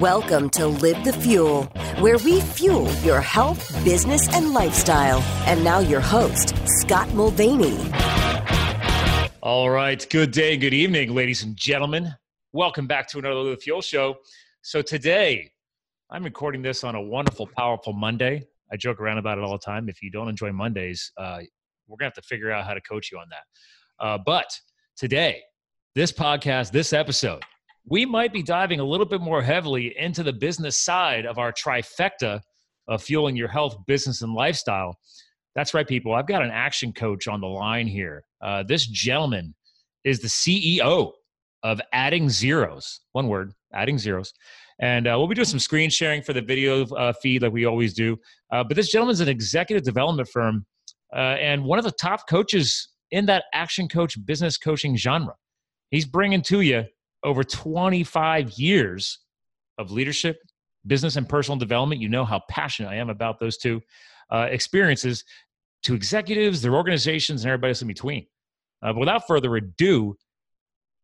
Welcome 0.00 0.50
to 0.50 0.66
Live 0.66 1.02
the 1.02 1.12
Fuel, 1.14 1.64
where 1.98 2.18
we 2.18 2.40
fuel 2.40 2.92
your 2.96 3.20
health, 3.22 3.72
business, 3.84 4.28
and 4.34 4.52
lifestyle. 4.52 5.20
And 5.46 5.64
now, 5.64 5.78
your 5.78 6.00
host, 6.00 6.54
Scott 6.66 7.12
Mulvaney. 7.14 7.78
All 9.40 9.70
right. 9.70 10.06
Good 10.10 10.30
day, 10.30 10.58
good 10.58 10.74
evening, 10.74 11.14
ladies 11.14 11.42
and 11.42 11.56
gentlemen. 11.56 12.14
Welcome 12.52 12.86
back 12.86 13.08
to 13.08 13.18
another 13.18 13.36
Live 13.36 13.56
the 13.56 13.62
Fuel 13.62 13.80
show. 13.80 14.16
So, 14.60 14.82
today, 14.82 15.50
I'm 16.10 16.24
recording 16.24 16.60
this 16.60 16.84
on 16.84 16.94
a 16.94 17.00
wonderful, 17.00 17.48
powerful 17.56 17.94
Monday. 17.94 18.44
I 18.70 18.76
joke 18.76 19.00
around 19.00 19.18
about 19.18 19.38
it 19.38 19.44
all 19.44 19.52
the 19.52 19.58
time. 19.58 19.88
If 19.88 20.02
you 20.02 20.10
don't 20.10 20.28
enjoy 20.28 20.52
Mondays, 20.52 21.12
uh, 21.16 21.38
we're 21.86 21.96
going 21.96 22.10
to 22.10 22.14
have 22.14 22.14
to 22.14 22.22
figure 22.22 22.50
out 22.50 22.66
how 22.66 22.74
to 22.74 22.80
coach 22.82 23.10
you 23.10 23.18
on 23.18 23.26
that. 23.30 24.04
Uh, 24.04 24.18
but 24.24 24.46
today, 24.96 25.40
this 25.94 26.12
podcast, 26.12 26.72
this 26.72 26.92
episode, 26.92 27.42
we 27.86 28.06
might 28.06 28.32
be 28.32 28.42
diving 28.42 28.80
a 28.80 28.84
little 28.84 29.06
bit 29.06 29.20
more 29.20 29.42
heavily 29.42 29.94
into 29.98 30.22
the 30.22 30.32
business 30.32 30.78
side 30.78 31.26
of 31.26 31.38
our 31.38 31.52
trifecta 31.52 32.40
of 32.88 33.02
fueling 33.02 33.36
your 33.36 33.48
health, 33.48 33.76
business, 33.86 34.22
and 34.22 34.34
lifestyle. 34.34 34.96
That's 35.54 35.74
right, 35.74 35.86
people. 35.86 36.14
I've 36.14 36.26
got 36.26 36.42
an 36.42 36.50
action 36.50 36.92
coach 36.92 37.28
on 37.28 37.40
the 37.40 37.46
line 37.46 37.86
here. 37.86 38.24
Uh, 38.40 38.62
this 38.62 38.86
gentleman 38.86 39.54
is 40.04 40.20
the 40.20 40.28
CEO 40.28 41.12
of 41.62 41.80
Adding 41.92 42.28
Zeros. 42.28 43.00
One 43.12 43.28
word, 43.28 43.52
Adding 43.72 43.98
Zeros. 43.98 44.32
And 44.80 45.06
uh, 45.06 45.14
we'll 45.16 45.28
be 45.28 45.34
doing 45.34 45.46
some 45.46 45.58
screen 45.58 45.90
sharing 45.90 46.22
for 46.22 46.32
the 46.32 46.40
video 46.40 46.84
uh, 46.86 47.12
feed 47.12 47.42
like 47.42 47.52
we 47.52 47.66
always 47.66 47.94
do. 47.94 48.16
Uh, 48.50 48.64
but 48.64 48.76
this 48.76 48.90
gentleman's 48.90 49.20
an 49.20 49.28
executive 49.28 49.84
development 49.84 50.28
firm 50.28 50.66
uh, 51.14 51.36
and 51.40 51.62
one 51.62 51.78
of 51.78 51.84
the 51.84 51.92
top 51.92 52.28
coaches 52.28 52.88
in 53.10 53.26
that 53.26 53.44
action 53.52 53.88
coach 53.88 54.16
business 54.24 54.56
coaching 54.56 54.96
genre. 54.96 55.34
He's 55.90 56.06
bringing 56.06 56.42
to 56.42 56.62
you 56.62 56.84
over 57.24 57.44
25 57.44 58.52
years 58.52 59.18
of 59.78 59.90
leadership, 59.90 60.38
business, 60.86 61.16
and 61.16 61.28
personal 61.28 61.58
development. 61.58 62.00
You 62.00 62.08
know 62.08 62.24
how 62.24 62.42
passionate 62.48 62.90
I 62.90 62.96
am 62.96 63.10
about 63.10 63.38
those 63.38 63.56
two 63.56 63.80
uh, 64.30 64.48
experiences 64.50 65.24
to 65.84 65.94
executives, 65.94 66.62
their 66.62 66.74
organizations, 66.74 67.42
and 67.42 67.50
everybody 67.50 67.70
else 67.70 67.82
in 67.82 67.88
between. 67.88 68.26
Uh, 68.82 68.92
but 68.92 69.00
without 69.00 69.26
further 69.26 69.54
ado, 69.56 70.16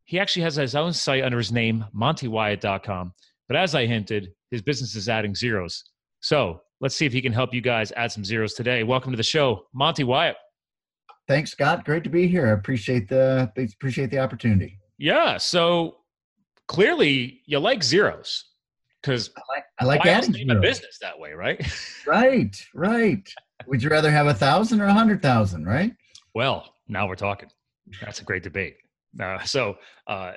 he 0.04 0.18
actually 0.18 0.42
has 0.42 0.56
his 0.56 0.74
own 0.74 0.92
site 0.92 1.22
under 1.22 1.38
his 1.38 1.52
name, 1.52 1.84
montywyatt.com. 1.94 3.12
But 3.46 3.56
as 3.56 3.74
I 3.74 3.86
hinted, 3.86 4.32
his 4.50 4.62
business 4.62 4.94
is 4.94 5.08
adding 5.08 5.34
zeros. 5.34 5.84
So 6.20 6.62
let's 6.80 6.96
see 6.96 7.06
if 7.06 7.12
he 7.12 7.20
can 7.20 7.32
help 7.32 7.52
you 7.52 7.60
guys 7.60 7.92
add 7.92 8.10
some 8.12 8.24
zeros 8.24 8.54
today. 8.54 8.82
Welcome 8.82 9.12
to 9.12 9.16
the 9.16 9.22
show, 9.22 9.66
Monty 9.74 10.04
Wyatt. 10.04 10.36
Thanks, 11.28 11.50
Scott. 11.50 11.84
Great 11.84 12.04
to 12.04 12.10
be 12.10 12.26
here. 12.26 12.46
I 12.46 12.52
appreciate 12.52 13.08
the 13.08 13.52
appreciate 13.56 14.10
the 14.10 14.18
opportunity. 14.18 14.78
Yeah. 14.96 15.36
So 15.36 15.97
clearly 16.68 17.40
you 17.46 17.58
like 17.58 17.82
zeros 17.82 18.44
because 19.02 19.30
I 19.36 19.40
like, 19.48 19.64
I 19.80 19.84
like 19.84 20.06
adding 20.06 20.32
name 20.32 20.50
a 20.50 20.60
business 20.60 20.98
that 21.00 21.18
way, 21.18 21.32
right? 21.32 21.60
right, 22.06 22.66
right. 22.74 23.32
Would 23.66 23.82
you 23.82 23.88
rather 23.88 24.10
have 24.10 24.28
a 24.28 24.34
thousand 24.34 24.80
or 24.80 24.84
a 24.84 24.92
hundred 24.92 25.20
thousand, 25.20 25.66
right? 25.66 25.92
Well, 26.34 26.72
now 26.86 27.08
we're 27.08 27.16
talking. 27.16 27.48
That's 28.00 28.20
a 28.20 28.24
great 28.24 28.42
debate. 28.42 28.76
Uh, 29.20 29.42
so, 29.42 29.76
uh, 30.06 30.32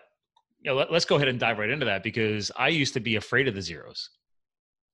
you 0.62 0.72
know, 0.72 0.78
let, 0.78 0.92
us 0.92 1.06
go 1.06 1.18
ahead 1.18 1.28
and 1.28 1.40
dive 1.40 1.60
right 1.60 1.70
into 1.70 1.86
that 1.86 2.04
because 2.04 2.52
I 2.56 2.70
used 2.70 2.94
to 2.94 3.00
be 3.00 3.18
afraid 3.18 3.48
of 3.48 3.56
the 3.56 3.62
zeros. 3.62 4.10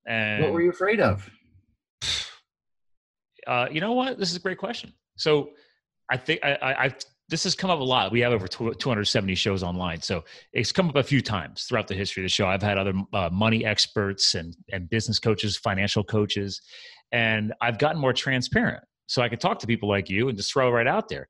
And 0.08 0.44
what 0.44 0.54
were 0.54 0.62
you 0.62 0.72
afraid 0.72 1.00
of? 1.00 1.30
Uh, 3.46 3.66
you 3.72 3.80
know 3.80 3.94
what? 3.94 4.20
This 4.20 4.30
is 4.30 4.36
a 4.36 4.42
great 4.42 4.58
question. 4.58 4.92
So, 5.16 5.52
I 6.12 6.18
think 6.18 6.44
I, 6.44 6.56
I, 6.56 6.84
I've 6.84 6.96
this 7.30 7.44
has 7.44 7.56
come 7.56 7.70
up 7.70 7.80
a 7.80 7.84
lot. 7.84 8.12
We 8.12 8.22
have 8.22 8.32
over 8.32 8.48
270 8.48 9.36
shows 9.36 9.62
online, 9.62 10.02
so 10.02 10.24
it's 10.54 10.72
come 10.72 10.90
up 10.90 10.96
a 10.96 11.04
few 11.04 11.22
times 11.22 11.64
throughout 11.64 11.88
the 11.88 11.94
history 11.94 12.24
of 12.24 12.26
the 12.26 12.30
show. 12.30 12.48
I've 12.48 12.62
had 12.62 12.78
other 12.78 12.94
uh, 13.14 13.30
money 13.32 13.66
experts 13.66 14.36
and 14.36 14.56
and 14.72 14.90
business 14.90 15.20
coaches, 15.20 15.58
financial 15.58 16.04
coaches, 16.04 16.62
and 17.12 17.54
I've 17.62 17.80
gotten 17.80 18.00
more 18.00 18.14
transparent, 18.14 18.84
so 19.08 19.22
I 19.22 19.30
can 19.30 19.40
talk 19.40 19.60
to 19.60 19.68
people 19.68 19.90
like 19.90 20.10
you 20.10 20.30
and 20.30 20.38
just 20.38 20.52
throw 20.54 20.72
right 20.72 20.88
out 20.88 21.10
there. 21.10 21.28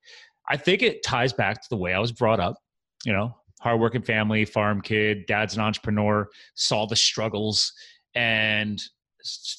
I 0.50 0.58
think 0.58 0.82
it 0.82 1.04
ties 1.04 1.34
back 1.34 1.62
to 1.62 1.70
the 1.70 1.78
way 1.78 1.94
I 1.94 2.00
was 2.00 2.12
brought 2.12 2.40
up. 2.40 2.58
You 3.04 3.14
know, 3.14 3.36
hardworking 3.60 4.04
family, 4.04 4.46
farm 4.46 4.82
kid, 4.82 5.26
dad's 5.28 5.56
an 5.56 5.62
entrepreneur, 5.62 6.28
saw 6.54 6.86
the 6.86 6.96
struggles, 6.96 7.74
and 8.14 8.82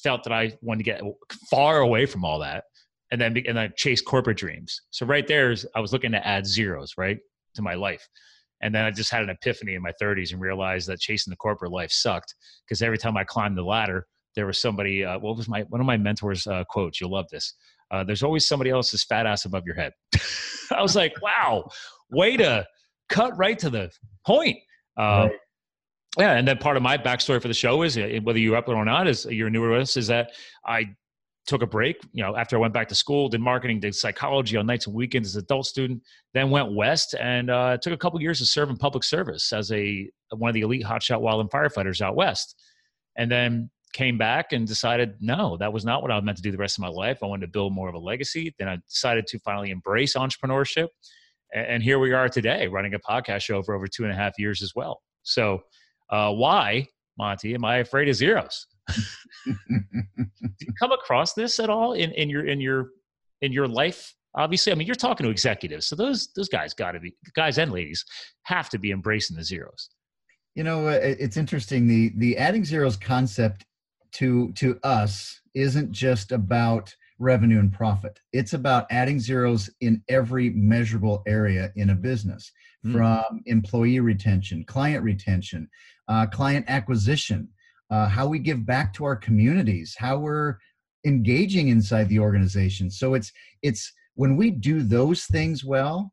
felt 0.03 0.23
that 0.23 0.33
I 0.33 0.57
wanted 0.61 0.79
to 0.79 0.83
get 0.83 1.01
far 1.49 1.79
away 1.79 2.05
from 2.05 2.23
all 2.23 2.39
that 2.39 2.63
and 3.11 3.19
then 3.19 3.35
and 3.47 3.57
then 3.57 3.73
chase 3.75 4.01
corporate 4.01 4.37
dreams. 4.37 4.81
So 4.91 5.05
right 5.05 5.27
there 5.27 5.51
is 5.51 5.65
I 5.75 5.79
was 5.79 5.93
looking 5.93 6.11
to 6.11 6.25
add 6.25 6.45
zeros 6.45 6.93
right 6.97 7.17
to 7.55 7.61
my 7.61 7.73
life. 7.73 8.07
And 8.61 8.75
then 8.75 8.83
I 8.83 8.91
just 8.91 9.09
had 9.09 9.23
an 9.23 9.29
epiphany 9.29 9.75
in 9.75 9.81
my 9.81 9.93
30s 10.01 10.33
and 10.33 10.41
realized 10.41 10.87
that 10.89 10.99
chasing 10.99 11.31
the 11.31 11.37
corporate 11.37 11.71
life 11.71 11.91
sucked 11.91 12.35
because 12.65 12.81
every 12.81 12.97
time 12.97 13.15
I 13.15 13.23
climbed 13.23 13.57
the 13.57 13.63
ladder, 13.63 14.05
there 14.35 14.45
was 14.45 14.59
somebody. 14.61 15.03
Uh, 15.03 15.19
what 15.19 15.37
was 15.37 15.47
my 15.47 15.61
one 15.63 15.81
of 15.81 15.87
my 15.87 15.97
mentors' 15.97 16.45
uh, 16.47 16.63
quotes? 16.69 16.99
You'll 16.99 17.11
love 17.11 17.27
this. 17.31 17.53
Uh, 17.91 18.03
There's 18.03 18.23
always 18.23 18.47
somebody 18.47 18.69
else's 18.69 19.03
fat 19.03 19.25
ass 19.25 19.45
above 19.45 19.63
your 19.65 19.75
head. 19.75 19.93
I 20.71 20.81
was 20.81 20.95
like, 20.95 21.13
wow, 21.21 21.69
way 22.11 22.37
to 22.37 22.65
cut 23.09 23.35
right 23.37 23.57
to 23.59 23.69
the 23.69 23.89
point. 24.25 24.57
Uh, 24.97 25.29
right. 25.29 25.31
Yeah, 26.17 26.33
and 26.33 26.47
then 26.47 26.57
part 26.57 26.75
of 26.75 26.83
my 26.83 26.97
backstory 26.97 27.41
for 27.41 27.47
the 27.47 27.53
show 27.53 27.83
is 27.83 27.97
uh, 27.97 28.19
whether 28.23 28.39
you're 28.39 28.55
up 28.55 28.67
or 28.67 28.83
not, 28.83 29.07
is 29.07 29.25
you're 29.25 29.49
newer 29.49 29.75
to 29.75 29.81
us, 29.81 29.95
is 29.95 30.07
that 30.07 30.31
I 30.65 30.85
took 31.49 31.63
a 31.63 31.67
break, 31.67 31.97
you 32.13 32.23
know, 32.23 32.35
after 32.35 32.55
I 32.55 32.59
went 32.59 32.75
back 32.75 32.87
to 32.89 32.95
school, 32.95 33.27
did 33.27 33.41
marketing, 33.41 33.79
did 33.79 33.95
psychology 33.95 34.55
on 34.55 34.67
nights 34.67 34.85
and 34.85 34.95
weekends 34.95 35.29
as 35.29 35.35
an 35.35 35.41
adult 35.41 35.65
student, 35.65 36.03
then 36.35 36.51
went 36.51 36.73
west 36.73 37.15
and 37.19 37.49
uh, 37.49 37.75
took 37.77 37.91
a 37.91 37.97
couple 37.97 38.21
years 38.21 38.37
to 38.37 38.45
serve 38.45 38.69
in 38.69 38.77
public 38.77 39.03
service 39.03 39.51
as 39.51 39.71
a 39.71 40.07
one 40.31 40.49
of 40.49 40.53
the 40.53 40.61
elite 40.61 40.85
hotshot 40.85 41.21
wildland 41.21 41.49
firefighters 41.49 42.01
out 42.01 42.15
west. 42.15 42.55
And 43.17 43.31
then 43.31 43.71
came 43.93 44.19
back 44.19 44.53
and 44.53 44.67
decided, 44.67 45.15
no, 45.19 45.57
that 45.57 45.73
was 45.73 45.83
not 45.83 46.03
what 46.03 46.11
I 46.11 46.15
was 46.15 46.23
meant 46.23 46.37
to 46.37 46.43
do 46.43 46.51
the 46.51 46.57
rest 46.57 46.77
of 46.77 46.83
my 46.83 46.87
life. 46.87 47.17
I 47.23 47.25
wanted 47.25 47.47
to 47.47 47.51
build 47.51 47.73
more 47.73 47.89
of 47.89 47.95
a 47.95 47.99
legacy. 47.99 48.53
Then 48.59 48.67
I 48.67 48.77
decided 48.87 49.25
to 49.27 49.39
finally 49.39 49.71
embrace 49.71 50.13
entrepreneurship. 50.13 50.89
And 51.51 51.81
here 51.81 51.97
we 51.97 52.13
are 52.13 52.29
today 52.29 52.67
running 52.67 52.93
a 52.93 52.99
podcast 52.99 53.41
show 53.41 53.63
for 53.63 53.73
over 53.73 53.87
two 53.87 54.03
and 54.03 54.11
a 54.11 54.15
half 54.15 54.37
years 54.37 54.61
as 54.61 54.73
well. 54.75 55.01
So, 55.23 55.63
uh, 56.11 56.31
why, 56.31 56.87
Monty, 57.17 57.55
am 57.55 57.65
I 57.65 57.77
afraid 57.77 58.07
of 58.07 58.15
zeros? 58.15 58.67
Do 59.45 59.55
you 60.59 60.73
come 60.79 60.91
across 60.91 61.33
this 61.33 61.59
at 61.59 61.69
all 61.69 61.93
in, 61.93 62.11
in 62.11 62.29
your 62.29 62.47
in 62.47 62.59
your 62.59 62.89
in 63.41 63.51
your 63.51 63.67
life? 63.67 64.13
Obviously, 64.35 64.71
I 64.71 64.75
mean, 64.75 64.85
you're 64.85 64.95
talking 64.95 65.25
to 65.25 65.31
executives, 65.31 65.87
so 65.87 65.95
those 65.95 66.29
those 66.35 66.49
guys 66.49 66.73
got 66.73 66.91
to 66.91 66.99
be 66.99 67.15
guys 67.33 67.57
and 67.57 67.71
ladies 67.71 68.05
have 68.43 68.69
to 68.69 68.77
be 68.77 68.91
embracing 68.91 69.37
the 69.37 69.43
zeros. 69.43 69.89
You 70.55 70.63
know, 70.63 70.87
uh, 70.87 70.99
it's 71.01 71.37
interesting. 71.37 71.87
the 71.87 72.11
The 72.17 72.37
adding 72.37 72.65
zeros 72.65 72.97
concept 72.97 73.65
to 74.13 74.51
to 74.53 74.79
us 74.83 75.41
isn't 75.53 75.91
just 75.91 76.31
about 76.31 76.93
revenue 77.19 77.59
and 77.59 77.71
profit. 77.71 78.19
It's 78.33 78.53
about 78.53 78.87
adding 78.89 79.19
zeros 79.19 79.69
in 79.81 80.01
every 80.07 80.49
measurable 80.51 81.21
area 81.27 81.71
in 81.75 81.89
a 81.89 81.95
business, 81.95 82.51
mm. 82.85 82.93
from 82.93 83.41
employee 83.45 83.99
retention, 83.99 84.63
client 84.65 85.03
retention, 85.03 85.69
uh, 86.07 86.25
client 86.27 86.65
acquisition, 86.67 87.49
uh, 87.89 88.07
how 88.07 88.27
we 88.27 88.39
give 88.39 88.65
back 88.65 88.93
to 88.93 89.05
our 89.05 89.15
communities, 89.15 89.95
how 89.97 90.17
we're 90.17 90.57
engaging 91.05 91.69
inside 91.69 92.09
the 92.09 92.19
organization. 92.19 92.89
So 92.91 93.13
it's 93.13 93.31
it's 93.61 93.91
when 94.15 94.35
we 94.35 94.51
do 94.51 94.83
those 94.83 95.25
things 95.25 95.63
well, 95.63 96.11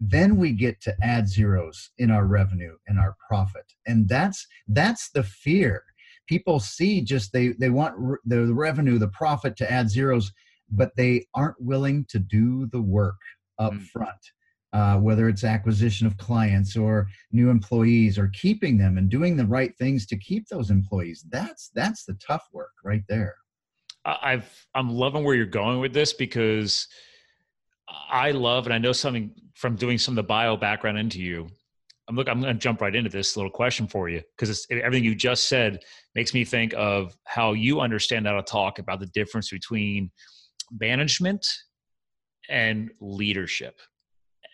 then 0.00 0.36
we 0.36 0.52
get 0.52 0.80
to 0.82 0.94
add 1.02 1.28
zeros 1.28 1.90
in 1.98 2.10
our 2.10 2.26
revenue 2.26 2.76
and 2.86 2.98
our 2.98 3.14
profit, 3.28 3.64
and 3.86 4.08
that's 4.08 4.46
that's 4.68 5.10
the 5.10 5.22
fear. 5.22 5.82
People 6.28 6.60
see 6.60 7.00
just 7.00 7.32
they 7.32 7.48
they 7.60 7.70
want 7.70 7.94
re- 7.96 8.18
the 8.24 8.52
revenue, 8.52 8.98
the 8.98 9.08
profit 9.08 9.56
to 9.56 9.70
add 9.70 9.88
zeros, 9.88 10.32
but 10.70 10.90
they 10.96 11.26
aren't 11.34 11.60
willing 11.60 12.04
to 12.08 12.18
do 12.18 12.66
the 12.72 12.82
work 12.82 13.16
up 13.58 13.72
mm. 13.72 13.86
front 13.86 14.18
uh, 14.76 14.98
whether 14.98 15.26
it's 15.26 15.42
acquisition 15.42 16.06
of 16.06 16.18
clients 16.18 16.76
or 16.76 17.08
new 17.32 17.48
employees 17.48 18.18
or 18.18 18.28
keeping 18.34 18.76
them 18.76 18.98
and 18.98 19.08
doing 19.08 19.34
the 19.34 19.46
right 19.46 19.74
things 19.78 20.04
to 20.04 20.18
keep 20.18 20.46
those 20.48 20.70
employees. 20.70 21.24
That's 21.30 21.70
that's 21.74 22.04
the 22.04 22.12
tough 22.14 22.46
work 22.52 22.72
right 22.84 23.02
there. 23.08 23.36
I've 24.04 24.66
i'm 24.74 24.90
loving 24.90 25.24
where 25.24 25.34
you're 25.34 25.46
going 25.46 25.80
with 25.80 25.94
this 25.94 26.12
because 26.12 26.86
i 28.10 28.30
love 28.30 28.66
and 28.66 28.74
i 28.74 28.78
know 28.78 28.92
something 28.92 29.32
from 29.54 29.76
doing 29.76 29.98
some 29.98 30.12
of 30.12 30.16
the 30.16 30.28
bio 30.28 30.56
background 30.58 30.98
into 30.98 31.20
you. 31.22 31.48
I'm 32.06 32.14
look 32.14 32.28
i'm 32.28 32.42
going 32.42 32.54
to 32.54 32.60
jump 32.60 32.82
right 32.82 32.94
into 32.94 33.10
this 33.10 33.34
little 33.34 33.50
question 33.50 33.88
for 33.88 34.10
you 34.10 34.20
because 34.36 34.66
everything 34.70 35.04
you 35.04 35.14
just 35.14 35.48
said 35.48 35.80
makes 36.14 36.34
me 36.34 36.44
think 36.44 36.74
of 36.76 37.16
how 37.24 37.54
you 37.54 37.80
understand 37.80 38.26
how 38.26 38.36
to 38.36 38.42
talk 38.42 38.78
about 38.78 39.00
the 39.00 39.06
difference 39.06 39.48
between 39.50 40.10
management 40.70 41.46
and 42.50 42.90
leadership 43.00 43.80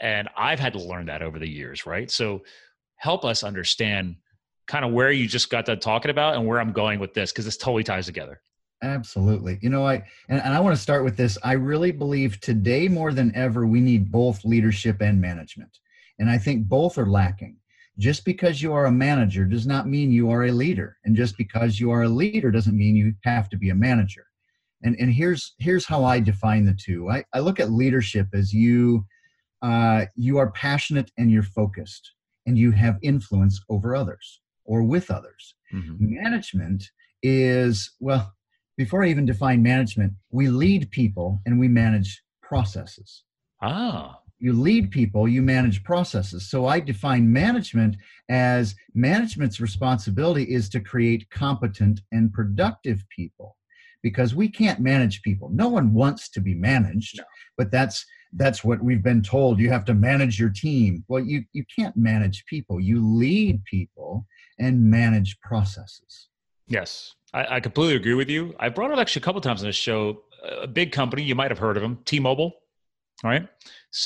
and 0.03 0.29
I've 0.37 0.61
had 0.61 0.75
to 0.75 0.81
learn 0.81 1.07
that 1.07 1.23
over 1.23 1.39
the 1.39 1.49
years, 1.49 1.87
right? 1.87 2.11
So 2.11 2.43
help 2.97 3.25
us 3.25 3.43
understand 3.43 4.17
kind 4.67 4.85
of 4.85 4.93
where 4.93 5.11
you 5.11 5.27
just 5.27 5.49
got 5.49 5.65
done 5.65 5.81
talking 5.81 6.11
about 6.11 6.35
and 6.35 6.47
where 6.47 6.61
I'm 6.61 6.73
going 6.73 7.01
with 7.01 7.15
this 7.15 7.33
because 7.33 7.47
this 7.47 7.57
totally 7.57 7.85
ties 7.85 8.07
together. 8.07 8.43
Absolutely. 8.83 9.59
You 9.63 9.71
know, 9.71 9.87
I 9.87 10.03
and, 10.29 10.43
and 10.43 10.53
I 10.55 10.61
want 10.61 10.77
to 10.77 10.83
start 10.83 11.05
with 11.05 11.17
this. 11.17 11.39
I 11.43 11.53
really 11.53 11.93
believe 11.93 12.41
today 12.41 12.89
more 12.89 13.13
than 13.13 13.35
ever 13.35 13.67
we 13.67 13.81
need 13.81 14.11
both 14.13 14.45
leadership 14.45 15.01
and 15.01 15.21
management. 15.21 15.79
And 16.19 16.29
I 16.29 16.37
think 16.39 16.69
both 16.69 16.99
are 16.99 17.07
lacking. 17.07 17.57
just 17.99 18.25
because 18.25 18.63
you 18.63 18.73
are 18.73 18.87
a 18.87 18.93
manager 18.93 19.45
does 19.45 19.67
not 19.67 19.87
mean 19.89 20.11
you 20.11 20.31
are 20.31 20.45
a 20.45 20.53
leader 20.53 20.97
and 21.05 21.15
just 21.15 21.37
because 21.37 21.79
you 21.79 21.91
are 21.91 22.03
a 22.03 22.09
leader 22.09 22.51
doesn't 22.51 22.77
mean 22.77 22.97
you 22.97 23.15
have 23.25 23.49
to 23.51 23.57
be 23.57 23.71
a 23.71 23.75
manager 23.75 24.27
and 24.83 24.97
and 24.99 25.13
here's 25.13 25.55
here's 25.59 25.85
how 25.85 26.05
i 26.05 26.19
define 26.19 26.65
the 26.65 26.75
two 26.75 27.11
i, 27.11 27.23
I 27.35 27.41
look 27.41 27.61
at 27.61 27.71
leadership 27.71 28.29
as 28.33 28.53
you 28.53 29.05
uh, 29.63 30.07
you 30.17 30.39
are 30.39 30.51
passionate 30.53 31.11
and 31.17 31.31
you're 31.31 31.43
focused 31.43 32.13
and 32.47 32.59
you 32.59 32.73
have 32.73 32.99
influence 33.03 33.61
over 33.69 33.95
others 33.95 34.41
or 34.65 34.83
with 34.83 35.11
others. 35.11 35.55
Mm-hmm. 35.73 36.15
management 36.23 36.85
is 37.23 37.93
well 38.01 38.35
before 38.77 39.03
i 39.03 39.09
even 39.09 39.25
define 39.25 39.63
management 39.63 40.13
we 40.31 40.49
lead 40.49 40.91
people 40.91 41.41
and 41.47 41.59
we 41.59 41.67
manage 41.67 42.23
processes. 42.43 43.23
Ah. 43.63 44.19
You 44.39 44.53
lead 44.53 44.91
people 44.91 45.29
you 45.29 45.41
manage 45.41 45.83
processes. 45.85 46.51
So 46.51 46.67
i 46.67 46.79
define 46.81 47.33
management 47.33 47.97
as 48.29 48.75
management's 48.95 49.61
responsibility 49.61 50.43
is 50.43 50.69
to 50.71 50.81
create 50.81 51.31
competent 51.31 52.01
and 52.13 52.33
productive 52.33 53.03
people 53.09 53.57
because 54.03 54.35
we 54.35 54.49
can't 54.49 54.81
manage 54.81 55.23
people. 55.23 55.49
No 55.51 55.69
one 55.69 55.95
wants 55.95 56.29
to 56.31 56.41
be 56.41 56.55
managed 56.55 57.19
no. 57.19 57.25
but 57.57 57.71
that's 57.71 58.05
that's 58.35 58.65
what 58.65 58.83
we've 58.83 59.03
been 59.03 59.23
told. 59.23 59.59
You 59.59 59.71
have 59.71 59.85
to 59.87 59.95
manage 59.95 60.39
your 60.39 60.51
team. 60.51 61.05
Well 61.09 61.23
you 61.23 61.45
you 61.53 61.65
can't 61.75 61.97
manage 61.97 62.45
people. 62.47 62.81
You 62.81 63.07
lead 63.07 63.65
people 63.65 64.27
and 64.59 64.83
manage 64.83 65.39
processes. 65.41 66.29
Yes. 66.67 67.15
I, 67.35 67.57
I 67.57 67.61
completely 67.61 67.97
agree 67.97 68.15
with 68.15 68.29
you. 68.29 68.55
I 68.59 68.69
brought 68.69 68.91
up 68.91 68.99
actually 68.99 69.21
a 69.21 69.25
couple 69.25 69.41
times 69.41 69.63
on 69.63 69.69
this 69.69 69.77
show. 69.77 70.23
A 70.61 70.67
big 70.67 70.93
company 70.93 71.23
you 71.23 71.35
might 71.35 71.51
have 71.51 71.59
heard 71.59 71.77
of 71.77 71.83
them 71.83 71.99
t-mobile 72.05 72.53
right? 73.23 73.49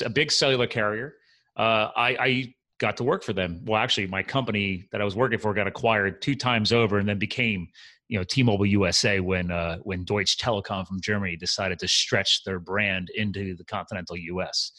A 0.03 0.09
big 0.09 0.31
cellular 0.31 0.67
carrier. 0.67 1.15
Uh, 1.55 1.89
I, 1.95 2.17
I 2.19 2.55
got 2.79 2.97
to 2.97 3.03
work 3.03 3.23
for 3.23 3.33
them. 3.33 3.61
Well, 3.65 3.81
actually, 3.81 4.07
my 4.07 4.23
company 4.23 4.87
that 4.91 5.01
I 5.01 5.03
was 5.03 5.15
working 5.15 5.39
for 5.39 5.53
got 5.53 5.67
acquired 5.67 6.21
two 6.21 6.35
times 6.35 6.71
over, 6.71 6.99
and 6.99 7.07
then 7.07 7.17
became, 7.17 7.67
you 8.07 8.17
know, 8.17 8.23
T-Mobile 8.23 8.65
USA 8.65 9.19
when 9.19 9.51
uh, 9.51 9.77
when 9.83 10.05
Deutsche 10.05 10.37
Telekom 10.37 10.87
from 10.87 11.01
Germany 11.01 11.35
decided 11.35 11.79
to 11.79 11.87
stretch 11.87 12.43
their 12.43 12.59
brand 12.59 13.09
into 13.15 13.55
the 13.55 13.65
continental 13.65 14.15
U.S. 14.17 14.71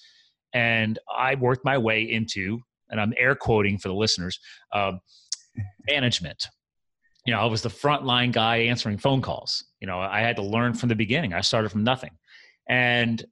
And 0.54 0.98
I 1.14 1.34
worked 1.34 1.64
my 1.64 1.76
way 1.76 2.02
into, 2.02 2.60
and 2.88 3.00
I'm 3.00 3.12
air 3.18 3.34
quoting 3.34 3.78
for 3.78 3.88
the 3.88 3.94
listeners, 3.94 4.40
um, 4.72 5.00
management. 5.90 6.46
You 7.26 7.34
know, 7.34 7.40
I 7.40 7.44
was 7.44 7.60
the 7.60 7.68
frontline 7.68 8.32
guy 8.32 8.58
answering 8.58 8.96
phone 8.96 9.20
calls. 9.20 9.62
You 9.80 9.86
know, 9.86 9.98
I 9.98 10.20
had 10.20 10.36
to 10.36 10.42
learn 10.42 10.72
from 10.72 10.88
the 10.88 10.94
beginning. 10.94 11.34
I 11.34 11.42
started 11.42 11.70
from 11.70 11.84
nothing, 11.84 12.12
and 12.68 13.24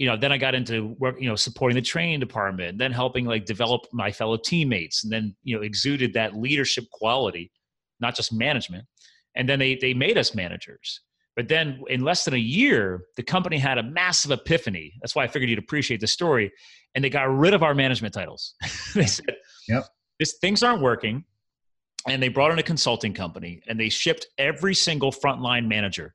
you 0.00 0.06
know 0.06 0.16
then 0.16 0.32
i 0.32 0.38
got 0.38 0.54
into 0.54 0.96
work 0.98 1.16
you 1.20 1.28
know 1.28 1.36
supporting 1.36 1.76
the 1.76 1.82
training 1.82 2.18
department 2.18 2.78
then 2.78 2.90
helping 2.90 3.26
like 3.26 3.44
develop 3.44 3.82
my 3.92 4.10
fellow 4.10 4.38
teammates 4.38 5.04
and 5.04 5.12
then 5.12 5.36
you 5.44 5.54
know 5.54 5.62
exuded 5.62 6.14
that 6.14 6.34
leadership 6.34 6.84
quality 6.90 7.52
not 8.00 8.16
just 8.16 8.32
management 8.32 8.86
and 9.34 9.48
then 9.48 9.58
they 9.58 9.76
they 9.76 9.94
made 9.94 10.18
us 10.18 10.34
managers. 10.34 11.00
But 11.36 11.48
then 11.48 11.80
in 11.88 12.02
less 12.02 12.24
than 12.24 12.34
a 12.34 12.38
year 12.38 13.02
the 13.16 13.22
company 13.22 13.58
had 13.58 13.78
a 13.78 13.82
massive 13.82 14.30
epiphany. 14.30 14.92
That's 15.00 15.14
why 15.14 15.24
i 15.24 15.28
figured 15.28 15.48
you'd 15.50 15.58
appreciate 15.58 16.00
the 16.00 16.06
story. 16.06 16.52
And 16.94 17.04
they 17.04 17.10
got 17.10 17.34
rid 17.34 17.54
of 17.54 17.62
our 17.62 17.74
management 17.74 18.14
titles. 18.14 18.54
They 18.94 19.06
said 19.06 19.36
yep. 19.68 19.84
This 20.18 20.34
things 20.40 20.62
aren't 20.62 20.82
working. 20.82 21.24
And 22.08 22.22
they 22.22 22.28
brought 22.28 22.50
in 22.50 22.58
a 22.58 22.62
consulting 22.62 23.12
company 23.12 23.62
and 23.68 23.78
they 23.78 23.90
shipped 23.90 24.26
every 24.38 24.74
single 24.74 25.12
frontline 25.12 25.66
manager 25.68 26.14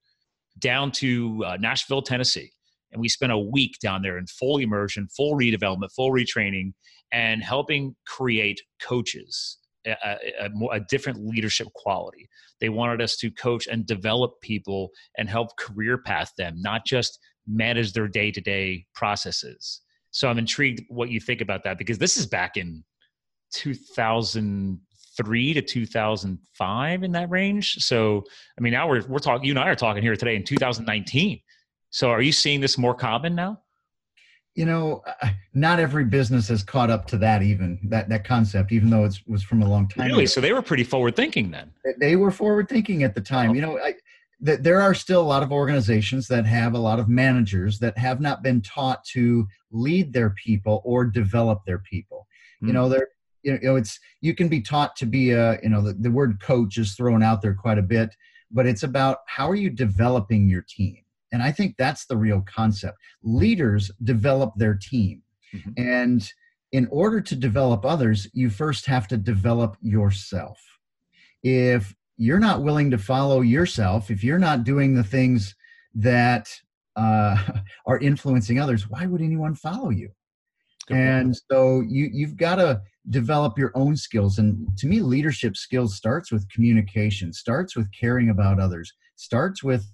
down 0.59 0.91
to 0.91 1.43
uh, 1.45 1.57
nashville 1.59 2.01
tennessee. 2.01 2.51
And 2.91 3.01
we 3.01 3.09
spent 3.09 3.31
a 3.31 3.37
week 3.37 3.77
down 3.81 4.01
there 4.01 4.17
in 4.17 4.25
full 4.25 4.57
immersion, 4.57 5.07
full 5.15 5.37
redevelopment, 5.37 5.91
full 5.95 6.11
retraining, 6.11 6.71
and 7.11 7.43
helping 7.43 7.95
create 8.07 8.61
coaches, 8.81 9.57
a, 9.85 10.17
a, 10.41 10.49
a, 10.71 10.79
different 10.79 11.25
leadership 11.25 11.67
quality. 11.73 12.29
They 12.59 12.69
wanted 12.69 13.01
us 13.01 13.17
to 13.17 13.29
coach 13.31 13.67
and 13.67 13.85
develop 13.85 14.39
people 14.41 14.91
and 15.17 15.29
help 15.29 15.55
career 15.57 15.97
path 15.97 16.31
them, 16.37 16.55
not 16.57 16.85
just 16.85 17.19
manage 17.47 17.93
their 17.93 18.07
day 18.07 18.31
to 18.31 18.41
day 18.41 18.85
processes. 18.93 19.81
So 20.11 20.29
I'm 20.29 20.37
intrigued 20.37 20.83
what 20.87 21.09
you 21.09 21.19
think 21.19 21.41
about 21.41 21.63
that 21.65 21.77
because 21.77 21.97
this 21.97 22.17
is 22.17 22.25
back 22.25 22.57
in 22.57 22.83
2003 23.53 25.53
to 25.53 25.61
2005 25.61 27.03
in 27.03 27.11
that 27.11 27.29
range. 27.29 27.75
So 27.75 28.23
I 28.57 28.61
mean, 28.61 28.73
now 28.73 28.87
we're 28.87 29.05
we're 29.07 29.19
talking. 29.19 29.45
You 29.45 29.51
and 29.51 29.59
I 29.59 29.69
are 29.69 29.75
talking 29.75 30.01
here 30.01 30.15
today 30.15 30.35
in 30.35 30.43
2019. 30.43 31.39
So 31.89 32.09
are 32.09 32.21
you 32.21 32.31
seeing 32.31 32.61
this 32.61 32.77
more 32.77 32.95
common 32.95 33.35
now? 33.35 33.61
You 34.55 34.65
know, 34.65 35.03
not 35.53 35.79
every 35.79 36.05
business 36.05 36.47
has 36.47 36.63
caught 36.63 36.89
up 36.89 37.07
to 37.07 37.17
that 37.17 37.43
even 37.43 37.79
that 37.83 38.09
that 38.09 38.23
concept, 38.23 38.71
even 38.71 38.89
though 38.89 39.03
it 39.03 39.19
was 39.27 39.43
from 39.43 39.61
a 39.61 39.69
long 39.69 39.87
time. 39.87 40.07
Really? 40.07 40.23
Ago. 40.23 40.27
So 40.27 40.41
they 40.41 40.53
were 40.53 40.61
pretty 40.61 40.85
forward 40.85 41.15
thinking 41.15 41.51
then. 41.51 41.71
They 41.99 42.15
were 42.15 42.31
forward 42.31 42.69
thinking 42.69 43.03
at 43.03 43.15
the 43.15 43.21
time. 43.21 43.51
Okay. 43.51 43.59
You 43.59 43.65
know, 43.65 43.79
I, 43.79 43.93
th- 44.45 44.59
there 44.59 44.81
are 44.81 44.93
still 44.93 45.21
a 45.21 45.23
lot 45.23 45.43
of 45.43 45.51
organizations 45.51 46.27
that 46.27 46.45
have 46.45 46.73
a 46.73 46.77
lot 46.77 46.99
of 46.99 47.09
managers 47.09 47.79
that 47.79 47.97
have 47.97 48.21
not 48.21 48.43
been 48.43 48.61
taught 48.61 49.03
to 49.05 49.47
lead 49.71 50.13
their 50.13 50.31
people 50.31 50.81
or 50.85 51.05
develop 51.05 51.65
their 51.65 51.79
people. 51.79 52.27
Mm-hmm. 52.57 52.67
You 52.67 52.73
know, 52.73 52.89
they're 52.89 53.09
you 53.43 53.59
know 53.61 53.75
it's 53.75 53.99
you 54.21 54.33
can 54.33 54.47
be 54.47 54.61
taught 54.61 54.95
to 54.97 55.05
be 55.05 55.31
a 55.31 55.59
you 55.61 55.69
know 55.69 55.81
the, 55.81 55.93
the 55.93 56.11
word 56.11 56.41
coach 56.41 56.77
is 56.77 56.95
thrown 56.95 57.23
out 57.23 57.41
there 57.41 57.53
quite 57.53 57.77
a 57.77 57.83
bit, 57.83 58.15
but 58.51 58.65
it's 58.65 58.83
about 58.83 59.19
how 59.27 59.49
are 59.49 59.55
you 59.55 59.69
developing 59.69 60.49
your 60.49 60.65
team 60.67 60.97
and 61.35 61.43
I 61.43 61.51
think 61.51 61.75
that's 61.77 62.05
the 62.05 62.15
real 62.15 62.41
concept. 62.41 62.97
Leaders 63.21 63.91
develop 64.01 64.53
their 64.55 64.73
team. 64.73 65.21
Mm-hmm. 65.53 65.71
And 65.75 66.31
in 66.71 66.87
order 66.91 67.19
to 67.19 67.35
develop 67.35 67.83
others, 67.85 68.29
you 68.31 68.49
first 68.49 68.85
have 68.85 69.05
to 69.09 69.17
develop 69.17 69.75
yourself. 69.81 70.57
If 71.43 71.93
you're 72.15 72.39
not 72.39 72.63
willing 72.63 72.89
to 72.91 72.97
follow 72.97 73.41
yourself, 73.41 74.09
if 74.09 74.23
you're 74.23 74.39
not 74.39 74.63
doing 74.63 74.95
the 74.95 75.03
things 75.03 75.53
that 75.93 76.49
uh, 76.95 77.35
are 77.85 77.99
influencing 77.99 78.57
others, 78.57 78.89
why 78.89 79.05
would 79.05 79.21
anyone 79.21 79.55
follow 79.55 79.89
you? 79.89 80.09
Good 80.87 80.95
and 80.95 81.25
point. 81.25 81.41
so 81.51 81.81
you 81.81 82.09
you've 82.13 82.37
got 82.37 82.55
to 82.55 82.81
develop 83.09 83.57
your 83.57 83.73
own 83.75 83.97
skills. 83.97 84.37
And 84.37 84.69
to 84.77 84.87
me, 84.87 85.01
leadership 85.01 85.57
skills 85.57 85.97
starts 85.97 86.31
with 86.31 86.47
communication, 86.47 87.33
starts 87.33 87.75
with 87.75 87.91
caring 87.91 88.29
about 88.29 88.57
others, 88.57 88.93
starts 89.17 89.61
with 89.61 89.85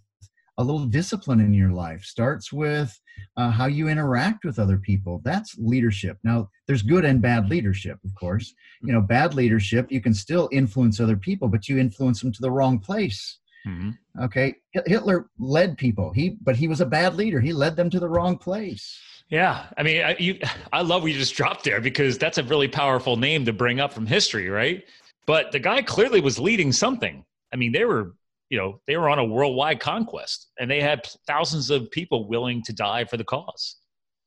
a 0.57 0.63
little 0.63 0.85
discipline 0.85 1.39
in 1.39 1.53
your 1.53 1.71
life. 1.71 2.03
Starts 2.03 2.51
with 2.51 2.99
uh, 3.37 3.49
how 3.49 3.65
you 3.65 3.87
interact 3.87 4.45
with 4.45 4.59
other 4.59 4.77
people. 4.77 5.21
That's 5.23 5.57
leadership. 5.57 6.17
Now 6.23 6.49
there's 6.67 6.81
good 6.81 7.05
and 7.05 7.21
bad 7.21 7.49
leadership 7.49 7.97
of 8.05 8.13
course. 8.15 8.53
You 8.81 8.93
know 8.93 9.01
bad 9.01 9.33
leadership 9.33 9.91
you 9.91 10.01
can 10.01 10.13
still 10.13 10.49
influence 10.51 10.99
other 10.99 11.17
people 11.17 11.47
but 11.47 11.67
you 11.69 11.77
influence 11.77 12.21
them 12.21 12.31
to 12.31 12.41
the 12.41 12.51
wrong 12.51 12.79
place. 12.79 13.37
Mm-hmm. 13.67 14.23
okay? 14.23 14.55
Hitler 14.87 15.29
led 15.37 15.77
people. 15.77 16.11
He 16.11 16.37
but 16.41 16.55
he 16.55 16.67
was 16.67 16.81
a 16.81 16.85
bad 16.85 17.15
leader. 17.15 17.39
He 17.39 17.53
led 17.53 17.75
them 17.75 17.89
to 17.91 17.99
the 17.99 18.09
wrong 18.09 18.37
place. 18.37 18.99
Yeah, 19.29 19.67
I 19.77 19.83
mean, 19.83 20.03
I, 20.03 20.15
you, 20.19 20.39
I 20.73 20.81
love 20.81 21.03
what 21.03 21.11
you 21.11 21.17
just 21.17 21.35
dropped 21.35 21.63
there 21.63 21.81
because 21.81 22.17
that's 22.17 22.37
a 22.37 22.43
really 22.43 22.67
powerful 22.67 23.15
name 23.15 23.45
to 23.45 23.53
bring 23.53 23.79
up 23.79 23.93
from 23.93 24.05
history, 24.05 24.49
right? 24.49 24.83
But 25.25 25.51
the 25.51 25.59
guy 25.59 25.81
clearly 25.81 26.19
was 26.19 26.37
leading 26.37 26.71
something. 26.71 27.23
I 27.53 27.55
mean, 27.55 27.71
they 27.71 27.85
were 27.85 28.15
you 28.51 28.57
know 28.57 28.79
they 28.85 28.97
were 28.97 29.09
on 29.09 29.17
a 29.17 29.25
worldwide 29.25 29.79
conquest 29.79 30.51
and 30.59 30.69
they 30.69 30.81
had 30.81 31.07
thousands 31.25 31.71
of 31.71 31.89
people 31.89 32.27
willing 32.27 32.61
to 32.63 32.73
die 32.73 33.05
for 33.05 33.17
the 33.17 33.23
cause. 33.23 33.77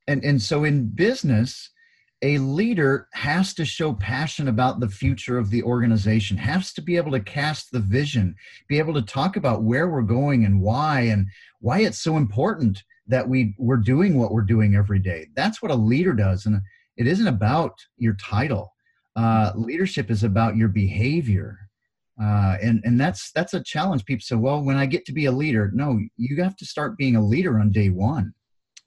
And 0.09 0.25
and 0.25 0.43
so 0.43 0.64
in 0.64 0.88
business 0.88 1.71
a 2.23 2.38
leader 2.38 3.07
has 3.12 3.52
to 3.52 3.66
show 3.66 3.93
passion 3.93 4.49
about 4.49 4.81
the 4.81 4.88
future 4.88 5.37
of 5.37 5.50
the 5.50 5.62
organization 5.62 6.38
has 6.38 6.73
to 6.73 6.81
be 6.81 6.97
able 6.97 7.11
to 7.12 7.21
cast 7.21 7.71
the 7.71 7.81
vision 7.81 8.35
be 8.66 8.78
able 8.78 8.95
to 8.95 9.02
talk 9.02 9.37
about 9.37 9.62
where 9.62 9.88
we're 9.88 10.00
going 10.00 10.47
and 10.47 10.61
why 10.61 11.00
and 11.00 11.26
why 11.61 11.81
it's 11.81 12.00
so 12.00 12.16
important 12.16 12.83
that 13.07 13.28
we 13.28 13.54
we're 13.59 13.76
doing 13.76 14.19
what 14.19 14.33
we're 14.33 14.40
doing 14.40 14.75
every 14.75 14.99
day. 14.99 15.26
That's 15.37 15.61
what 15.61 15.71
a 15.71 15.76
leader 15.76 16.14
does 16.14 16.47
and 16.47 16.62
it 16.97 17.07
isn't 17.07 17.26
about 17.26 17.78
your 17.99 18.14
title. 18.14 18.73
Uh, 19.16 19.52
leadership 19.54 20.11
is 20.11 20.25
about 20.25 20.57
your 20.57 20.69
behavior 20.69 21.63
uh, 22.21 22.56
and 22.62 22.80
and 22.85 23.00
that's 23.00 23.33
that's 23.33 23.54
a 23.54 23.62
challenge. 23.62 24.04
People 24.04 24.23
say, 24.23 24.37
"Well, 24.37 24.62
when 24.62 24.76
I 24.76 24.87
get 24.87 25.04
to 25.06 25.12
be 25.12 25.26
a 25.26 25.33
leader, 25.33 25.71
no, 25.75 25.99
you 26.16 26.42
have 26.42 26.56
to 26.56 26.64
start 26.64 26.97
being 26.97 27.16
a 27.16 27.25
leader 27.25 27.59
on 27.59 27.73
day 27.73 27.90
one." 27.90 28.35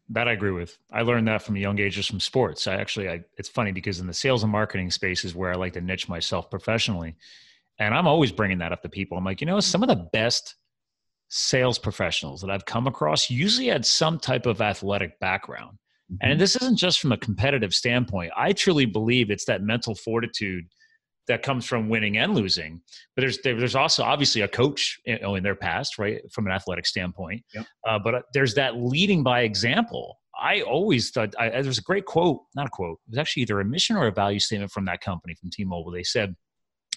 That 0.10 0.29
I 0.29 0.31
agree 0.31 0.51
with. 0.51 0.77
I 0.93 1.01
learned 1.01 1.27
that 1.27 1.41
from 1.41 1.57
a 1.57 1.60
young 1.60 1.77
age 1.79 1.96
just 1.96 2.10
from 2.10 2.22
sports. 2.22 2.65
I 2.65 2.75
actually, 2.75 3.10
I, 3.10 3.25
it's 3.38 3.50
funny 3.50 3.74
because 3.74 4.00
in 4.00 4.07
the 4.07 4.13
sales 4.13 4.43
and 4.43 4.51
marketing 4.51 4.89
space 4.91 5.25
is 5.25 5.36
where 5.36 5.51
I 5.51 5.55
like 5.55 5.74
to 5.74 5.81
niche 5.81 6.07
myself 6.07 6.50
professionally, 6.50 7.15
and 7.79 7.93
I'm 7.93 8.07
always 8.07 8.31
bringing 8.31 8.60
that 8.60 8.72
up 8.72 8.81
to 8.84 8.89
people. 8.89 9.17
I'm 9.17 9.25
like, 9.25 9.41
you 9.41 9.48
know, 9.48 9.60
some 9.60 9.84
of 9.84 9.89
the 9.89 10.07
best 10.13 10.55
sales 11.29 11.77
professionals 11.77 12.39
that 12.39 12.50
I've 12.50 12.65
come 12.65 12.88
across 12.88 13.29
usually 13.29 13.67
had 13.67 13.86
some 13.86 14.17
type 14.17 14.46
of 14.46 14.62
athletic 14.62 15.19
background. 15.19 15.77
Mm-hmm. 16.12 16.17
And 16.22 16.39
this 16.39 16.55
isn't 16.55 16.77
just 16.77 17.01
from 17.01 17.12
a 17.12 17.17
competitive 17.17 17.74
standpoint. 17.74 18.31
I 18.38 18.53
truly 18.53 18.86
believe 18.86 19.29
it's 19.29 19.46
that 19.46 19.62
mental 19.62 19.93
fortitude 19.93 20.65
that 21.27 21.43
comes 21.43 21.65
from 21.65 21.89
winning 21.89 22.17
and 22.17 22.34
losing. 22.34 22.81
But 23.15 23.22
there's 23.22 23.39
there's 23.41 23.75
also 23.75 24.03
obviously 24.03 24.41
a 24.41 24.48
coach 24.48 25.00
in 25.05 25.43
their 25.43 25.55
past, 25.55 25.98
right, 25.98 26.22
from 26.31 26.48
an 26.48 26.53
athletic 26.53 26.86
standpoint. 26.86 27.43
Yep. 27.53 27.65
Uh, 27.88 28.00
but 28.00 28.15
uh, 28.15 28.22
there's 28.34 28.53
that 28.55 28.77
leading 28.77 29.24
by 29.24 29.41
example. 29.41 30.19
I 30.39 30.62
always 30.62 31.10
thought 31.10 31.34
I, 31.39 31.50
there 31.50 31.63
was 31.63 31.79
a 31.79 31.84
great 31.84 32.05
quote, 32.05 32.41
not 32.55 32.67
a 32.67 32.69
quote. 32.69 33.00
It 33.07 33.12
was 33.12 33.17
actually 33.17 33.43
either 33.43 33.60
a 33.60 33.65
mission 33.65 33.98
or 33.98 34.07
a 34.07 34.12
value 34.12 34.39
statement 34.39 34.72
from 34.72 34.86
that 34.86 35.01
company 35.01 35.34
from 35.34 35.50
T-Mobile. 35.50 35.91
They 35.91 36.03
said 36.03 36.36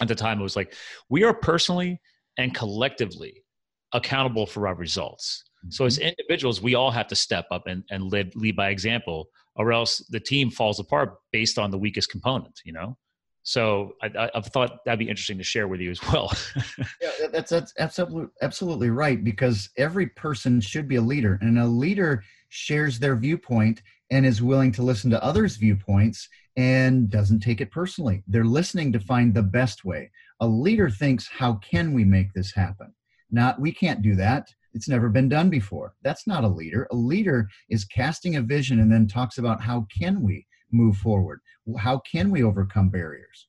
at 0.01 0.09
the 0.09 0.15
time 0.15 0.41
it 0.41 0.43
was 0.43 0.57
like, 0.57 0.75
"We 1.09 1.25
are 1.25 1.35
personally 1.35 2.01
and 2.39 2.55
collectively 2.55 3.45
accountable 3.93 4.47
for 4.47 4.69
our 4.69 4.75
results." 4.75 5.43
Mm-hmm. 5.65 5.71
So 5.71 5.87
as 5.87 5.99
mm-hmm. 5.99 6.09
individuals, 6.09 6.63
we 6.63 6.75
all 6.75 6.91
have 6.91 7.09
to 7.09 7.17
step 7.17 7.47
up 7.51 7.67
and, 7.67 7.83
and 7.91 8.05
lead, 8.05 8.37
lead 8.37 8.57
by 8.57 8.69
example, 8.69 9.29
or 9.57 9.73
else 9.73 9.99
the 10.11 10.21
team 10.21 10.51
falls 10.51 10.79
apart 10.79 11.15
based 11.33 11.59
on 11.59 11.71
the 11.71 11.79
weakest 11.79 12.11
component. 12.11 12.61
You 12.65 12.75
know. 12.75 12.97
So 13.43 13.95
I, 14.03 14.31
I 14.35 14.41
thought 14.41 14.85
that'd 14.85 14.99
be 14.99 15.09
interesting 15.09 15.39
to 15.39 15.45
share 15.45 15.67
with 15.67 15.81
you 15.81 15.91
as 15.91 16.03
well. 16.13 16.33
yeah, 17.01 17.27
that's 17.33 17.51
that's 17.51 17.73
absolutely 17.79 18.29
absolutely 18.43 18.91
right 18.91 19.23
because 19.23 19.71
every 19.77 20.07
person 20.07 20.61
should 20.61 20.89
be 20.89 20.97
a 20.97 21.03
leader, 21.03 21.39
and 21.41 21.59
a 21.59 21.67
leader 21.67 22.23
shares 22.49 22.99
their 22.99 23.17
viewpoint 23.17 23.83
and 24.11 24.27
is 24.27 24.43
willing 24.43 24.73
to 24.73 24.83
listen 24.83 25.11
to 25.11 25.25
others' 25.25 25.57
viewpoints 25.57 26.29
and 26.57 27.09
doesn't 27.09 27.41
take 27.41 27.61
it 27.61 27.71
personally. 27.71 28.23
They're 28.27 28.45
listening 28.45 28.93
to 28.93 29.01
find 29.01 29.33
the 29.33 29.43
best 29.43 29.85
way. 29.85 30.11
A 30.41 30.47
leader 30.47 30.91
thinks, 30.91 31.29
"How 31.29 31.55
can 31.55 31.95
we 31.95 32.05
make 32.05 32.33
this 32.35 32.53
happen?" 32.53 32.93
Not, 33.31 33.61
"We 33.61 33.73
can't 33.73 34.03
do 34.03 34.17
that." 34.17 34.53
It's 34.75 34.89
never 34.89 35.09
been 35.09 35.29
done 35.29 35.51
before. 35.51 35.95
That's 36.03 36.27
not 36.27 36.45
a 36.45 36.49
leader. 36.49 36.87
A 36.91 36.97
leader 36.97 37.49
is 37.69 37.85
casting 37.85 38.37
a 38.37 38.43
vision 38.43 38.81
and 38.81 38.93
then 38.93 39.09
talks 39.09 39.39
about 39.39 39.61
how 39.63 39.87
can 39.99 40.23
we 40.23 40.47
move 40.73 40.97
forward? 40.97 41.41
How 41.79 42.01
can 42.11 42.31
we 42.31 42.43
overcome 42.43 42.89
barriers? 42.91 43.49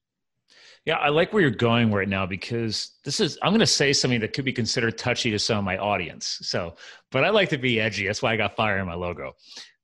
Yeah, 0.86 0.96
I 0.96 1.10
like 1.10 1.32
where 1.32 1.44
you're 1.44 1.52
going 1.52 1.92
right 1.92 2.10
now 2.10 2.26
because 2.26 2.98
this 3.06 3.20
is, 3.20 3.38
I'm 3.44 3.52
going 3.52 3.60
to 3.60 3.68
say 3.68 3.94
something 3.94 4.20
that 4.22 4.34
could 4.34 4.46
be 4.46 4.54
considered 4.54 4.98
touchy 4.98 5.30
to 5.30 5.38
some 5.38 5.60
of 5.60 5.64
my 5.64 5.78
audience. 5.78 6.40
So, 6.42 6.76
but 7.12 7.24
I 7.24 7.30
like 7.30 7.50
to 7.50 7.60
be 7.60 7.80
edgy. 7.80 8.08
That's 8.08 8.24
why 8.24 8.34
I 8.34 8.38
got 8.38 8.56
fire 8.56 8.80
in 8.80 8.88
my 8.88 8.96
logo. 8.96 9.34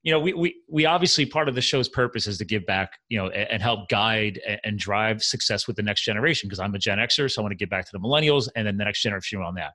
You 0.01 0.11
know, 0.11 0.19
we, 0.19 0.33
we, 0.33 0.55
we 0.67 0.85
obviously 0.85 1.25
part 1.25 1.49
of 1.49 1.55
the 1.55 1.61
show's 1.61 1.87
purpose 1.87 2.25
is 2.25 2.39
to 2.39 2.45
give 2.45 2.65
back, 2.65 2.93
you 3.09 3.17
know, 3.19 3.27
and, 3.27 3.51
and 3.51 3.61
help 3.61 3.89
guide 3.89 4.39
and, 4.47 4.59
and, 4.63 4.79
drive 4.79 5.21
success 5.21 5.67
with 5.67 5.75
the 5.75 5.83
next 5.83 6.03
generation 6.03 6.47
because 6.47 6.59
I'm 6.59 6.73
a 6.73 6.79
Gen 6.79 6.97
Xer. 6.97 7.29
So 7.29 7.41
I 7.41 7.43
want 7.43 7.51
to 7.51 7.57
give 7.57 7.69
back 7.69 7.85
to 7.85 7.91
the 7.91 7.99
millennials 7.99 8.47
and 8.55 8.65
then 8.65 8.77
the 8.77 8.85
next 8.85 9.01
generation 9.01 9.41
on 9.41 9.53
that. 9.55 9.73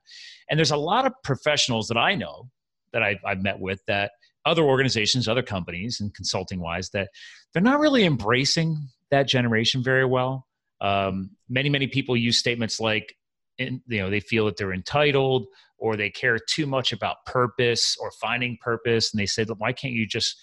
And 0.49 0.57
there's 0.57 0.71
a 0.71 0.77
lot 0.77 1.05
of 1.05 1.13
professionals 1.23 1.87
that 1.87 1.97
I 1.97 2.15
know 2.15 2.49
that 2.91 3.03
I, 3.03 3.19
I've 3.25 3.41
met 3.41 3.59
with 3.59 3.81
that 3.87 4.11
other 4.45 4.63
organizations, 4.63 5.27
other 5.27 5.43
companies, 5.43 5.99
and 6.01 6.13
consulting 6.13 6.59
wise, 6.59 6.89
that 6.89 7.09
they're 7.53 7.61
not 7.61 7.79
really 7.79 8.03
embracing 8.03 8.89
that 9.09 9.27
generation 9.27 9.83
very 9.83 10.05
well. 10.05 10.47
Um, 10.81 11.31
many, 11.47 11.69
many 11.69 11.87
people 11.87 12.17
use 12.17 12.37
statements 12.37 12.79
like, 12.79 13.15
you 13.57 13.79
know, 13.87 14.09
they 14.09 14.19
feel 14.19 14.45
that 14.45 14.57
they're 14.57 14.73
entitled 14.73 15.45
or 15.77 15.95
they 15.95 16.09
care 16.09 16.37
too 16.37 16.65
much 16.65 16.91
about 16.91 17.25
purpose 17.25 17.95
or 18.01 18.11
finding 18.19 18.57
purpose. 18.59 19.13
And 19.13 19.19
they 19.19 19.25
say, 19.25 19.45
why 19.57 19.71
can't 19.71 19.93
you 19.93 20.05
just 20.05 20.35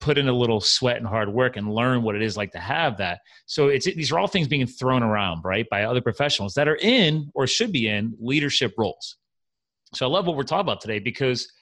put 0.00 0.16
in 0.16 0.28
a 0.28 0.32
little 0.32 0.60
sweat 0.60 0.96
and 0.96 1.06
hard 1.06 1.32
work 1.32 1.56
and 1.56 1.72
learn 1.72 2.02
what 2.02 2.14
it 2.14 2.22
is 2.22 2.36
like 2.36 2.52
to 2.52 2.58
have 2.58 2.98
that? 2.98 3.20
So 3.46 3.68
it's, 3.68 3.86
these 3.86 4.12
are 4.12 4.18
all 4.18 4.28
things 4.28 4.48
being 4.48 4.66
thrown 4.66 5.02
around, 5.02 5.42
right, 5.44 5.66
by 5.70 5.84
other 5.84 6.00
professionals 6.00 6.54
that 6.54 6.68
are 6.68 6.78
in 6.80 7.30
or 7.34 7.46
should 7.46 7.72
be 7.72 7.88
in 7.88 8.14
leadership 8.20 8.74
roles. 8.78 9.16
So 9.94 10.06
I 10.06 10.10
love 10.10 10.26
what 10.26 10.36
we're 10.36 10.44
talking 10.44 10.60
about 10.60 10.80
today 10.80 11.00
because– 11.00 11.50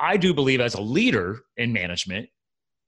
I 0.00 0.16
do 0.16 0.32
believe 0.32 0.60
as 0.60 0.74
a 0.74 0.80
leader 0.80 1.40
in 1.58 1.72
management, 1.72 2.28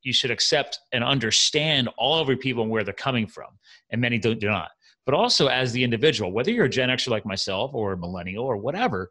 you 0.02 0.12
should 0.12 0.30
accept 0.30 0.78
and 0.92 1.04
understand 1.04 1.88
all 1.96 2.18
of 2.20 2.28
your 2.28 2.36
people 2.36 2.62
and 2.62 2.72
where 2.72 2.84
they're 2.84 2.94
coming 2.94 3.26
from. 3.26 3.46
And 3.90 4.00
many 4.00 4.18
don't 4.18 4.40
do 4.40 4.48
not. 4.48 4.70
But 5.04 5.14
also 5.14 5.48
as 5.48 5.72
the 5.72 5.84
individual, 5.84 6.32
whether 6.32 6.50
you're 6.50 6.64
a 6.64 6.70
Gen 6.70 6.88
Xer 6.88 7.08
like 7.08 7.26
myself 7.26 7.72
or 7.74 7.92
a 7.92 7.96
millennial 7.96 8.44
or 8.44 8.56
whatever, 8.56 9.10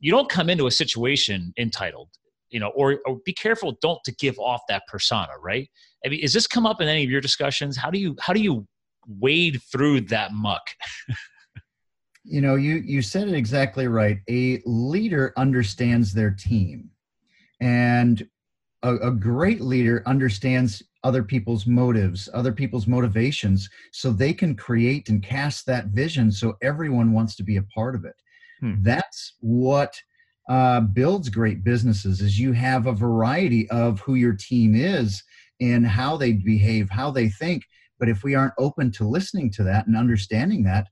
you 0.00 0.10
don't 0.10 0.28
come 0.28 0.48
into 0.50 0.66
a 0.66 0.70
situation 0.70 1.52
entitled, 1.58 2.08
you 2.48 2.58
know, 2.58 2.68
or, 2.74 3.00
or 3.06 3.18
be 3.24 3.32
careful, 3.32 3.76
don't 3.82 4.02
to 4.04 4.12
give 4.14 4.38
off 4.38 4.62
that 4.68 4.82
persona, 4.88 5.32
right? 5.40 5.68
I 6.04 6.08
mean, 6.08 6.20
is 6.20 6.32
this 6.32 6.46
come 6.46 6.66
up 6.66 6.80
in 6.80 6.88
any 6.88 7.04
of 7.04 7.10
your 7.10 7.20
discussions? 7.20 7.76
How 7.76 7.90
do 7.90 7.98
you 7.98 8.16
how 8.20 8.32
do 8.32 8.40
you 8.40 8.66
wade 9.06 9.60
through 9.70 10.02
that 10.02 10.32
muck? 10.32 10.62
you 12.24 12.40
know, 12.40 12.54
you 12.54 12.76
you 12.76 13.02
said 13.02 13.28
it 13.28 13.34
exactly 13.34 13.88
right. 13.88 14.18
A 14.30 14.62
leader 14.64 15.32
understands 15.36 16.12
their 16.12 16.30
team 16.30 16.90
and 17.60 18.26
a, 18.82 18.94
a 18.96 19.10
great 19.10 19.60
leader 19.60 20.02
understands 20.06 20.82
other 21.04 21.22
people's 21.22 21.66
motives, 21.66 22.28
other 22.34 22.52
people's 22.52 22.86
motivations, 22.86 23.68
so 23.92 24.10
they 24.10 24.32
can 24.32 24.54
create 24.54 25.08
and 25.08 25.22
cast 25.22 25.66
that 25.66 25.86
vision 25.86 26.30
so 26.32 26.56
everyone 26.62 27.12
wants 27.12 27.36
to 27.36 27.44
be 27.44 27.56
a 27.56 27.62
part 27.62 27.94
of 27.94 28.04
it. 28.04 28.14
Hmm. 28.60 28.74
That's 28.82 29.34
what 29.40 30.00
uh, 30.48 30.80
builds 30.80 31.28
great 31.28 31.64
businesses 31.64 32.20
is 32.20 32.38
you 32.38 32.52
have 32.52 32.86
a 32.86 32.92
variety 32.92 33.68
of 33.70 34.00
who 34.00 34.14
your 34.14 34.34
team 34.34 34.74
is 34.74 35.22
and 35.60 35.86
how 35.86 36.16
they 36.16 36.32
behave, 36.32 36.88
how 36.90 37.10
they 37.10 37.28
think. 37.28 37.64
But 37.98 38.08
if 38.08 38.22
we 38.22 38.34
aren't 38.34 38.54
open 38.58 38.92
to 38.92 39.08
listening 39.08 39.50
to 39.52 39.64
that 39.64 39.86
and 39.86 39.96
understanding 39.96 40.62
that, 40.64 40.88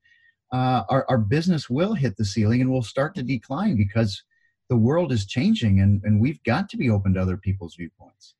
uh, 0.52 0.84
our, 0.88 1.04
our 1.08 1.18
business 1.18 1.68
will 1.68 1.94
hit 1.94 2.16
the 2.16 2.24
ceiling 2.24 2.60
and 2.60 2.70
will 2.70 2.82
start 2.82 3.14
to 3.16 3.22
decline 3.22 3.76
because 3.76 4.22
the 4.74 4.80
world 4.80 5.12
is 5.12 5.24
changing 5.24 5.80
and, 5.80 6.02
and 6.02 6.20
we've 6.20 6.42
got 6.42 6.68
to 6.68 6.76
be 6.76 6.90
open 6.90 7.14
to 7.14 7.22
other 7.22 7.36
people's 7.36 7.76
viewpoints. 7.76 8.34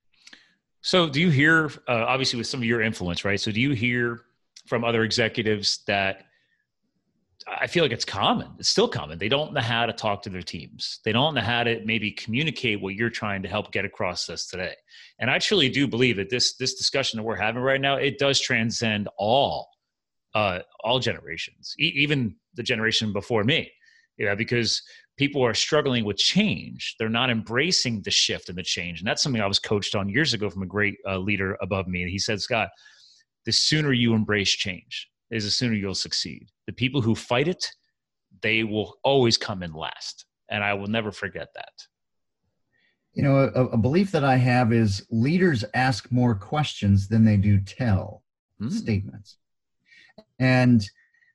So, 0.81 1.09
do 1.09 1.21
you 1.21 1.31
hear, 1.31 1.67
uh, 1.89 2.05
obviously, 2.09 2.39
with 2.39 2.49
some 2.49 2.59
of 2.59 2.65
your 2.65 2.83
influence, 2.83 3.25
right? 3.25 3.41
So, 3.41 3.53
do 3.53 3.61
you 3.61 3.71
hear 3.71 4.23
from 4.67 4.83
other 4.83 5.05
executives 5.05 5.85
that 5.87 6.25
I 7.47 7.67
feel 7.69 7.85
like 7.85 7.93
it's 7.93 8.05
common. 8.05 8.49
It's 8.59 8.69
still 8.69 8.89
common. 8.89 9.19
They 9.19 9.29
don't 9.29 9.53
know 9.53 9.61
how 9.61 9.87
to 9.87 9.93
talk 9.93 10.23
to 10.23 10.31
their 10.31 10.43
teams. 10.43 11.01
They 11.05 11.13
don't 11.13 11.35
know 11.35 11.43
how 11.43 11.63
to 11.63 11.81
maybe 11.85 12.11
communicate 12.11 12.81
what 12.81 12.95
you're 12.95 13.11
trying 13.11 13.43
to 13.43 13.49
help 13.49 13.71
get 13.71 13.85
across 13.85 14.29
us 14.29 14.47
today. 14.47 14.75
And 15.21 15.31
I 15.31 15.39
truly 15.39 15.69
do 15.69 15.87
believe 15.87 16.17
that 16.17 16.31
this 16.31 16.57
this 16.57 16.75
discussion 16.75 17.19
that 17.19 17.23
we're 17.23 17.37
having 17.37 17.63
right 17.63 17.81
now 17.81 17.97
it 17.97 18.19
does 18.19 18.41
transcend 18.41 19.09
all 19.19 19.69
uh, 20.35 20.61
all 20.83 20.99
generations, 20.99 21.75
e- 21.79 21.93
even 21.95 22.35
the 22.55 22.63
generation 22.63 23.13
before 23.13 23.45
me. 23.45 23.71
Yeah, 24.17 24.35
because 24.35 24.83
people 25.17 25.45
are 25.45 25.55
struggling 25.55 26.05
with 26.05 26.17
change. 26.17 26.97
They're 26.99 27.09
not 27.09 27.31
embracing 27.31 28.03
the 28.03 28.11
shift 28.11 28.49
and 28.49 28.59
the 28.59 28.63
change. 28.63 29.01
And 29.01 29.07
that's 29.07 29.23
something 29.23 29.43
I 29.43 29.47
was 29.47 29.59
coached 29.59 29.95
on 29.95 30.09
years 30.09 30.35
ago 30.35 30.51
from 30.51 30.63
a 30.63 30.67
great 30.67 30.97
uh, 31.07 31.19
leader 31.19 31.57
above 31.61 31.87
me. 31.87 32.09
He 32.11 32.19
said, 32.19 32.41
Scott, 32.41 32.69
the 33.47 33.53
sooner 33.53 33.93
you 33.93 34.15
embrace 34.15 34.51
change 34.51 35.09
is 35.31 35.45
the 35.45 35.51
sooner 35.51 35.75
you'll 35.75 35.95
succeed. 35.95 36.49
The 36.67 36.73
people 36.73 37.01
who 37.01 37.15
fight 37.15 37.49
it, 37.49 37.71
they 38.43 38.65
will 38.65 38.99
always 39.03 39.39
come 39.39 39.63
in 39.63 39.73
last. 39.73 40.27
And 40.51 40.63
I 40.65 40.75
will 40.75 40.89
never 40.89 41.13
forget 41.13 41.49
that. 41.55 41.73
You 43.15 43.23
know, 43.23 43.51
a, 43.55 43.67
a 43.67 43.79
belief 43.79 44.11
that 44.11 44.25
I 44.25 44.37
have 44.37 44.73
is 44.73 45.07
leaders 45.11 45.65
ask 45.75 46.11
more 46.11 46.35
questions 46.35 47.07
than 47.07 47.25
they 47.25 47.37
do 47.37 47.61
tell 47.61 48.25
mm. 48.61 48.73
statements. 48.73 49.37
And 50.39 50.89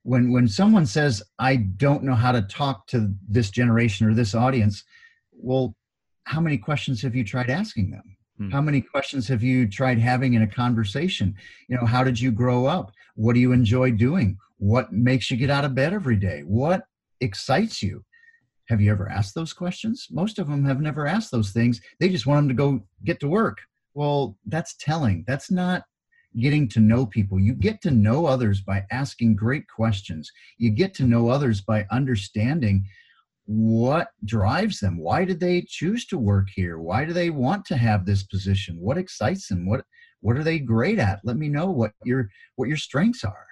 when 0.10 0.32
when 0.32 0.48
someone 0.48 0.86
says 0.86 1.22
i 1.38 1.56
don't 1.56 2.04
know 2.04 2.16
how 2.16 2.32
to 2.32 2.42
talk 2.44 2.88
to 2.88 3.14
this 3.28 3.52
generation 3.52 4.08
or 4.08 4.14
this 4.16 4.34
audience 4.34 4.84
well 5.34 5.76
how 6.30 6.40
many 6.40 6.58
questions 6.58 7.02
have 7.02 7.16
you 7.16 7.24
tried 7.24 7.50
asking 7.50 7.90
them? 7.90 8.04
Hmm. 8.38 8.50
how 8.50 8.62
many 8.62 8.82
questions 8.82 9.28
have 9.28 9.44
you 9.44 9.68
tried 9.68 10.00
having 10.00 10.34
in 10.36 10.44
a 10.44 10.48
conversation? 10.48 11.36
You 11.68 11.78
know 11.78 11.86
how 11.86 12.04
did 12.04 12.20
you 12.20 12.32
grow 12.32 12.66
up? 12.66 12.92
What 13.16 13.34
do 13.34 13.40
you 13.40 13.52
enjoy 13.52 13.92
doing? 13.92 14.38
What 14.60 14.94
makes 14.94 15.30
you 15.30 15.38
get 15.38 15.50
out 15.50 15.66
of 15.66 15.76
bed 15.76 15.94
every 15.94 16.16
day? 16.16 16.42
What 16.46 16.84
excites 17.20 17.84
you? 17.84 18.06
Have 18.70 18.80
you 18.80 18.92
ever 18.92 19.10
asked 19.10 19.36
those 19.36 19.52
questions? 19.52 20.08
Most 20.10 20.40
of 20.40 20.48
them 20.48 20.64
have 20.66 20.80
never 20.80 21.06
asked 21.06 21.32
those 21.32 21.52
things. 21.52 21.82
They 22.00 22.10
just 22.10 22.28
want 22.28 22.40
them 22.40 22.48
to 22.50 22.54
go 22.54 22.86
get 23.04 23.20
to 23.22 23.28
work. 23.28 23.58
Well 23.94 24.38
that's 24.46 24.76
telling. 24.80 25.26
That's 25.28 25.52
not 25.52 25.84
getting 26.40 26.68
to 26.70 26.80
know 26.80 27.06
people. 27.06 27.40
You 27.40 27.54
get 27.54 27.82
to 27.82 27.92
know 27.92 28.26
others 28.26 28.62
by 28.62 28.86
asking 28.92 29.36
great 29.36 29.68
questions. 29.68 30.32
You 30.58 30.70
get 30.70 30.94
to 30.96 31.04
know 31.04 31.30
others 31.30 31.62
by 31.62 31.86
understanding 31.92 32.86
what 33.46 34.10
drives 34.26 34.80
them. 34.80 35.00
Why 35.00 35.26
did 35.26 35.40
they 35.40 35.66
choose 35.68 36.06
to 36.08 36.20
work 36.20 36.50
here? 36.54 36.78
Why 36.78 37.04
do 37.04 37.14
they 37.14 37.32
want 37.32 37.66
to 37.66 37.78
have 37.78 38.06
this 38.06 38.24
position? 38.24 38.80
What 38.80 38.98
excites 38.98 39.48
them? 39.48 39.68
What 39.68 39.84
what 40.22 40.38
are 40.38 40.44
they 40.44 40.60
great 40.60 41.00
at? 41.00 41.22
Let 41.24 41.38
me 41.38 41.50
know 41.50 41.72
what 41.72 41.92
your 42.04 42.30
what 42.58 42.68
your 42.68 42.78
strengths 42.78 43.24
are. 43.24 43.48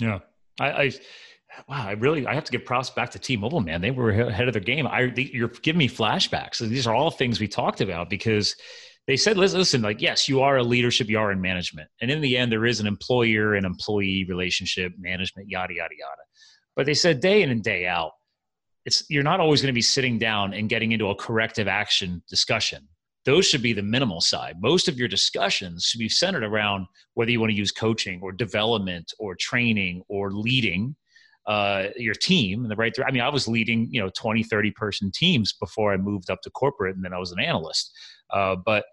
Yeah. 0.00 0.18
I, 0.60 0.70
I 0.70 0.92
wow, 1.66 1.86
I 1.86 1.92
really 1.92 2.26
I 2.26 2.34
have 2.34 2.44
to 2.44 2.52
give 2.52 2.66
props 2.66 2.90
back 2.90 3.10
to 3.12 3.18
T-Mobile, 3.18 3.60
man. 3.60 3.80
They 3.80 3.90
were 3.90 4.10
ahead 4.10 4.48
of 4.48 4.52
their 4.52 4.62
game. 4.62 4.86
I 4.86 5.12
you're 5.16 5.48
giving 5.48 5.78
me 5.78 5.88
flashbacks. 5.88 6.58
these 6.58 6.86
are 6.86 6.94
all 6.94 7.10
things 7.10 7.40
we 7.40 7.48
talked 7.48 7.80
about 7.80 8.10
because 8.10 8.54
they 9.08 9.16
said, 9.16 9.38
listen, 9.38 9.80
like, 9.80 10.02
yes, 10.02 10.28
you 10.28 10.42
are 10.42 10.58
a 10.58 10.62
leadership, 10.62 11.08
you 11.08 11.18
are 11.18 11.32
in 11.32 11.40
management. 11.40 11.88
And 12.02 12.10
in 12.10 12.20
the 12.20 12.36
end, 12.36 12.52
there 12.52 12.66
is 12.66 12.78
an 12.78 12.86
employer 12.86 13.54
and 13.54 13.64
employee 13.64 14.26
relationship, 14.28 14.92
management, 14.98 15.48
yada, 15.48 15.72
yada, 15.72 15.94
yada. 15.98 16.22
But 16.76 16.84
they 16.84 16.92
said 16.92 17.20
day 17.20 17.40
in 17.40 17.48
and 17.48 17.64
day 17.64 17.86
out, 17.86 18.12
it's, 18.84 19.04
you're 19.08 19.22
not 19.22 19.40
always 19.40 19.62
going 19.62 19.72
to 19.72 19.74
be 19.74 19.80
sitting 19.80 20.18
down 20.18 20.52
and 20.52 20.68
getting 20.68 20.92
into 20.92 21.08
a 21.08 21.14
corrective 21.14 21.68
action 21.68 22.22
discussion. 22.28 22.86
Those 23.24 23.46
should 23.46 23.62
be 23.62 23.72
the 23.72 23.82
minimal 23.82 24.20
side. 24.20 24.56
Most 24.60 24.88
of 24.88 24.98
your 24.98 25.08
discussions 25.08 25.84
should 25.84 26.00
be 26.00 26.10
centered 26.10 26.44
around 26.44 26.86
whether 27.14 27.30
you 27.30 27.40
want 27.40 27.50
to 27.50 27.56
use 27.56 27.72
coaching 27.72 28.20
or 28.22 28.30
development 28.30 29.10
or 29.18 29.34
training 29.34 30.02
or 30.08 30.32
leading 30.32 30.94
uh, 31.46 31.86
your 31.96 32.14
team 32.14 32.62
in 32.62 32.68
the 32.68 32.76
right 32.76 32.94
I 33.06 33.10
mean, 33.10 33.22
I 33.22 33.30
was 33.30 33.48
leading, 33.48 33.88
you 33.90 34.02
know, 34.02 34.10
20, 34.14 34.42
30 34.42 34.70
person 34.72 35.10
teams 35.10 35.54
before 35.54 35.94
I 35.94 35.96
moved 35.96 36.28
up 36.28 36.42
to 36.42 36.50
corporate 36.50 36.94
and 36.94 37.02
then 37.02 37.14
I 37.14 37.18
was 37.18 37.32
an 37.32 37.40
analyst. 37.40 37.90
Uh, 38.30 38.54
but 38.54 38.84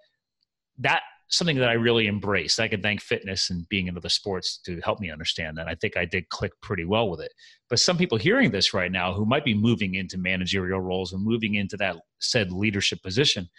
that 0.80 1.02
something 1.28 1.58
that 1.58 1.70
I 1.70 1.74
really 1.74 2.08
embraced. 2.08 2.60
I 2.60 2.68
can 2.68 2.82
thank 2.82 3.02
fitness 3.02 3.50
and 3.50 3.68
being 3.68 3.88
into 3.88 4.00
the 4.00 4.10
sports 4.10 4.60
to 4.66 4.80
help 4.82 5.00
me 5.00 5.10
understand 5.10 5.58
that. 5.58 5.68
I 5.68 5.76
think 5.76 5.98
I 5.98 6.06
did 6.06 6.30
click 6.30 6.52
pretty 6.62 6.86
well 6.86 7.10
with 7.10 7.20
it. 7.20 7.34
But 7.70 7.80
some 7.80 7.98
people 7.98 8.18
hearing 8.18 8.52
this 8.52 8.74
right 8.74 8.92
now 8.92 9.14
who 9.14 9.26
might 9.26 9.44
be 9.44 9.56
moving 9.56 9.96
into 9.96 10.18
managerial 10.18 10.80
roles 10.80 11.14
and 11.14 11.24
moving 11.24 11.56
into 11.56 11.78
that 11.78 11.98
said 12.20 12.52
leadership 12.52 13.02
position, 13.02 13.50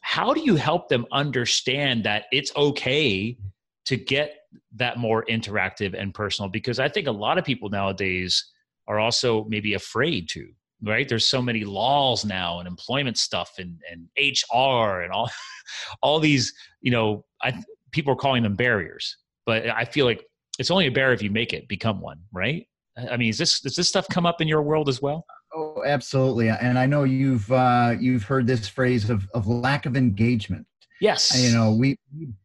how 0.00 0.32
do 0.32 0.40
you 0.40 0.56
help 0.56 0.88
them 0.88 1.04
understand 1.12 2.04
that 2.04 2.24
it's 2.32 2.54
okay 2.56 3.36
to 3.84 3.96
get 3.96 4.34
that 4.76 4.98
more 4.98 5.24
interactive 5.28 5.94
and 5.98 6.14
personal? 6.14 6.48
Because 6.48 6.78
I 6.78 6.88
think 6.88 7.06
a 7.06 7.12
lot 7.12 7.38
of 7.38 7.44
people 7.44 7.68
nowadays 7.68 8.44
are 8.88 8.98
also 8.98 9.44
maybe 9.44 9.74
afraid 9.74 10.28
to 10.30 10.48
right? 10.82 11.08
There's 11.08 11.26
so 11.26 11.40
many 11.40 11.64
laws 11.64 12.24
now 12.24 12.58
and 12.58 12.68
employment 12.68 13.18
stuff 13.18 13.52
and, 13.58 13.80
and 13.90 14.08
hr 14.16 15.02
and 15.02 15.12
all 15.12 15.30
all 16.02 16.20
these 16.20 16.52
you 16.80 16.90
know 16.90 17.24
I, 17.42 17.62
people 17.92 18.12
are 18.12 18.16
calling 18.16 18.42
them 18.42 18.56
barriers 18.56 19.16
but 19.44 19.68
i 19.68 19.84
feel 19.84 20.06
like 20.06 20.24
it's 20.58 20.70
only 20.70 20.86
a 20.86 20.90
barrier 20.90 21.14
if 21.14 21.22
you 21.22 21.30
make 21.30 21.52
it 21.52 21.68
become 21.68 22.00
one 22.00 22.18
right? 22.32 22.66
I 23.10 23.16
mean 23.16 23.30
is 23.30 23.38
this 23.38 23.60
does 23.60 23.76
this 23.76 23.88
stuff 23.88 24.06
come 24.08 24.26
up 24.26 24.40
in 24.40 24.48
your 24.48 24.62
world 24.62 24.88
as 24.88 25.02
well? 25.02 25.24
Oh 25.54 25.82
absolutely 25.86 26.48
and 26.48 26.78
i 26.78 26.86
know 26.86 27.04
you've 27.04 27.50
uh, 27.50 27.94
you've 27.98 28.24
heard 28.24 28.46
this 28.46 28.68
phrase 28.68 29.10
of, 29.10 29.26
of 29.34 29.46
lack 29.46 29.86
of 29.86 29.96
engagement. 29.96 30.66
Yes. 31.00 31.38
You 31.38 31.54
know 31.56 31.72
we 31.72 31.98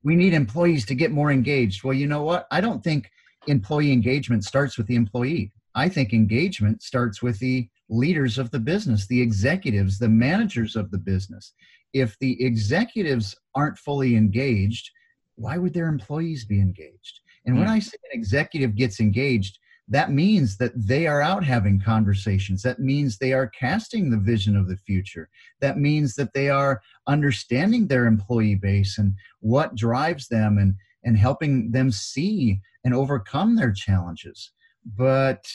we 0.04 0.16
need 0.16 0.34
employees 0.34 0.86
to 0.88 0.96
get 0.96 1.12
more 1.12 1.32
engaged. 1.32 1.84
Well 1.84 1.94
you 1.94 2.08
know 2.08 2.24
what? 2.24 2.48
I 2.52 2.62
don't 2.62 2.84
think 2.84 3.10
employee 3.48 3.92
engagement 3.92 4.44
starts 4.44 4.78
with 4.78 4.88
the 4.88 4.96
employee. 4.96 5.52
I 5.74 5.88
think 5.88 6.14
engagement 6.14 6.84
starts 6.84 7.24
with 7.24 7.40
the 7.40 7.70
leaders 7.92 8.40
of 8.40 8.50
the 8.50 8.60
business, 8.60 9.06
the 9.06 9.22
executives, 9.22 10.00
the 10.00 10.10
managers 10.10 10.76
of 10.76 10.90
the 10.90 10.98
business. 10.98 11.54
If 11.94 12.18
the 12.20 12.44
executives 12.44 13.36
aren't 13.54 13.78
fully 13.78 14.16
engaged, 14.16 14.90
why 15.36 15.58
would 15.58 15.74
their 15.74 15.88
employees 15.88 16.46
be 16.46 16.60
engaged? 16.60 17.20
And 17.46 17.58
when 17.58 17.68
hmm. 17.68 17.74
I 17.74 17.80
say 17.80 17.98
an 18.12 18.18
executive 18.18 18.76
gets 18.76 19.00
engaged, 19.00 19.60
that 19.90 20.12
means 20.12 20.56
that 20.58 20.72
they 20.76 21.06
are 21.06 21.22
out 21.22 21.44
having 21.44 21.82
conversations. 21.82 22.62
That 22.62 22.80
means 22.80 23.18
they 23.18 23.34
are 23.34 23.48
casting 23.48 24.10
the 24.10 24.18
vision 24.18 24.56
of 24.56 24.70
the 24.70 24.78
future. 24.78 25.30
That 25.60 25.78
means 25.78 26.16
that 26.16 26.34
they 26.34 26.50
are 26.50 26.82
understanding 27.08 27.88
their 27.88 28.06
employee 28.06 28.56
base 28.56 28.98
and 28.98 29.14
what 29.42 29.76
drives 29.76 30.30
them 30.30 30.58
and, 30.60 30.76
and 31.04 31.18
helping 31.18 31.72
them 31.72 31.92
see 31.92 32.62
and 32.86 32.94
overcome 32.94 33.58
their 33.58 33.74
challenges. 33.74 34.52
But 34.86 35.46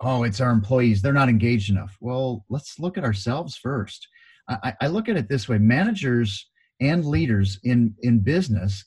oh, 0.00 0.24
it's 0.24 0.40
our 0.40 0.50
employees, 0.50 1.00
they're 1.00 1.12
not 1.12 1.28
engaged 1.28 1.70
enough. 1.70 1.96
Well, 2.00 2.44
let's 2.48 2.78
look 2.78 2.98
at 2.98 3.04
ourselves 3.04 3.56
first. 3.56 4.06
I, 4.48 4.74
I 4.82 4.86
look 4.86 5.08
at 5.08 5.16
it 5.16 5.28
this 5.28 5.48
way 5.48 5.58
managers 5.58 6.48
and 6.80 7.04
leaders 7.04 7.58
in, 7.64 7.94
in 8.02 8.20
business 8.20 8.84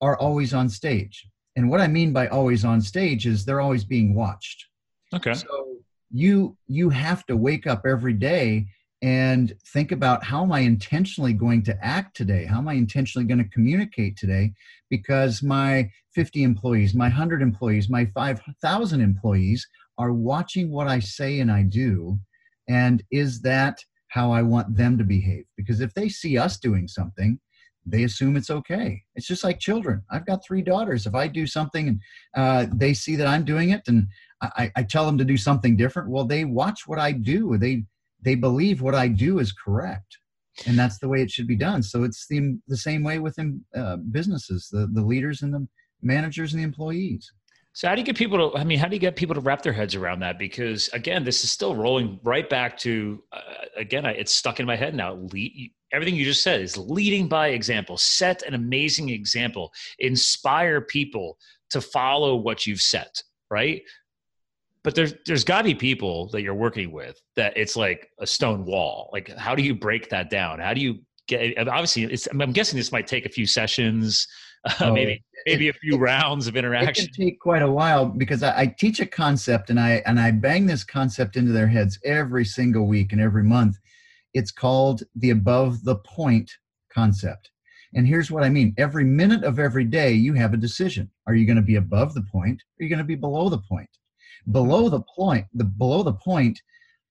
are 0.00 0.16
always 0.16 0.54
on 0.54 0.68
stage. 0.68 1.26
And 1.56 1.68
what 1.68 1.80
I 1.80 1.88
mean 1.88 2.12
by 2.12 2.28
always 2.28 2.64
on 2.64 2.80
stage 2.80 3.26
is 3.26 3.44
they're 3.44 3.60
always 3.60 3.84
being 3.84 4.14
watched. 4.14 4.66
Okay. 5.14 5.34
So 5.34 5.72
you 6.10 6.56
you 6.66 6.90
have 6.90 7.26
to 7.26 7.36
wake 7.36 7.66
up 7.66 7.82
every 7.86 8.12
day 8.12 8.66
and 9.02 9.52
think 9.72 9.90
about 9.90 10.22
how 10.22 10.44
am 10.44 10.52
I 10.52 10.60
intentionally 10.60 11.32
going 11.32 11.62
to 11.64 11.84
act 11.84 12.16
today? 12.16 12.44
How 12.44 12.58
am 12.58 12.68
I 12.68 12.74
intentionally 12.74 13.26
going 13.26 13.42
to 13.42 13.48
communicate 13.50 14.16
today? 14.16 14.52
Because 14.90 15.42
my 15.42 15.90
50 16.14 16.44
employees, 16.44 16.94
my 16.94 17.06
100 17.06 17.42
employees, 17.42 17.88
my 17.88 18.06
5,000 18.14 19.00
employees 19.00 19.66
are 19.98 20.12
watching 20.12 20.70
what 20.70 20.88
I 20.88 20.98
say 21.00 21.40
and 21.40 21.50
I 21.50 21.62
do. 21.62 22.18
And 22.68 23.02
is 23.10 23.40
that 23.42 23.78
how 24.08 24.32
I 24.32 24.42
want 24.42 24.76
them 24.76 24.98
to 24.98 25.04
behave? 25.04 25.44
Because 25.56 25.80
if 25.80 25.92
they 25.94 26.08
see 26.08 26.38
us 26.38 26.58
doing 26.58 26.88
something, 26.88 27.38
they 27.84 28.04
assume 28.04 28.36
it's 28.36 28.50
okay. 28.50 29.02
It's 29.14 29.26
just 29.26 29.44
like 29.44 29.58
children. 29.58 30.02
I've 30.10 30.26
got 30.26 30.44
three 30.44 30.62
daughters. 30.62 31.06
If 31.06 31.14
I 31.14 31.26
do 31.26 31.46
something 31.46 31.88
and 31.88 32.00
uh, 32.36 32.66
they 32.72 32.94
see 32.94 33.16
that 33.16 33.26
I'm 33.26 33.44
doing 33.44 33.70
it, 33.70 33.82
and 33.88 34.06
I, 34.40 34.70
I, 34.76 34.82
tell 34.82 35.04
them 35.04 35.18
to 35.18 35.24
do 35.24 35.36
something 35.36 35.76
different, 35.76 36.08
well, 36.08 36.24
they 36.24 36.44
watch 36.44 36.86
what 36.86 36.98
I 36.98 37.12
do. 37.12 37.56
They 37.58 37.84
they 38.20 38.36
believe 38.36 38.82
what 38.82 38.94
I 38.94 39.08
do 39.08 39.40
is 39.40 39.52
correct, 39.52 40.18
and 40.66 40.78
that's 40.78 40.98
the 40.98 41.08
way 41.08 41.22
it 41.22 41.30
should 41.30 41.48
be 41.48 41.56
done. 41.56 41.82
So 41.82 42.04
it's 42.04 42.26
the 42.28 42.58
the 42.68 42.76
same 42.76 43.02
way 43.02 43.18
within 43.18 43.64
uh, 43.74 43.96
businesses, 43.96 44.68
the 44.70 44.88
the 44.92 45.02
leaders 45.02 45.42
and 45.42 45.52
the 45.52 45.66
managers 46.02 46.52
and 46.52 46.60
the 46.60 46.66
employees. 46.66 47.32
So 47.74 47.88
how 47.88 47.94
do 47.94 48.00
you 48.00 48.04
get 48.04 48.16
people 48.16 48.50
to? 48.50 48.56
I 48.58 48.64
mean, 48.64 48.78
how 48.78 48.88
do 48.88 48.94
you 48.94 49.00
get 49.00 49.16
people 49.16 49.34
to 49.34 49.40
wrap 49.40 49.62
their 49.62 49.72
heads 49.72 49.94
around 49.94 50.20
that? 50.20 50.38
Because 50.38 50.88
again, 50.92 51.24
this 51.24 51.42
is 51.42 51.50
still 51.50 51.74
rolling 51.74 52.20
right 52.22 52.48
back 52.48 52.76
to 52.78 53.22
uh, 53.32 53.40
again. 53.76 54.04
It's 54.04 54.34
stuck 54.34 54.60
in 54.60 54.66
my 54.66 54.76
head 54.76 54.94
now. 54.94 55.14
Lead, 55.14 55.72
everything 55.90 56.14
you 56.14 56.24
just 56.24 56.42
said 56.42 56.60
is 56.60 56.76
leading 56.76 57.28
by 57.28 57.48
example. 57.48 57.96
Set 57.96 58.42
an 58.42 58.54
amazing 58.54 59.08
example. 59.08 59.72
Inspire 60.00 60.82
people 60.82 61.38
to 61.70 61.80
follow 61.80 62.36
what 62.36 62.66
you've 62.66 62.82
set. 62.82 63.22
Right. 63.50 63.82
But 64.84 64.94
there's 64.94 65.14
there's 65.24 65.44
got 65.44 65.58
to 65.58 65.64
be 65.64 65.74
people 65.74 66.28
that 66.30 66.42
you're 66.42 66.54
working 66.54 66.92
with 66.92 67.22
that 67.36 67.56
it's 67.56 67.76
like 67.76 68.10
a 68.18 68.26
stone 68.26 68.66
wall. 68.66 69.08
Like, 69.12 69.28
how 69.38 69.54
do 69.54 69.62
you 69.62 69.74
break 69.74 70.10
that 70.10 70.28
down? 70.28 70.58
How 70.58 70.74
do 70.74 70.82
you 70.82 70.98
get? 71.26 71.56
Obviously, 71.56 72.04
it's, 72.04 72.26
I'm 72.26 72.52
guessing 72.52 72.76
this 72.76 72.92
might 72.92 73.06
take 73.06 73.24
a 73.24 73.30
few 73.30 73.46
sessions, 73.46 74.28
uh, 74.64 74.72
oh, 74.80 74.92
maybe 74.92 75.22
maybe 75.46 75.68
a 75.68 75.72
few 75.72 75.96
rounds 75.96 76.46
of 76.46 76.56
interaction. 76.56 77.04
It 77.04 77.14
can 77.14 77.24
take 77.26 77.40
quite 77.40 77.62
a 77.62 77.70
while 77.70 78.06
because 78.06 78.42
I, 78.42 78.60
I, 78.60 78.66
teach 78.66 79.00
a 79.00 79.06
concept 79.06 79.70
and 79.70 79.80
I 79.80 80.02
and 80.06 80.20
I 80.20 80.30
bang 80.30 80.66
this 80.66 80.84
concept 80.84 81.36
into 81.36 81.52
their 81.52 81.66
heads 81.66 81.98
every 82.04 82.44
single 82.44 82.86
week 82.86 83.12
and 83.12 83.20
every 83.20 83.42
month. 83.42 83.78
It's 84.34 84.52
called 84.52 85.02
the 85.16 85.30
above 85.30 85.84
the 85.84 85.96
point 85.96 86.50
concept. 86.92 87.50
And 87.94 88.06
here's 88.06 88.30
what 88.30 88.42
I 88.42 88.48
mean. 88.48 88.74
Every 88.78 89.04
minute 89.04 89.44
of 89.44 89.58
every 89.58 89.84
day, 89.84 90.12
you 90.12 90.32
have 90.34 90.54
a 90.54 90.58
decision. 90.58 91.10
Are 91.26 91.34
you 91.34 91.44
going 91.46 91.56
to 91.56 91.62
be 91.62 91.76
above 91.76 92.14
the 92.14 92.22
point? 92.22 92.62
Or 92.62 92.80
are 92.80 92.84
you 92.84 92.88
going 92.88 92.98
to 92.98 93.04
be 93.04 93.16
below 93.16 93.48
the 93.50 93.58
point? 93.58 93.90
Below 94.50 94.88
the 94.88 95.02
point, 95.14 95.46
the 95.54 95.64
below 95.64 96.02
the 96.02 96.14
point, 96.14 96.60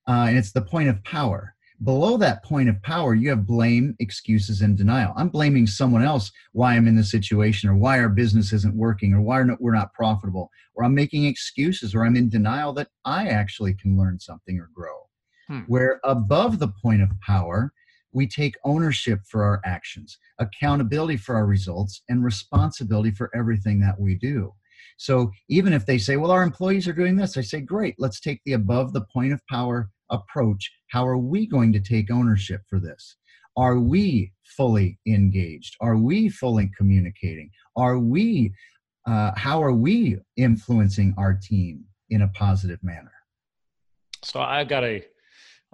uh, 0.07 0.25
and 0.27 0.37
it's 0.37 0.51
the 0.51 0.61
point 0.61 0.89
of 0.89 1.03
power 1.03 1.55
below 1.83 2.17
that 2.17 2.43
point 2.43 2.69
of 2.69 2.81
power, 2.83 3.15
you 3.15 3.29
have 3.29 3.45
blame, 3.45 3.95
excuses, 3.99 4.61
and 4.61 4.77
denial. 4.77 5.13
I'm 5.15 5.29
blaming 5.29 5.65
someone 5.65 6.03
else 6.03 6.31
why 6.51 6.75
I'm 6.75 6.87
in 6.87 6.95
this 6.95 7.11
situation, 7.11 7.69
or 7.69 7.75
why 7.75 7.99
our 7.99 8.09
business 8.09 8.53
isn't 8.53 8.75
working, 8.75 9.13
or 9.13 9.21
why 9.21 9.43
we're 9.59 9.73
not 9.73 9.93
profitable, 9.93 10.49
or 10.75 10.83
I'm 10.83 10.93
making 10.93 11.25
excuses, 11.25 11.95
or 11.95 12.05
I'm 12.05 12.15
in 12.15 12.29
denial 12.29 12.73
that 12.73 12.89
I 13.05 13.27
actually 13.27 13.73
can 13.73 13.97
learn 13.97 14.19
something 14.19 14.59
or 14.59 14.69
grow. 14.73 14.95
Hmm. 15.47 15.61
Where 15.67 15.99
above 16.03 16.59
the 16.59 16.71
point 16.81 17.01
of 17.01 17.09
power, 17.25 17.73
we 18.13 18.27
take 18.27 18.55
ownership 18.63 19.21
for 19.27 19.43
our 19.43 19.61
actions, 19.65 20.17
accountability 20.39 21.17
for 21.17 21.35
our 21.35 21.45
results, 21.45 22.03
and 22.09 22.23
responsibility 22.23 23.11
for 23.11 23.31
everything 23.35 23.79
that 23.79 23.99
we 23.99 24.15
do. 24.15 24.53
So 24.97 25.31
even 25.49 25.73
if 25.73 25.85
they 25.85 25.97
say, 25.97 26.17
well, 26.17 26.31
our 26.31 26.43
employees 26.43 26.87
are 26.87 26.93
doing 26.93 27.15
this, 27.15 27.37
I 27.37 27.41
say, 27.41 27.61
great, 27.61 27.95
let's 27.97 28.19
take 28.19 28.41
the 28.45 28.53
above 28.53 28.93
the 28.93 29.05
point 29.13 29.33
of 29.33 29.41
power 29.47 29.89
approach, 30.11 30.71
how 30.89 31.07
are 31.07 31.17
we 31.17 31.47
going 31.47 31.73
to 31.73 31.79
take 31.79 32.11
ownership 32.11 32.61
for 32.69 32.79
this? 32.79 33.17
Are 33.57 33.79
we 33.79 34.31
fully 34.43 34.99
engaged? 35.07 35.75
Are 35.81 35.97
we 35.97 36.29
fully 36.29 36.71
communicating? 36.77 37.49
Are 37.75 37.99
we, 37.99 38.53
uh, 39.07 39.31
how 39.35 39.61
are 39.61 39.73
we 39.73 40.17
influencing 40.37 41.13
our 41.17 41.33
team 41.33 41.85
in 42.09 42.21
a 42.21 42.27
positive 42.29 42.79
manner? 42.83 43.11
So 44.23 44.39
I've 44.39 44.67
got 44.67 44.83
a, 44.83 45.03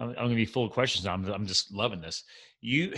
I'm, 0.00 0.10
I'm 0.10 0.14
going 0.14 0.30
to 0.30 0.36
be 0.36 0.46
full 0.46 0.64
of 0.64 0.72
questions. 0.72 1.06
I'm, 1.06 1.24
I'm 1.26 1.46
just 1.46 1.72
loving 1.72 2.00
this. 2.00 2.24
You, 2.60 2.94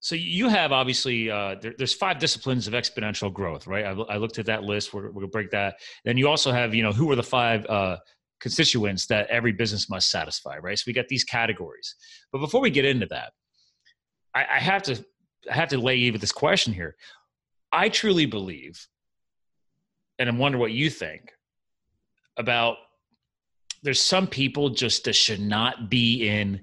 so 0.00 0.16
you 0.16 0.48
have 0.48 0.72
obviously 0.72 1.30
uh, 1.30 1.56
there, 1.60 1.74
there's 1.78 1.94
five 1.94 2.18
disciplines 2.18 2.66
of 2.66 2.74
exponential 2.74 3.32
growth, 3.32 3.66
right? 3.66 3.84
I, 3.84 3.90
I 3.92 4.16
looked 4.16 4.38
at 4.38 4.46
that 4.46 4.64
list. 4.64 4.92
We're, 4.92 5.10
we're, 5.10 5.22
gonna 5.22 5.28
break 5.28 5.50
that. 5.50 5.76
Then 6.04 6.16
you 6.18 6.28
also 6.28 6.50
have, 6.50 6.74
you 6.74 6.82
know, 6.82 6.92
who 6.92 7.10
are 7.12 7.16
the 7.16 7.22
five 7.22 7.64
uh, 7.66 7.98
constituents 8.42 9.06
that 9.06 9.28
every 9.28 9.52
business 9.52 9.88
must 9.88 10.10
satisfy, 10.10 10.58
right? 10.58 10.76
So 10.76 10.84
we 10.88 10.92
got 10.92 11.06
these 11.08 11.22
categories. 11.22 11.94
But 12.32 12.40
before 12.40 12.60
we 12.60 12.70
get 12.70 12.84
into 12.84 13.06
that, 13.06 13.32
I, 14.34 14.40
I 14.40 14.58
have 14.58 14.82
to 14.82 15.02
I 15.50 15.54
have 15.54 15.68
to 15.70 15.78
lay 15.78 15.96
you 15.96 16.12
with 16.12 16.20
this 16.20 16.32
question 16.32 16.72
here. 16.72 16.96
I 17.72 17.88
truly 17.88 18.26
believe, 18.26 18.86
and 20.18 20.28
I 20.28 20.32
wonder 20.32 20.58
what 20.58 20.72
you 20.72 20.90
think 20.90 21.32
about. 22.36 22.76
There's 23.84 24.00
some 24.00 24.26
people 24.26 24.70
just 24.70 25.04
that 25.04 25.14
should 25.14 25.40
not 25.40 25.90
be 25.90 26.28
in 26.28 26.62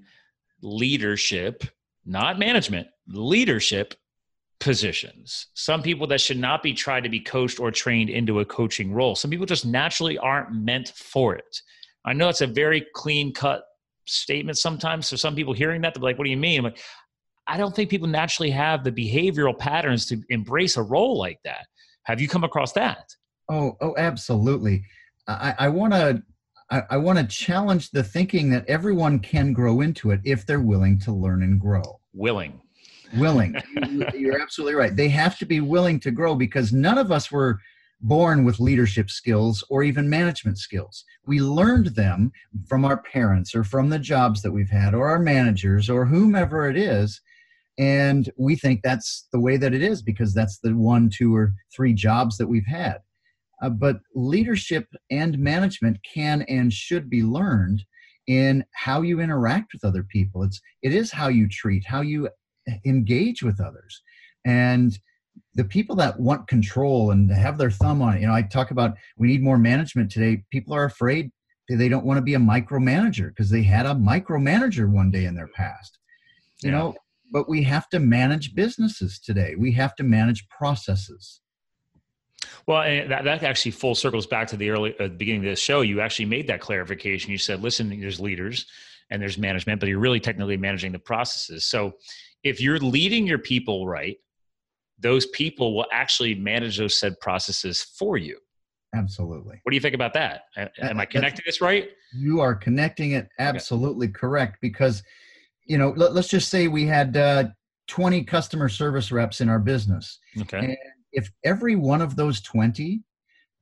leadership, 0.61 1.63
not 2.05 2.39
management, 2.39 2.87
leadership 3.07 3.95
positions. 4.59 5.47
Some 5.53 5.81
people 5.81 6.07
that 6.07 6.21
should 6.21 6.37
not 6.37 6.61
be 6.61 6.73
tried 6.73 7.03
to 7.03 7.09
be 7.09 7.19
coached 7.19 7.59
or 7.59 7.71
trained 7.71 8.09
into 8.09 8.39
a 8.39 8.45
coaching 8.45 8.91
role. 8.91 9.15
Some 9.15 9.31
people 9.31 9.45
just 9.45 9.65
naturally 9.65 10.17
aren't 10.17 10.53
meant 10.53 10.89
for 10.89 11.35
it. 11.35 11.61
I 12.05 12.13
know 12.13 12.29
it's 12.29 12.41
a 12.41 12.47
very 12.47 12.85
clean 12.93 13.33
cut 13.33 13.63
statement 14.05 14.57
sometimes. 14.57 15.07
So 15.07 15.15
some 15.15 15.35
people 15.35 15.53
hearing 15.53 15.81
that, 15.81 15.93
they're 15.93 16.03
like, 16.03 16.17
what 16.17 16.25
do 16.25 16.31
you 16.31 16.37
mean? 16.37 16.59
I'm 16.59 16.65
like, 16.65 16.79
I 17.47 17.57
don't 17.57 17.75
think 17.75 17.89
people 17.89 18.07
naturally 18.07 18.51
have 18.51 18.83
the 18.83 18.91
behavioral 18.91 19.57
patterns 19.57 20.05
to 20.07 20.21
embrace 20.29 20.77
a 20.77 20.83
role 20.83 21.17
like 21.17 21.39
that. 21.43 21.65
Have 22.03 22.21
you 22.21 22.27
come 22.27 22.43
across 22.43 22.73
that? 22.73 23.09
Oh, 23.49 23.77
oh, 23.81 23.95
absolutely. 23.97 24.83
I 25.27 25.69
want 25.69 25.93
to 25.93 26.23
I, 26.71 26.83
I 26.91 26.97
want 26.97 27.19
to 27.19 27.25
challenge 27.25 27.91
the 27.91 28.03
thinking 28.03 28.49
that 28.51 28.67
everyone 28.67 29.19
can 29.19 29.53
grow 29.53 29.81
into 29.81 30.11
it 30.11 30.21
if 30.23 30.45
they're 30.45 30.59
willing 30.59 30.99
to 30.99 31.11
learn 31.11 31.43
and 31.43 31.59
grow. 31.59 31.99
Willing. 32.13 32.61
Willing. 33.17 33.55
You're 34.13 34.41
absolutely 34.41 34.75
right. 34.75 34.95
They 34.95 35.09
have 35.09 35.37
to 35.39 35.45
be 35.45 35.61
willing 35.61 35.99
to 36.01 36.11
grow 36.11 36.35
because 36.35 36.71
none 36.73 36.97
of 36.97 37.11
us 37.11 37.31
were 37.31 37.59
born 38.01 38.45
with 38.45 38.59
leadership 38.59 39.09
skills 39.09 39.63
or 39.69 39.83
even 39.83 40.09
management 40.09 40.57
skills. 40.57 41.03
We 41.25 41.41
learned 41.41 41.87
them 41.87 42.31
from 42.67 42.85
our 42.85 43.01
parents 43.01 43.53
or 43.53 43.63
from 43.63 43.89
the 43.89 43.99
jobs 43.99 44.41
that 44.41 44.51
we've 44.51 44.69
had 44.69 44.93
or 44.93 45.09
our 45.09 45.19
managers 45.19 45.89
or 45.89 46.05
whomever 46.05 46.69
it 46.69 46.77
is. 46.77 47.19
And 47.77 48.29
we 48.37 48.55
think 48.55 48.81
that's 48.81 49.27
the 49.31 49.39
way 49.39 49.57
that 49.57 49.73
it 49.73 49.81
is 49.81 50.01
because 50.01 50.33
that's 50.33 50.59
the 50.59 50.71
one 50.75 51.09
two 51.09 51.35
or 51.35 51.53
three 51.73 51.93
jobs 51.93 52.37
that 52.37 52.47
we've 52.47 52.65
had. 52.65 52.97
Uh, 53.61 53.69
but 53.69 53.97
leadership 54.15 54.87
and 55.11 55.37
management 55.37 55.97
can 56.13 56.43
and 56.43 56.71
should 56.71 57.09
be 57.09 57.23
learned 57.23 57.83
in 58.27 58.63
how 58.73 59.01
you 59.01 59.19
interact 59.19 59.73
with 59.73 59.83
other 59.83 60.03
people. 60.03 60.43
It's 60.43 60.61
it 60.83 60.93
is 60.93 61.11
how 61.11 61.29
you 61.29 61.47
treat 61.49 61.83
how 61.85 62.01
you 62.01 62.29
engage 62.85 63.43
with 63.43 63.59
others 63.59 64.01
and 64.45 64.99
the 65.55 65.63
people 65.63 65.95
that 65.95 66.19
want 66.19 66.47
control 66.47 67.11
and 67.11 67.31
have 67.31 67.57
their 67.57 67.71
thumb 67.71 68.01
on 68.01 68.15
it 68.15 68.21
you 68.21 68.27
know 68.27 68.33
i 68.33 68.41
talk 68.41 68.71
about 68.71 68.95
we 69.17 69.27
need 69.27 69.41
more 69.41 69.57
management 69.57 70.11
today 70.11 70.43
people 70.51 70.73
are 70.73 70.85
afraid 70.85 71.31
they 71.69 71.89
don't 71.89 72.05
want 72.05 72.17
to 72.17 72.23
be 72.23 72.33
a 72.33 72.39
micromanager 72.39 73.29
because 73.29 73.49
they 73.49 73.61
had 73.61 73.85
a 73.85 73.93
micromanager 73.93 74.89
one 74.89 75.11
day 75.11 75.25
in 75.25 75.35
their 75.35 75.49
past 75.49 75.99
you 76.61 76.71
yeah. 76.71 76.77
know 76.77 76.95
but 77.31 77.47
we 77.47 77.61
have 77.63 77.87
to 77.89 77.99
manage 77.99 78.55
businesses 78.55 79.19
today 79.19 79.55
we 79.57 79.71
have 79.71 79.95
to 79.95 80.03
manage 80.03 80.47
processes 80.49 81.41
well, 82.67 82.83
that, 83.07 83.23
that 83.23 83.43
actually 83.43 83.71
full 83.71 83.95
circles 83.95 84.27
back 84.27 84.47
to 84.49 84.57
the 84.57 84.69
early 84.69 84.95
uh, 84.99 85.07
beginning 85.07 85.41
of 85.41 85.49
the 85.49 85.55
show. 85.55 85.81
You 85.81 86.01
actually 86.01 86.25
made 86.25 86.47
that 86.47 86.61
clarification. 86.61 87.31
You 87.31 87.37
said, 87.37 87.61
listen, 87.61 87.89
there's 87.99 88.19
leaders 88.19 88.65
and 89.09 89.21
there's 89.21 89.37
management, 89.37 89.79
but 89.79 89.89
you're 89.89 89.99
really 89.99 90.19
technically 90.19 90.57
managing 90.57 90.91
the 90.91 90.99
processes. 90.99 91.65
So 91.65 91.93
if 92.43 92.61
you're 92.61 92.79
leading 92.79 93.27
your 93.27 93.37
people 93.37 93.87
right, 93.87 94.17
those 94.99 95.25
people 95.27 95.75
will 95.75 95.87
actually 95.91 96.35
manage 96.35 96.77
those 96.77 96.95
said 96.95 97.19
processes 97.19 97.81
for 97.81 98.17
you. 98.17 98.37
Absolutely. 98.95 99.59
What 99.63 99.71
do 99.71 99.75
you 99.75 99.81
think 99.81 99.95
about 99.95 100.13
that? 100.13 100.43
Am 100.81 100.99
I 100.99 101.05
connecting 101.05 101.43
this 101.45 101.61
right? 101.61 101.89
You 102.13 102.41
are 102.41 102.55
connecting 102.55 103.11
it 103.11 103.29
absolutely 103.37 104.07
okay. 104.07 104.13
correct 104.13 104.57
because, 104.61 105.03
you 105.65 105.77
know, 105.77 105.93
let, 105.95 106.11
us 106.13 106.27
just 106.27 106.49
say 106.49 106.67
we 106.67 106.85
had 106.85 107.15
uh, 107.15 107.45
20 107.87 108.23
customer 108.23 108.67
service 108.67 109.11
reps 109.11 109.41
in 109.41 109.49
our 109.49 109.59
business. 109.59 110.19
Okay. 110.41 110.59
And 110.59 110.77
if 111.11 111.29
every 111.45 111.75
one 111.75 112.01
of 112.01 112.15
those 112.15 112.41
20 112.41 113.03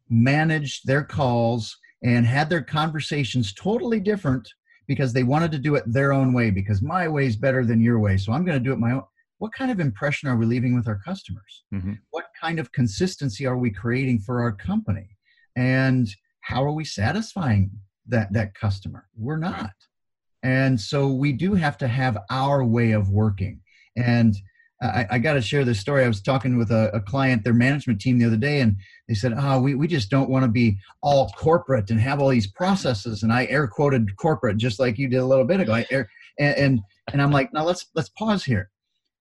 managed 0.09 0.87
their 0.87 1.03
calls 1.03 1.77
and 2.03 2.25
had 2.25 2.49
their 2.49 2.61
conversations 2.61 3.53
totally 3.53 3.99
different 3.99 4.47
because 4.87 5.13
they 5.13 5.23
wanted 5.23 5.51
to 5.51 5.57
do 5.57 5.75
it 5.75 5.83
their 5.85 6.13
own 6.13 6.33
way 6.33 6.49
because 6.49 6.81
my 6.81 7.07
way 7.07 7.25
is 7.25 7.35
better 7.35 7.65
than 7.65 7.81
your 7.81 7.99
way 7.99 8.17
so 8.17 8.31
i'm 8.31 8.45
going 8.45 8.57
to 8.57 8.63
do 8.63 8.73
it 8.73 8.79
my 8.79 8.93
own. 8.93 9.03
What 9.39 9.53
kind 9.53 9.69
of 9.69 9.79
impression 9.79 10.29
are 10.29 10.35
we 10.35 10.47
leaving 10.47 10.75
with 10.75 10.87
our 10.87 10.99
customers? 11.05 11.63
Mm-hmm. 11.73 11.93
what 12.09 12.25
kind 12.39 12.59
of 12.59 12.71
consistency 12.71 13.45
are 13.45 13.57
we 13.57 13.71
creating 13.71 14.19
for 14.19 14.41
our 14.41 14.51
company? 14.51 15.09
And 15.55 16.07
how 16.41 16.63
are 16.63 16.71
we 16.71 16.85
satisfying 16.85 17.71
that 18.07 18.31
that 18.33 18.53
customer? 18.53 19.07
We're 19.15 19.37
not. 19.37 19.73
And 20.43 20.79
so 20.79 21.07
we 21.07 21.33
do 21.33 21.55
have 21.55 21.77
to 21.79 21.87
have 21.87 22.17
our 22.29 22.63
way 22.63 22.91
of 22.91 23.09
working. 23.09 23.61
And 23.95 24.35
I, 24.81 25.05
I 25.11 25.19
got 25.19 25.33
to 25.33 25.41
share 25.41 25.65
this 25.65 25.79
story. 25.79 26.03
I 26.03 26.07
was 26.07 26.21
talking 26.21 26.57
with 26.57 26.71
a, 26.71 26.91
a, 26.93 27.01
client, 27.01 27.43
their 27.43 27.53
management 27.53 27.99
team 27.99 28.19
the 28.19 28.25
other 28.25 28.37
day, 28.37 28.61
and 28.61 28.75
they 29.07 29.15
said, 29.15 29.33
"Oh, 29.35 29.59
we, 29.59 29.73
we 29.73 29.87
just 29.87 30.09
don't 30.09 30.29
want 30.29 30.43
to 30.43 30.51
be 30.51 30.77
all 31.01 31.29
corporate 31.29 31.89
and 31.89 31.99
have 31.99 32.21
all 32.21 32.29
these 32.29 32.51
processes." 32.51 33.23
And 33.23 33.33
I 33.33 33.45
air 33.47 33.67
quoted 33.67 34.15
corporate 34.17 34.57
just 34.57 34.79
like 34.79 34.99
you 34.99 35.07
did 35.07 35.17
a 35.17 35.25
little 35.25 35.45
bit 35.45 35.59
ago. 35.59 35.73
I 35.73 35.85
air, 35.89 36.09
and, 36.37 36.55
and 36.57 36.79
and 37.11 37.21
I'm 37.21 37.31
like, 37.31 37.51
now 37.53 37.65
let's 37.65 37.87
let's 37.95 38.09
pause 38.09 38.43
here. 38.43 38.69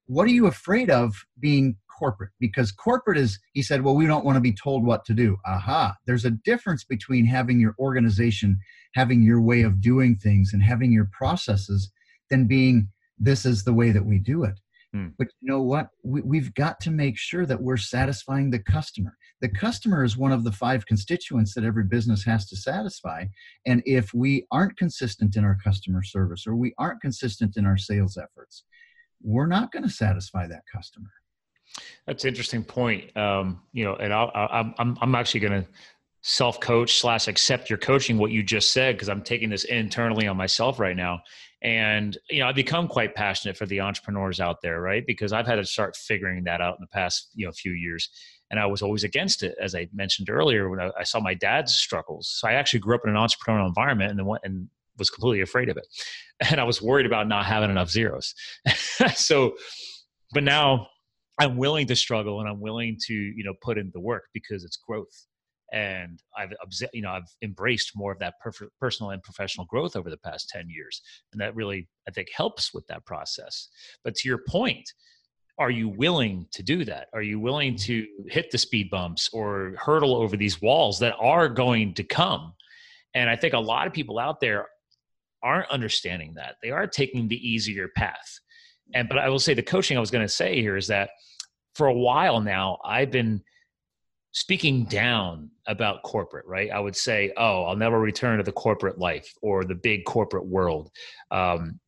What 0.05 0.25
are 0.25 0.31
you 0.31 0.45
afraid 0.45 0.91
of 0.91 1.15
being 1.39 1.75
corporate? 1.99 2.31
Because 2.39 2.71
corporate 2.71 3.17
is, 3.17 3.39
he 3.53 3.63
said, 3.63 3.81
well, 3.81 3.95
we 3.95 4.05
don't 4.05 4.23
want 4.23 4.35
to 4.35 4.41
be 4.41 4.53
told 4.53 4.85
what 4.85 5.05
to 5.05 5.13
do. 5.13 5.37
Aha! 5.45 5.95
There's 6.05 6.25
a 6.25 6.31
difference 6.31 6.83
between 6.83 7.25
having 7.25 7.59
your 7.59 7.75
organization, 7.79 8.59
having 8.93 9.23
your 9.23 9.41
way 9.41 9.63
of 9.63 9.81
doing 9.81 10.17
things, 10.17 10.53
and 10.53 10.61
having 10.61 10.91
your 10.91 11.09
processes, 11.11 11.91
than 12.29 12.45
being 12.45 12.89
this 13.17 13.43
is 13.43 13.63
the 13.63 13.73
way 13.73 13.89
that 13.89 14.05
we 14.05 14.19
do 14.19 14.43
it 14.43 14.59
Hmm. 14.93 15.07
But 15.17 15.27
you 15.41 15.49
know 15.49 15.61
what? 15.61 15.89
We, 16.03 16.21
we've 16.21 16.53
got 16.53 16.79
to 16.81 16.91
make 16.91 17.17
sure 17.17 17.45
that 17.45 17.61
we're 17.61 17.77
satisfying 17.77 18.49
the 18.49 18.59
customer. 18.59 19.17
The 19.41 19.49
customer 19.49 20.03
is 20.03 20.17
one 20.17 20.31
of 20.31 20.43
the 20.43 20.51
five 20.51 20.85
constituents 20.85 21.53
that 21.53 21.63
every 21.63 21.83
business 21.83 22.23
has 22.25 22.47
to 22.47 22.55
satisfy. 22.55 23.25
And 23.65 23.83
if 23.85 24.13
we 24.13 24.47
aren't 24.51 24.77
consistent 24.77 25.35
in 25.35 25.43
our 25.43 25.57
customer 25.63 26.03
service 26.03 26.47
or 26.47 26.55
we 26.55 26.73
aren't 26.77 27.01
consistent 27.01 27.57
in 27.57 27.65
our 27.65 27.77
sales 27.77 28.17
efforts, 28.17 28.63
we're 29.21 29.47
not 29.47 29.71
going 29.71 29.83
to 29.83 29.89
satisfy 29.89 30.47
that 30.47 30.63
customer. 30.73 31.11
That's 32.05 32.23
an 32.23 32.29
interesting 32.29 32.63
point. 32.63 33.15
Um, 33.15 33.61
you 33.73 33.83
know, 33.83 33.95
and 33.95 34.13
I'll, 34.13 34.31
i 34.33 34.73
I'm, 34.77 34.97
I'm 35.01 35.15
actually 35.15 35.41
going 35.41 35.63
to 35.63 35.69
self 36.21 36.59
coach 36.59 36.99
slash 36.99 37.27
accept 37.27 37.69
your 37.69 37.77
coaching 37.77 38.17
what 38.17 38.31
you 38.31 38.43
just 38.43 38.73
said 38.73 38.95
because 38.95 39.09
I'm 39.09 39.21
taking 39.21 39.49
this 39.49 39.65
internally 39.65 40.27
on 40.27 40.37
myself 40.37 40.79
right 40.79 40.95
now 40.95 41.21
and 41.63 42.17
you 42.29 42.39
know 42.39 42.47
i've 42.47 42.55
become 42.55 42.87
quite 42.87 43.15
passionate 43.15 43.57
for 43.57 43.65
the 43.65 43.81
entrepreneurs 43.81 44.39
out 44.39 44.61
there 44.61 44.81
right? 44.81 45.03
Because 45.07 45.33
i've 45.33 45.47
had 45.47 45.55
to 45.55 45.65
start 45.65 45.95
figuring 45.95 46.43
that 46.43 46.61
out 46.61 46.75
in 46.75 46.81
the 46.81 46.87
past 46.87 47.29
you 47.33 47.45
know 47.45 47.51
few 47.51 47.71
years. 47.71 48.09
And 48.49 48.59
i 48.59 48.65
was 48.65 48.81
always 48.81 49.03
against 49.03 49.43
it 49.43 49.55
as 49.61 49.75
i 49.75 49.87
mentioned 49.93 50.29
earlier 50.29 50.69
when 50.69 50.79
i, 50.79 50.91
I 50.99 51.03
saw 51.03 51.19
my 51.19 51.33
dad's 51.33 51.75
struggles. 51.75 52.29
So 52.39 52.47
i 52.47 52.53
actually 52.53 52.79
grew 52.79 52.95
up 52.95 53.01
in 53.03 53.09
an 53.09 53.15
entrepreneurial 53.15 53.67
environment 53.67 54.11
and 54.11 54.19
then 54.19 54.25
went 54.25 54.43
and 54.43 54.69
was 54.97 55.09
completely 55.11 55.41
afraid 55.41 55.69
of 55.69 55.77
it. 55.77 55.87
And 56.51 56.61
i 56.61 56.63
was 56.63 56.81
worried 56.81 57.05
about 57.07 57.27
not 57.27 57.45
having 57.45 57.71
enough 57.71 57.89
zeros. 57.89 58.33
So 59.15 59.55
but 60.33 60.43
now 60.43 60.87
i'm 61.39 61.57
willing 61.57 61.87
to 61.87 61.95
struggle 61.95 62.39
and 62.39 62.49
i'm 62.49 62.59
willing 62.59 62.97
to 63.07 63.13
you 63.13 63.43
know 63.43 63.53
put 63.61 63.77
in 63.77 63.91
the 63.93 63.99
work 63.99 64.25
because 64.33 64.63
it's 64.63 64.77
growth 64.77 65.26
and 65.73 66.21
I've 66.37 66.51
you 66.93 67.01
know 67.01 67.11
I've 67.11 67.29
embraced 67.41 67.91
more 67.95 68.11
of 68.11 68.19
that 68.19 68.35
perf- 68.45 68.69
personal 68.79 69.11
and 69.11 69.21
professional 69.21 69.65
growth 69.65 69.95
over 69.95 70.09
the 70.09 70.17
past 70.17 70.49
10 70.49 70.69
years 70.69 71.01
and 71.33 71.41
that 71.41 71.55
really 71.55 71.87
I 72.07 72.11
think 72.11 72.29
helps 72.35 72.73
with 72.73 72.87
that 72.87 73.05
process. 73.05 73.69
But 74.03 74.15
to 74.15 74.29
your 74.29 74.39
point 74.47 74.89
are 75.59 75.71
you 75.71 75.89
willing 75.89 76.45
to 76.51 76.61
do 76.61 76.85
that? 76.85 77.07
Are 77.13 77.21
you 77.21 77.39
willing 77.39 77.75
to 77.77 78.05
hit 78.27 78.51
the 78.51 78.59
speed 78.59 78.91
bumps 78.91 79.29
or 79.33 79.73
hurdle 79.77 80.15
over 80.15 80.37
these 80.37 80.61
walls 80.61 80.99
that 80.99 81.15
are 81.19 81.49
going 81.49 81.95
to 81.95 82.03
come? 82.03 82.53
And 83.15 83.27
I 83.29 83.35
think 83.35 83.55
a 83.55 83.59
lot 83.59 83.87
of 83.87 83.93
people 83.93 84.19
out 84.19 84.39
there 84.39 84.67
aren't 85.41 85.69
understanding 85.71 86.35
that. 86.35 86.55
They 86.61 86.69
are 86.69 86.85
taking 86.85 87.27
the 87.27 87.35
easier 87.35 87.87
path. 87.95 88.39
And 88.93 89.09
but 89.09 89.17
I 89.17 89.29
will 89.29 89.39
say 89.39 89.53
the 89.53 89.63
coaching 89.63 89.97
I 89.97 89.99
was 89.99 90.11
going 90.11 90.25
to 90.25 90.31
say 90.31 90.61
here 90.61 90.77
is 90.77 90.87
that 90.87 91.09
for 91.73 91.87
a 91.87 91.93
while 91.93 92.39
now 92.39 92.77
I've 92.85 93.11
been 93.11 93.41
speaking 94.31 94.85
down 94.85 95.49
about 95.67 96.03
corporate, 96.03 96.45
right? 96.45 96.71
I 96.71 96.79
would 96.79 96.95
say, 96.95 97.33
oh, 97.37 97.63
I'll 97.63 97.75
never 97.75 97.99
return 97.99 98.37
to 98.37 98.43
the 98.43 98.51
corporate 98.51 98.99
life 98.99 99.33
or 99.41 99.63
the 99.63 99.75
big 99.75 100.05
corporate 100.05 100.45
world. 100.45 100.91
Um, 101.31 101.79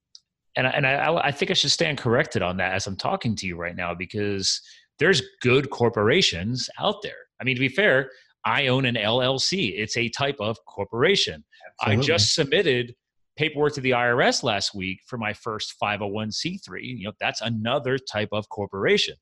and 0.56 0.68
I, 0.68 0.70
and 0.72 0.88
I, 0.88 1.16
I 1.16 1.32
think 1.32 1.52
I 1.52 1.54
should 1.54 1.72
stand 1.72 1.98
corrected 1.98 2.42
on 2.42 2.58
that 2.58 2.74
as 2.74 2.88
I'm 2.88 2.96
talking 2.96 3.36
to 3.38 3.46
you 3.46 3.56
right 3.56 3.76
now 3.76 3.94
because 3.94 4.62
there's 4.98 5.22
good 5.42 5.70
corporations 5.70 6.70
out 6.80 7.02
there. 7.02 7.14
I 7.40 7.44
mean, 7.44 7.56
to 7.56 7.60
be 7.60 7.70
fair, 7.70 8.10
I 8.46 8.68
own 8.68 8.86
an 8.86 8.96
LLC. 8.96 9.74
It's 9.78 9.96
a 9.98 10.10
type 10.10 10.38
of 10.40 10.58
corporation. 10.66 11.44
Absolutely. 11.82 12.04
I 12.04 12.06
just 12.06 12.34
submitted 12.34 12.96
paperwork 13.38 13.74
to 13.76 13.82
the 13.82 13.92
IRS 13.92 14.44
last 14.44 14.76
week 14.76 15.00
for 15.08 15.18
my 15.18 15.34
first 15.34 15.76
501c3. 15.82 16.60
You 16.82 17.06
know, 17.06 17.14
that's 17.20 17.42
another 17.42 17.98
type 17.98 18.30
of 18.32 18.50
corporation. 18.50 19.16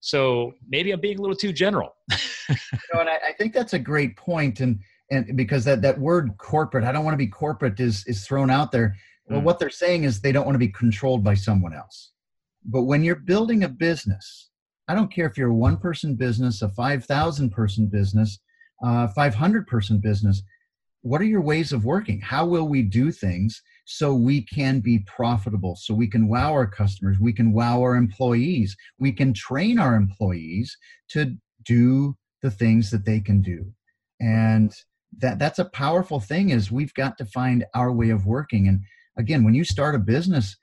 So 0.00 0.54
maybe 0.68 0.92
I'm 0.92 1.00
being 1.00 1.18
a 1.18 1.20
little 1.20 1.36
too 1.36 1.52
general. 1.52 1.94
you 2.48 2.56
know, 2.94 3.00
and 3.00 3.08
I, 3.08 3.18
I, 3.28 3.32
think 3.32 3.52
that's 3.52 3.74
a 3.74 3.78
great 3.78 4.16
point, 4.16 4.60
and 4.60 4.78
and 5.10 5.36
because 5.36 5.64
that 5.64 5.82
that 5.82 5.98
word 5.98 6.36
corporate, 6.38 6.84
I 6.84 6.92
don't 6.92 7.04
want 7.04 7.14
to 7.14 7.18
be 7.18 7.26
corporate, 7.26 7.80
is 7.80 8.04
is 8.06 8.26
thrown 8.26 8.50
out 8.50 8.72
there. 8.72 8.96
Well, 9.28 9.40
mm. 9.40 9.44
what 9.44 9.58
they're 9.58 9.70
saying 9.70 10.04
is 10.04 10.20
they 10.20 10.32
don't 10.32 10.46
want 10.46 10.54
to 10.54 10.60
be 10.60 10.68
controlled 10.68 11.22
by 11.24 11.34
someone 11.34 11.74
else. 11.74 12.12
But 12.64 12.82
when 12.82 13.04
you're 13.04 13.16
building 13.16 13.64
a 13.64 13.68
business, 13.68 14.50
I 14.88 14.94
don't 14.94 15.12
care 15.12 15.26
if 15.26 15.36
you're 15.36 15.50
a 15.50 15.54
one 15.54 15.76
person 15.76 16.14
business, 16.14 16.62
a 16.62 16.68
five 16.70 17.04
thousand 17.04 17.50
person 17.50 17.88
business, 17.88 18.38
uh, 18.84 19.08
five 19.08 19.34
hundred 19.34 19.66
person 19.66 19.98
business. 19.98 20.42
What 21.02 21.20
are 21.20 21.24
your 21.24 21.40
ways 21.40 21.72
of 21.72 21.84
working? 21.84 22.20
How 22.20 22.46
will 22.46 22.68
we 22.68 22.82
do 22.82 23.12
things? 23.12 23.62
So 23.90 24.12
we 24.12 24.42
can 24.42 24.80
be 24.80 24.98
profitable, 25.06 25.74
so 25.74 25.94
we 25.94 26.06
can 26.06 26.28
wow 26.28 26.52
our 26.52 26.66
customers, 26.66 27.18
we 27.18 27.32
can 27.32 27.54
wow 27.54 27.80
our 27.80 27.96
employees, 27.96 28.76
we 28.98 29.10
can 29.10 29.32
train 29.32 29.78
our 29.78 29.94
employees 29.94 30.76
to 31.08 31.34
do 31.64 32.14
the 32.42 32.50
things 32.50 32.90
that 32.90 33.06
they 33.06 33.18
can 33.18 33.40
do. 33.40 33.64
And 34.20 34.74
that 35.16 35.38
that's 35.38 35.58
a 35.58 35.64
powerful 35.70 36.20
thing 36.20 36.50
is 36.50 36.70
we've 36.70 36.92
got 36.92 37.16
to 37.16 37.24
find 37.24 37.64
our 37.74 37.90
way 37.90 38.10
of 38.10 38.26
working 38.26 38.68
and 38.68 38.82
again 39.16 39.42
when 39.42 39.54
you 39.54 39.64
start 39.64 39.94
a 39.94 39.98
business 39.98 40.54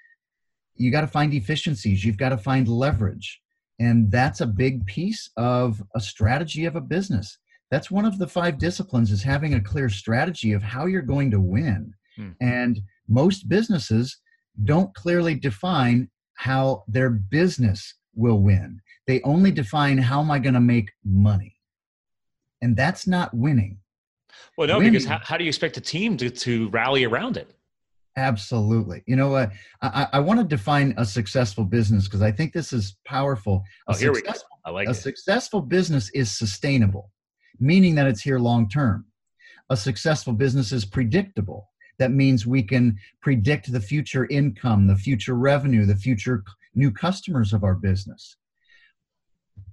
you 0.76 0.92
got 0.92 1.02
to 1.02 1.08
find 1.08 1.34
efficiencies 1.34 2.06
you've 2.06 2.18
got 2.18 2.30
to 2.30 2.38
find 2.38 2.68
leverage 2.68 3.42
and 3.80 4.12
that's 4.12 4.42
a 4.42 4.46
big 4.46 4.86
piece 4.86 5.32
of 5.36 5.82
a 5.96 6.00
strategy 6.00 6.66
of 6.66 6.76
a 6.76 6.82
business 6.82 7.40
that's 7.72 7.90
one 7.90 8.06
of 8.06 8.20
the 8.20 8.28
five 8.28 8.60
disciplines 8.60 9.12
is 9.12 9.24
having 9.24 9.56
a 9.56 9.62
clear 9.62 9.90
strategy 9.90 10.52
of 10.52 10.62
how 10.62 10.86
you're 10.86 11.02
going 11.02 11.32
to 11.32 11.42
win 11.42 11.92
hmm. 12.16 12.30
and 12.40 12.82
most 13.08 13.50
businesses 13.50 14.18
don't 14.64 14.94
clearly 14.96 15.36
define 15.36 16.10
how 16.36 16.84
their 16.88 17.10
business 17.10 17.94
will 18.16 18.40
win. 18.40 18.82
They 19.08 19.22
only 19.22 19.52
define 19.52 19.98
how 19.98 20.22
am 20.22 20.32
I 20.32 20.40
going 20.40 20.54
to 20.54 20.62
make 20.62 20.92
money. 21.04 21.58
And 22.62 22.76
that's 22.76 23.08
not 23.08 23.34
winning. 23.34 23.80
Well, 24.58 24.68
no, 24.68 24.78
winning, 24.78 24.94
because 24.94 25.06
how, 25.06 25.20
how 25.22 25.38
do 25.38 25.44
you 25.44 25.50
expect 25.50 25.78
a 25.78 25.82
team 25.82 26.18
to, 26.18 26.30
to 26.30 26.70
rally 26.70 27.04
around 27.04 27.38
it? 27.38 27.52
Absolutely. 28.18 29.04
You 29.06 29.18
know 29.18 29.30
what? 29.30 29.52
I, 29.82 30.08
I 30.14 30.20
want 30.22 30.40
to 30.40 30.46
define 30.46 30.94
a 30.98 31.06
successful 31.06 31.66
business 31.66 32.06
because 32.06 32.22
I 32.22 32.32
think 32.32 32.54
this 32.54 32.72
is 32.72 32.98
powerful. 33.06 33.64
A 33.90 33.92
oh, 33.92 33.98
here 33.98 34.14
we 34.14 34.22
go. 34.22 34.32
I 34.66 34.72
like 34.72 34.88
a 34.88 34.92
it. 34.92 34.96
successful 34.96 35.62
business 35.62 36.10
is 36.14 36.32
sustainable, 36.32 37.12
meaning 37.60 37.94
that 37.96 38.08
it's 38.08 38.22
here 38.22 38.40
long 38.40 38.70
term. 38.70 39.06
A 39.70 39.76
successful 39.76 40.32
business 40.32 40.72
is 40.72 40.86
predictable. 40.86 41.70
That 41.98 42.12
means 42.12 42.46
we 42.46 42.64
can 42.64 42.98
predict 43.22 43.72
the 43.72 43.80
future 43.80 44.28
income, 44.28 44.88
the 44.88 44.96
future 44.96 45.36
revenue, 45.36 45.86
the 45.86 45.96
future 45.96 46.44
new 46.74 46.92
customers 46.92 47.54
of 47.54 47.64
our 47.64 47.76
business. 47.76 48.36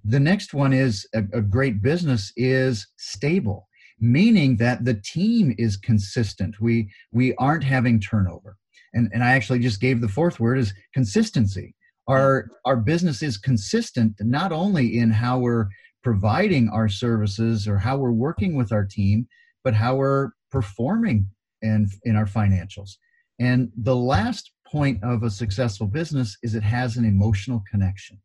The 0.04 0.20
next 0.20 0.54
one 0.54 0.72
is 0.72 1.06
a, 1.14 1.18
a 1.32 1.40
great 1.40 1.82
business 1.82 2.32
is 2.36 2.86
stable 2.96 3.68
meaning 4.02 4.56
that 4.56 4.84
the 4.84 4.94
team 4.94 5.54
is 5.56 5.76
consistent. 5.76 6.60
We 6.60 6.90
we 7.12 7.34
aren't 7.36 7.64
having 7.64 8.00
turnover. 8.00 8.58
And 8.92 9.08
and 9.14 9.22
I 9.24 9.32
actually 9.32 9.60
just 9.60 9.80
gave 9.80 10.00
the 10.00 10.08
fourth 10.08 10.40
word 10.40 10.58
is 10.58 10.74
consistency. 10.92 11.74
Our 12.08 12.50
our 12.66 12.76
business 12.76 13.22
is 13.22 13.38
consistent 13.38 14.14
not 14.20 14.52
only 14.52 14.98
in 14.98 15.10
how 15.10 15.38
we're 15.38 15.68
providing 16.02 16.68
our 16.68 16.88
services 16.88 17.68
or 17.68 17.78
how 17.78 17.96
we're 17.96 18.10
working 18.10 18.56
with 18.56 18.72
our 18.72 18.84
team, 18.84 19.28
but 19.62 19.72
how 19.72 19.94
we're 19.94 20.30
performing 20.50 21.28
in, 21.62 21.88
in 22.04 22.16
our 22.16 22.26
financials. 22.26 22.92
And 23.38 23.70
the 23.76 23.96
last 23.96 24.52
point 24.66 25.02
of 25.02 25.22
a 25.22 25.30
successful 25.30 25.86
business 25.86 26.36
is 26.42 26.54
it 26.54 26.62
has 26.62 26.96
an 26.96 27.04
emotional 27.04 27.62
connection. 27.70 28.20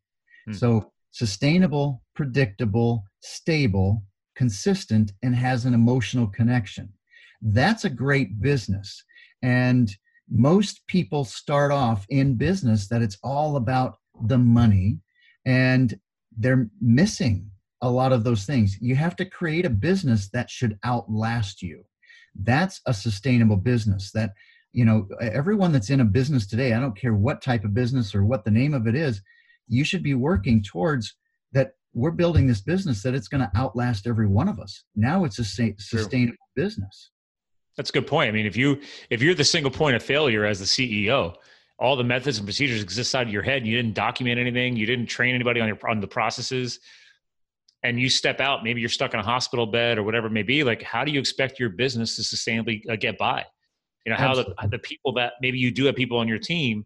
Hmm. 0.46 0.52
So 0.52 0.92
sustainable, 1.10 2.02
predictable, 2.14 3.04
stable, 3.20 4.02
consistent, 4.36 5.12
and 5.22 5.34
has 5.34 5.64
an 5.64 5.74
emotional 5.74 6.26
connection. 6.26 6.92
That's 7.42 7.84
a 7.84 7.90
great 7.90 8.40
business. 8.40 9.02
And 9.42 9.90
most 10.30 10.86
people 10.86 11.24
start 11.24 11.72
off 11.72 12.04
in 12.08 12.36
business 12.36 12.88
that 12.88 13.02
it's 13.02 13.18
all 13.22 13.56
about 13.56 13.96
the 14.26 14.38
money 14.38 14.98
and 15.46 15.98
they're 16.36 16.68
missing 16.80 17.50
a 17.80 17.90
lot 17.90 18.12
of 18.12 18.24
those 18.24 18.44
things. 18.44 18.76
You 18.80 18.96
have 18.96 19.16
to 19.16 19.24
create 19.24 19.64
a 19.64 19.70
business 19.70 20.28
that 20.30 20.50
should 20.50 20.78
outlast 20.84 21.62
you. 21.62 21.84
That's 22.38 22.80
a 22.86 22.94
sustainable 22.94 23.56
business 23.56 24.12
that 24.12 24.32
you 24.72 24.84
know 24.84 25.08
everyone 25.20 25.72
that's 25.72 25.90
in 25.90 26.00
a 26.00 26.04
business 26.04 26.46
today 26.46 26.74
i 26.74 26.78
don't 26.78 26.94
care 26.94 27.14
what 27.14 27.40
type 27.40 27.64
of 27.64 27.72
business 27.72 28.14
or 28.14 28.22
what 28.22 28.44
the 28.44 28.50
name 28.50 28.74
of 28.74 28.86
it 28.86 28.94
is 28.94 29.22
you 29.66 29.82
should 29.82 30.02
be 30.02 30.12
working 30.14 30.62
towards 30.62 31.14
that 31.52 31.72
we're 31.94 32.10
building 32.10 32.46
this 32.46 32.60
business 32.60 33.02
that 33.02 33.14
it's 33.14 33.28
going 33.28 33.40
to 33.40 33.50
outlast 33.56 34.06
every 34.06 34.26
one 34.26 34.48
of 34.48 34.58
us. 34.58 34.84
Now 34.94 35.24
it's 35.24 35.38
a 35.38 35.44
sustainable 35.44 36.36
True. 36.54 36.64
business. 36.64 37.10
That's 37.76 37.90
a 37.90 37.92
good 37.92 38.06
point. 38.06 38.28
I 38.28 38.32
mean, 38.32 38.46
if 38.46 38.56
you 38.56 38.80
if 39.10 39.22
you're 39.22 39.34
the 39.34 39.44
single 39.44 39.70
point 39.70 39.94
of 39.94 40.02
failure 40.02 40.44
as 40.44 40.58
the 40.58 40.64
CEO, 40.64 41.36
all 41.78 41.94
the 41.94 42.04
methods 42.04 42.38
and 42.38 42.46
procedures 42.46 42.82
exist 42.82 43.14
out 43.14 43.22
of 43.22 43.32
your 43.32 43.42
head. 43.42 43.64
You 43.64 43.76
didn't 43.76 43.94
document 43.94 44.40
anything. 44.40 44.74
You 44.74 44.84
didn't 44.84 45.06
train 45.06 45.34
anybody 45.34 45.60
on 45.60 45.68
your 45.68 45.78
on 45.88 46.00
the 46.00 46.08
processes. 46.08 46.80
And 47.84 48.00
you 48.00 48.08
step 48.08 48.40
out, 48.40 48.64
maybe 48.64 48.80
you're 48.80 48.90
stuck 48.90 49.14
in 49.14 49.20
a 49.20 49.24
hospital 49.24 49.66
bed 49.66 49.98
or 49.98 50.02
whatever 50.02 50.26
it 50.26 50.32
may 50.32 50.42
be. 50.42 50.64
Like, 50.64 50.82
how 50.82 51.04
do 51.04 51.12
you 51.12 51.20
expect 51.20 51.60
your 51.60 51.68
business 51.68 52.16
to 52.16 52.22
sustainably 52.22 52.82
uh, 52.90 52.96
get 52.96 53.16
by? 53.18 53.44
You 54.04 54.12
know, 54.12 54.18
how 54.18 54.34
the, 54.34 54.54
the 54.70 54.78
people 54.78 55.12
that 55.14 55.34
maybe 55.40 55.58
you 55.58 55.70
do 55.70 55.84
have 55.84 55.94
people 55.94 56.18
on 56.18 56.26
your 56.26 56.38
team, 56.38 56.84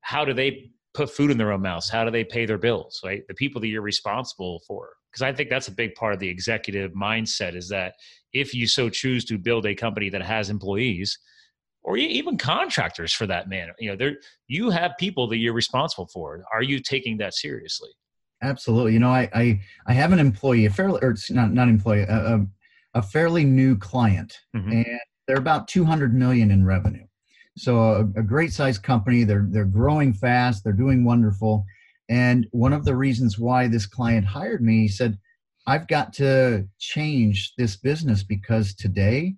how 0.00 0.24
do 0.24 0.32
they 0.32 0.70
put 0.94 1.10
food 1.10 1.30
in 1.30 1.38
their 1.38 1.52
own 1.52 1.62
mouths? 1.62 1.88
How 1.88 2.04
do 2.04 2.10
they 2.10 2.24
pay 2.24 2.46
their 2.46 2.58
bills? 2.58 3.00
Right, 3.04 3.22
the 3.28 3.34
people 3.34 3.60
that 3.60 3.68
you're 3.68 3.82
responsible 3.82 4.62
for. 4.66 4.90
Because 5.12 5.22
I 5.22 5.32
think 5.32 5.48
that's 5.48 5.68
a 5.68 5.72
big 5.72 5.94
part 5.94 6.12
of 6.12 6.18
the 6.18 6.28
executive 6.28 6.92
mindset 6.92 7.54
is 7.54 7.68
that 7.68 7.94
if 8.32 8.52
you 8.52 8.66
so 8.66 8.88
choose 8.88 9.24
to 9.26 9.38
build 9.38 9.64
a 9.66 9.74
company 9.74 10.10
that 10.10 10.22
has 10.22 10.50
employees, 10.50 11.18
or 11.82 11.96
even 11.96 12.36
contractors 12.36 13.12
for 13.12 13.26
that 13.26 13.48
matter, 13.48 13.72
you 13.78 13.88
know, 13.88 13.96
there 13.96 14.16
you 14.48 14.70
have 14.70 14.92
people 14.98 15.28
that 15.28 15.36
you're 15.36 15.52
responsible 15.52 16.08
for. 16.08 16.42
Are 16.52 16.62
you 16.62 16.80
taking 16.80 17.16
that 17.18 17.32
seriously? 17.32 17.90
Absolutely. 18.42 18.92
You 18.92 18.98
know, 18.98 19.10
I 19.10 19.28
I, 19.34 19.60
I 19.86 19.92
have 19.92 20.12
an 20.12 20.18
employee, 20.18 20.66
a 20.66 20.70
fairly 20.70 21.00
or 21.02 21.16
not 21.30 21.52
not 21.52 21.68
employee, 21.68 22.02
a, 22.02 22.46
a, 22.94 23.02
fairly 23.02 23.44
new 23.44 23.76
client, 23.76 24.38
mm-hmm. 24.54 24.72
and 24.72 25.00
they're 25.26 25.38
about 25.38 25.68
200 25.68 26.14
million 26.14 26.50
in 26.50 26.64
revenue 26.64 27.06
so 27.56 27.78
a, 27.78 28.00
a 28.00 28.22
great 28.22 28.52
sized 28.52 28.82
company. 28.82 29.24
They're 29.24 29.46
they're 29.48 29.64
growing 29.64 30.12
fast. 30.12 30.62
They're 30.62 30.72
doing 30.72 31.04
wonderful. 31.04 31.64
And 32.08 32.46
one 32.52 32.72
of 32.72 32.84
the 32.84 32.94
reasons 32.94 33.38
why 33.38 33.66
this 33.66 33.86
client 33.86 34.26
hired 34.26 34.62
me, 34.62 34.82
he 34.82 34.88
said, 34.88 35.18
I've 35.66 35.88
got 35.88 36.12
to 36.14 36.68
change 36.78 37.54
this 37.58 37.76
business 37.76 38.22
because 38.22 38.74
today 38.74 39.34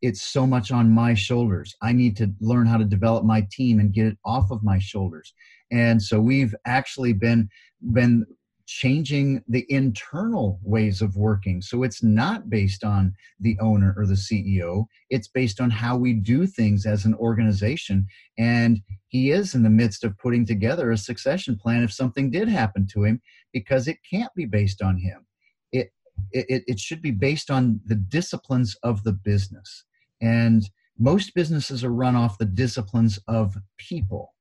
it's 0.00 0.22
so 0.22 0.46
much 0.46 0.70
on 0.70 0.90
my 0.90 1.12
shoulders. 1.12 1.74
I 1.82 1.92
need 1.92 2.16
to 2.18 2.32
learn 2.40 2.66
how 2.66 2.78
to 2.78 2.84
develop 2.84 3.24
my 3.24 3.46
team 3.50 3.80
and 3.80 3.92
get 3.92 4.06
it 4.06 4.18
off 4.24 4.50
of 4.50 4.62
my 4.62 4.78
shoulders. 4.78 5.34
And 5.70 6.00
so 6.02 6.20
we've 6.20 6.54
actually 6.64 7.12
been 7.12 7.48
been 7.92 8.24
changing 8.66 9.42
the 9.48 9.64
internal 9.68 10.58
ways 10.62 11.00
of 11.00 11.16
working. 11.16 11.62
So 11.62 11.84
it's 11.84 12.02
not 12.02 12.50
based 12.50 12.82
on 12.84 13.14
the 13.40 13.56
owner 13.60 13.94
or 13.96 14.06
the 14.06 14.14
CEO, 14.14 14.86
it's 15.08 15.28
based 15.28 15.60
on 15.60 15.70
how 15.70 15.96
we 15.96 16.12
do 16.12 16.46
things 16.46 16.84
as 16.84 17.04
an 17.04 17.14
organization. 17.14 18.06
And 18.36 18.80
he 19.08 19.30
is 19.30 19.54
in 19.54 19.62
the 19.62 19.70
midst 19.70 20.04
of 20.04 20.18
putting 20.18 20.44
together 20.44 20.90
a 20.90 20.98
succession 20.98 21.56
plan 21.56 21.84
if 21.84 21.92
something 21.92 22.30
did 22.30 22.48
happen 22.48 22.86
to 22.88 23.04
him, 23.04 23.22
because 23.52 23.86
it 23.86 23.98
can't 24.08 24.34
be 24.34 24.44
based 24.44 24.82
on 24.82 24.98
him. 24.98 25.24
It, 25.70 25.92
it, 26.32 26.64
it 26.66 26.80
should 26.80 27.02
be 27.02 27.12
based 27.12 27.50
on 27.50 27.80
the 27.86 27.94
disciplines 27.94 28.76
of 28.82 29.04
the 29.04 29.12
business. 29.12 29.84
And 30.20 30.68
most 30.98 31.34
businesses 31.34 31.84
are 31.84 31.92
run 31.92 32.16
off 32.16 32.38
the 32.38 32.46
disciplines 32.46 33.20
of 33.28 33.56
people. 33.78 34.34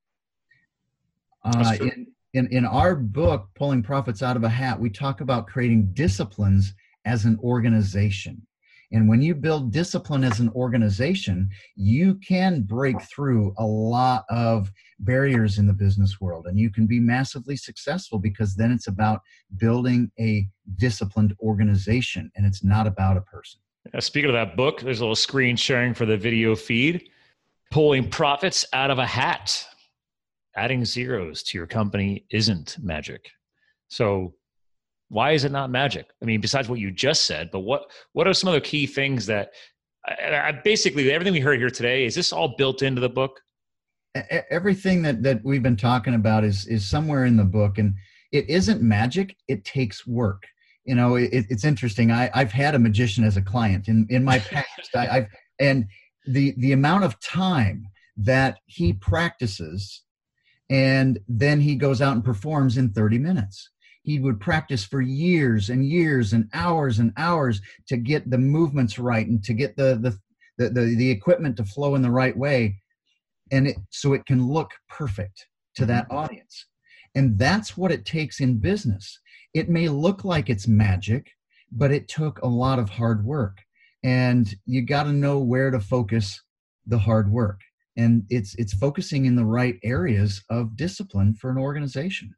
Uh, 1.43 1.75
in, 1.79 2.07
in, 2.36 2.48
in 2.48 2.65
our 2.65 2.95
book, 2.95 3.48
Pulling 3.56 3.82
Profits 3.82 4.21
Out 4.21 4.36
of 4.36 4.43
a 4.43 4.50
Hat, 4.50 4.78
we 4.78 4.89
talk 4.89 5.21
about 5.21 5.48
creating 5.48 5.93
disciplines 5.93 6.74
as 7.06 7.24
an 7.24 7.39
organization. 7.41 8.45
And 8.91 9.08
when 9.08 9.21
you 9.21 9.34
build 9.34 9.71
discipline 9.71 10.26
as 10.26 10.41
an 10.41 10.50
organization, 10.50 11.50
you 11.76 12.15
can 12.15 12.62
break 12.62 13.02
through 13.04 13.54
a 13.58 13.65
lot 13.65 14.26
of 14.30 14.69
barriers 15.00 15.58
in 15.58 15.65
the 15.65 15.74
business 15.74 16.19
world 16.19 16.45
and 16.45 16.60
you 16.60 16.69
can 16.69 16.86
be 16.86 17.00
massively 17.00 17.56
successful 17.56 18.19
because 18.19 18.56
then 18.56 18.71
it's 18.71 18.88
about 18.88 19.21
building 19.58 20.12
a 20.19 20.45
disciplined 20.76 21.34
organization 21.41 22.30
and 22.36 22.45
it's 22.45 22.63
not 22.63 22.86
about 22.86 23.17
a 23.17 23.21
person. 23.21 23.60
Speaking 24.00 24.30
of 24.30 24.34
that 24.34 24.58
book, 24.58 24.82
there's 24.82 25.00
a 25.00 25.04
little 25.04 25.15
screen 25.15 25.56
sharing 25.56 25.93
for 25.93 26.06
the 26.06 26.17
video 26.17 26.56
feed. 26.56 27.10
Pulling 27.71 28.10
profits 28.10 28.65
out 28.74 28.91
of 28.91 29.00
a 29.00 29.06
hat 29.06 29.65
adding 30.56 30.86
zeros 30.86 31.44
to 31.44 31.58
your 31.58 31.68
company 31.68 32.26
isn't 32.32 32.78
magic. 32.82 33.30
So 33.88 34.34
why 35.10 35.32
is 35.32 35.44
it 35.44 35.52
not 35.52 35.70
magic? 35.70 36.08
I 36.22 36.26
mean, 36.26 36.41
besides 36.41 36.68
what 36.68 36.80
you 36.80 36.91
just 36.91 37.26
said, 37.26 37.50
but 37.52 37.60
what 37.60 37.91
what 38.13 38.28
are 38.28 38.34
some 38.34 38.50
other 38.50 38.60
key 38.60 38.88
things 38.88 39.26
that 39.28 39.52
I, 40.06 40.36
I 40.36 40.52
basically 40.52 41.12
everything 41.12 41.34
we 41.34 41.39
heard 41.39 41.60
here 41.60 41.70
today 41.70 42.06
is 42.06 42.15
this 42.15 42.34
all 42.34 42.56
built 42.58 42.82
into 42.82 43.02
the 43.02 43.10
book? 43.10 43.39
Everything 44.50 45.02
that 45.04 45.24
that 45.24 45.44
we've 45.44 45.63
been 45.63 45.78
talking 45.78 46.15
about 46.15 46.44
is 46.44 46.65
is 46.68 46.88
somewhere 46.89 47.26
in 47.26 47.38
the 47.38 47.44
book, 47.44 47.78
and 47.78 47.96
it 48.32 48.50
isn't 48.50 48.82
magic. 48.82 49.36
It 49.48 49.65
takes 49.65 50.08
work. 50.08 50.44
You 50.86 50.96
know, 50.96 51.15
it, 51.15 51.30
it's 51.32 51.65
interesting. 51.65 52.12
I, 52.12 52.30
I've 52.34 52.52
had 52.52 52.76
a 52.76 52.80
magician 52.80 53.24
as 53.24 53.38
a 53.38 53.41
client 53.41 53.88
in 53.88 54.08
in 54.10 54.24
my 54.24 54.39
past. 54.52 54.96
I, 54.96 55.08
I've 55.08 55.28
and 55.60 55.86
the 56.26 56.56
the 56.58 56.72
amount 56.72 57.04
of 57.04 57.20
time 57.20 57.88
that 58.18 58.60
he 58.65 58.94
practices 58.94 60.05
and 60.69 61.19
then 61.28 61.62
he 61.62 61.75
goes 61.75 62.01
out 62.01 62.13
and 62.13 62.23
performs 62.23 62.78
in 62.78 62.91
30 62.91 63.19
minutes. 63.19 63.69
He 64.04 64.19
would 64.19 64.39
practice 64.39 64.86
for 64.86 65.01
years 65.01 65.69
and 65.69 65.86
years 65.86 66.34
and 66.34 66.49
hours 66.54 66.99
and 66.99 67.12
hours 67.17 67.62
to 67.88 67.97
get 67.97 68.30
the 68.30 68.38
movements 68.38 68.99
right 68.99 69.25
and 69.25 69.43
to 69.43 69.54
get 69.54 69.75
the 69.75 69.97
the 70.01 70.17
the, 70.58 70.69
the, 70.69 70.95
the 70.95 71.12
equipment 71.12 71.58
to 71.58 71.65
flow 71.65 71.95
in 71.95 72.01
the 72.01 72.12
right 72.12 72.38
way. 72.38 72.82
And 73.51 73.67
it 73.67 73.78
so 73.89 74.13
it 74.13 74.25
can 74.25 74.47
look 74.47 74.71
perfect 74.89 75.47
to 75.75 75.86
that 75.88 76.06
mm-hmm. 76.06 76.17
audience. 76.17 76.67
And 77.15 77.38
that's 77.38 77.75
what 77.75 77.91
it 77.91 78.06
takes 78.06 78.39
in 78.39 78.58
business. 78.58 79.19
It 79.54 79.69
may 79.69 79.89
look 79.89 80.23
like 80.23 80.49
it's 80.49 80.67
magic 80.67 81.32
but 81.71 81.91
it 81.91 82.08
took 82.08 82.41
a 82.41 82.47
lot 82.47 82.80
of 82.80 82.89
hard 82.89 83.25
work. 83.25 83.60
And 84.04 84.54
you 84.65 84.82
got 84.82 85.04
to 85.04 85.13
know 85.13 85.39
where 85.39 85.71
to 85.71 85.80
focus 85.80 86.41
the 86.86 86.99
hard 86.99 87.32
work 87.32 87.62
and 87.97 88.23
it's 88.29 88.55
it's 88.55 88.73
focusing 88.73 89.25
in 89.25 89.36
the 89.36 89.45
right 89.45 89.79
areas 89.84 90.43
of 90.49 90.75
discipline 90.75 91.34
for 91.34 91.49
an 91.49 91.58
organization 91.58 92.34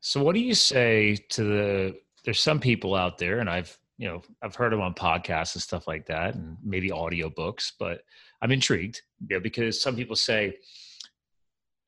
so 0.00 0.22
what 0.22 0.34
do 0.34 0.40
you 0.40 0.54
say 0.54 1.16
to 1.28 1.44
the 1.44 1.96
there's 2.24 2.40
some 2.40 2.60
people 2.60 2.94
out 2.94 3.18
there 3.18 3.40
and 3.40 3.50
i've 3.50 3.78
you 3.98 4.08
know 4.08 4.22
i've 4.42 4.54
heard 4.54 4.72
them 4.72 4.80
on 4.80 4.94
podcasts 4.94 5.54
and 5.54 5.62
stuff 5.62 5.86
like 5.86 6.06
that 6.06 6.34
and 6.34 6.56
maybe 6.64 6.90
audio 6.90 7.28
books 7.28 7.72
but 7.78 8.02
i'm 8.42 8.50
intrigued 8.50 9.00
you 9.28 9.36
know, 9.36 9.40
because 9.40 9.80
some 9.80 9.94
people 9.94 10.16
say 10.16 10.54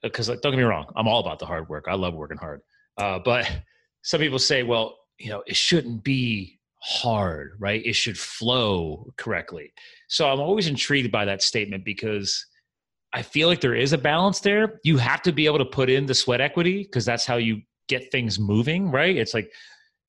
because 0.03 0.27
don't 0.27 0.43
get 0.43 0.57
me 0.57 0.63
wrong, 0.63 0.93
I'm 0.97 1.09
all 1.09 1.21
about 1.21 1.39
the 1.39 1.47
hard 1.47 1.69
work. 1.69 1.87
I 1.89 1.95
love 1.95 2.15
working 2.15 2.37
hard. 2.39 2.61
Uh, 2.99 3.19
but 3.19 3.51
some 4.03 4.21
people 4.21 4.39
say, 4.39 4.63
well, 4.63 4.99
you 5.19 5.31
know, 5.31 5.43
it 5.47 5.57
shouldn't 5.57 6.03
be 6.03 6.59
hard, 6.83 7.53
right? 7.59 7.85
It 7.85 7.95
should 7.95 8.19
flow 8.19 9.13
correctly. 9.17 9.73
So 10.09 10.29
I'm 10.29 10.41
always 10.41 10.67
intrigued 10.67 11.13
by 11.13 11.25
that 11.25 11.43
statement 11.43 11.85
because 11.85 12.45
I 13.13 13.23
feel 13.23 13.49
like 13.49 13.61
there 13.61 13.75
is 13.75 13.93
a 13.93 13.99
balance 13.99 14.41
there. 14.41 14.81
You 14.83 14.97
have 14.99 15.23
to 15.23 15.33
be 15.33 15.47
able 15.47 15.59
to 15.59 15.65
put 15.65 15.89
in 15.89 16.07
the 16.07 16.15
sweat 16.15 16.41
equity 16.41 16.83
because 16.83 17.05
that's 17.05 17.25
how 17.25 17.37
you 17.37 17.63
get 17.89 18.11
things 18.11 18.39
moving, 18.39 18.91
right? 18.91 19.17
It's 19.17 19.33
like 19.33 19.53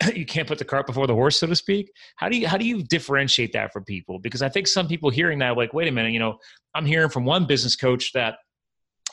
you 0.15 0.25
can't 0.25 0.47
put 0.47 0.57
the 0.57 0.65
cart 0.65 0.87
before 0.87 1.05
the 1.05 1.13
horse, 1.13 1.39
so 1.39 1.47
to 1.47 1.55
speak. 1.55 1.91
How 2.15 2.27
do 2.27 2.37
you 2.37 2.47
how 2.47 2.57
do 2.57 2.65
you 2.65 2.83
differentiate 2.83 3.53
that 3.53 3.71
for 3.71 3.81
people? 3.81 4.19
Because 4.19 4.41
I 4.41 4.49
think 4.49 4.67
some 4.67 4.87
people 4.87 5.09
hearing 5.09 5.39
that 5.39 5.57
like, 5.57 5.73
wait 5.73 5.87
a 5.87 5.91
minute, 5.91 6.11
you 6.11 6.19
know, 6.19 6.37
I'm 6.73 6.85
hearing 6.85 7.09
from 7.09 7.25
one 7.25 7.45
business 7.45 7.75
coach 7.75 8.13
that 8.13 8.37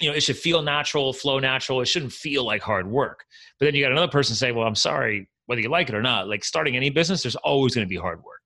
you 0.01 0.09
know 0.09 0.17
it 0.17 0.23
should 0.23 0.39
feel 0.39 0.63
natural, 0.63 1.13
flow 1.13 1.39
natural. 1.39 1.81
It 1.81 1.87
shouldn't 1.87 2.13
feel 2.13 2.45
like 2.45 2.63
hard 2.63 2.89
work. 2.89 3.25
But 3.59 3.67
then 3.67 3.75
you 3.75 3.85
got 3.85 3.93
another 3.93 4.11
person 4.11 4.35
say, 4.35 4.53
well, 4.53 4.67
I'm 4.67 4.75
sorry, 4.75 5.29
whether 5.51 5.61
you 5.61 5.69
like 5.69 5.89
it 5.89 5.97
or 5.97 6.01
not. 6.01 6.29
Like 6.29 6.45
starting 6.45 6.77
any 6.77 6.91
business, 6.91 7.23
there's 7.23 7.35
always 7.35 7.75
going 7.75 7.85
to 7.85 7.89
be 7.89 7.97
hard 7.97 8.23
work. 8.23 8.41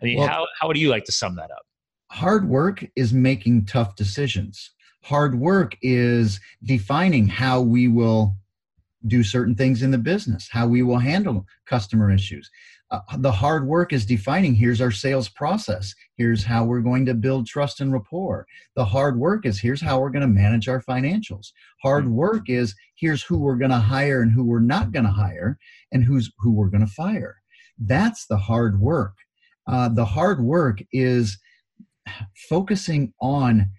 I 0.00 0.06
mean, 0.06 0.18
well, 0.18 0.28
how 0.28 0.46
how 0.58 0.66
would 0.66 0.78
you 0.78 0.88
like 0.88 1.04
to 1.04 1.12
sum 1.12 1.36
that 1.36 1.50
up? 1.50 1.66
Hard 2.10 2.48
work 2.48 2.82
is 2.96 3.12
making 3.12 3.66
tough 3.66 3.96
decisions. 3.96 4.70
Hard 5.02 5.38
work 5.38 5.76
is 5.82 6.40
defining 6.64 7.28
how 7.28 7.60
we 7.60 7.86
will 7.86 8.34
do 9.06 9.22
certain 9.22 9.56
things 9.56 9.82
in 9.82 9.90
the 9.90 9.98
business, 9.98 10.48
how 10.50 10.66
we 10.66 10.82
will 10.82 10.98
handle 10.98 11.44
customer 11.66 12.10
issues. 12.10 12.50
Uh, 12.90 13.00
the 13.18 13.32
hard 13.32 13.66
work 13.66 13.92
is 13.92 14.06
defining 14.06 14.54
here's 14.54 14.80
our 14.80 14.90
sales 14.90 15.28
process, 15.28 15.94
here's 16.16 16.42
how 16.42 16.64
we're 16.64 16.80
going 16.80 17.04
to 17.04 17.12
build 17.12 17.46
trust 17.46 17.80
and 17.80 17.92
rapport. 17.92 18.46
The 18.76 18.84
hard 18.84 19.18
work 19.18 19.44
is 19.44 19.60
here's 19.60 19.80
how 19.80 20.00
we're 20.00 20.10
going 20.10 20.22
to 20.22 20.28
manage 20.28 20.68
our 20.68 20.80
financials. 20.80 21.48
Hard 21.82 22.04
hmm. 22.04 22.14
work 22.14 22.48
is 22.48 22.74
here's 22.94 23.22
who 23.22 23.38
we're 23.38 23.56
going 23.56 23.70
to 23.70 23.78
hire 23.78 24.22
and 24.22 24.32
who 24.32 24.44
we're 24.44 24.60
not 24.60 24.92
going 24.92 25.04
to 25.04 25.10
hire, 25.10 25.58
and 25.92 26.02
who's 26.02 26.30
who 26.38 26.52
we're 26.52 26.70
going 26.70 26.86
to 26.86 26.92
fire. 26.92 27.36
That's 27.78 28.26
the 28.26 28.38
hard 28.38 28.80
work. 28.80 29.14
Uh, 29.66 29.90
the 29.90 30.06
hard 30.06 30.40
work 30.42 30.78
is 30.92 31.38
focusing 32.48 33.12
on 33.20 33.70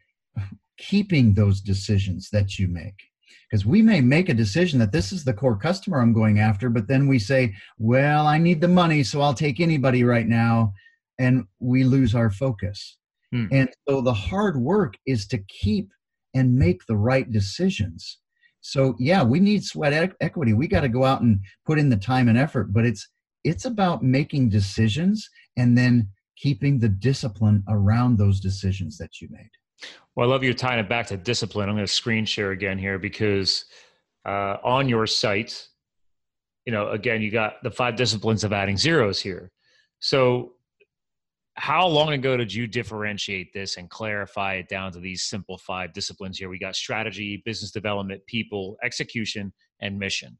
keeping 0.77 1.33
those 1.33 1.61
decisions 1.61 2.29
that 2.29 2.59
you 2.59 2.67
make 2.67 3.08
because 3.49 3.65
we 3.65 3.81
may 3.81 3.99
make 3.99 4.29
a 4.29 4.33
decision 4.33 4.79
that 4.79 4.91
this 4.91 5.11
is 5.11 5.23
the 5.23 5.33
core 5.33 5.57
customer 5.57 5.99
I'm 5.99 6.13
going 6.13 6.39
after, 6.39 6.69
but 6.69 6.87
then 6.87 7.07
we 7.07 7.17
say, 7.17 7.55
well, 7.77 8.27
I 8.27 8.37
need 8.37 8.61
the 8.61 8.67
money, 8.67 9.03
so 9.03 9.21
I'll 9.21 9.33
take 9.33 9.59
anybody 9.59 10.03
right 10.03 10.27
now. 10.27 10.73
And 11.17 11.45
we 11.59 11.83
lose 11.83 12.15
our 12.15 12.29
focus. 12.29 12.97
Hmm. 13.31 13.47
And 13.51 13.69
so 13.87 14.01
the 14.01 14.13
hard 14.13 14.57
work 14.57 14.95
is 15.05 15.27
to 15.27 15.39
keep 15.49 15.89
and 16.33 16.55
make 16.55 16.85
the 16.85 16.95
right 16.95 17.29
decisions. 17.29 18.19
So 18.61 18.95
yeah, 18.99 19.23
we 19.23 19.39
need 19.39 19.63
sweat 19.63 20.13
equity. 20.21 20.53
We 20.53 20.67
got 20.67 20.81
to 20.81 20.89
go 20.89 21.03
out 21.03 21.21
and 21.21 21.39
put 21.65 21.79
in 21.79 21.89
the 21.89 21.97
time 21.97 22.27
and 22.27 22.37
effort, 22.37 22.71
but 22.73 22.85
it's 22.85 23.07
it's 23.43 23.65
about 23.65 24.03
making 24.03 24.49
decisions 24.49 25.27
and 25.57 25.77
then 25.77 26.09
keeping 26.37 26.79
the 26.79 26.89
discipline 26.89 27.63
around 27.69 28.17
those 28.17 28.39
decisions 28.39 28.97
that 28.97 29.21
you 29.21 29.27
made. 29.31 29.49
Well, 30.15 30.27
I 30.27 30.31
love 30.31 30.43
you 30.43 30.53
tying 30.53 30.79
it 30.79 30.89
back 30.89 31.07
to 31.07 31.17
discipline. 31.17 31.69
I'm 31.69 31.75
going 31.75 31.85
to 31.85 31.91
screen 31.91 32.25
share 32.25 32.51
again 32.51 32.77
here 32.77 32.99
because 32.99 33.65
uh, 34.25 34.57
on 34.63 34.89
your 34.89 35.07
site, 35.07 35.67
you 36.65 36.73
know, 36.73 36.89
again, 36.89 37.21
you 37.21 37.31
got 37.31 37.63
the 37.63 37.71
five 37.71 37.95
disciplines 37.95 38.43
of 38.43 38.53
adding 38.53 38.77
zeros 38.77 39.19
here. 39.19 39.51
So, 39.99 40.53
how 41.55 41.87
long 41.87 42.13
ago 42.13 42.37
did 42.37 42.53
you 42.53 42.67
differentiate 42.67 43.53
this 43.53 43.77
and 43.77 43.89
clarify 43.89 44.55
it 44.55 44.69
down 44.69 44.91
to 44.93 44.99
these 44.99 45.23
simple 45.23 45.57
five 45.57 45.93
disciplines 45.93 46.37
here? 46.37 46.47
We 46.47 46.59
got 46.59 46.75
strategy, 46.75 47.41
business 47.45 47.71
development, 47.71 48.25
people, 48.27 48.77
execution, 48.83 49.51
and 49.81 49.97
mission. 49.99 50.37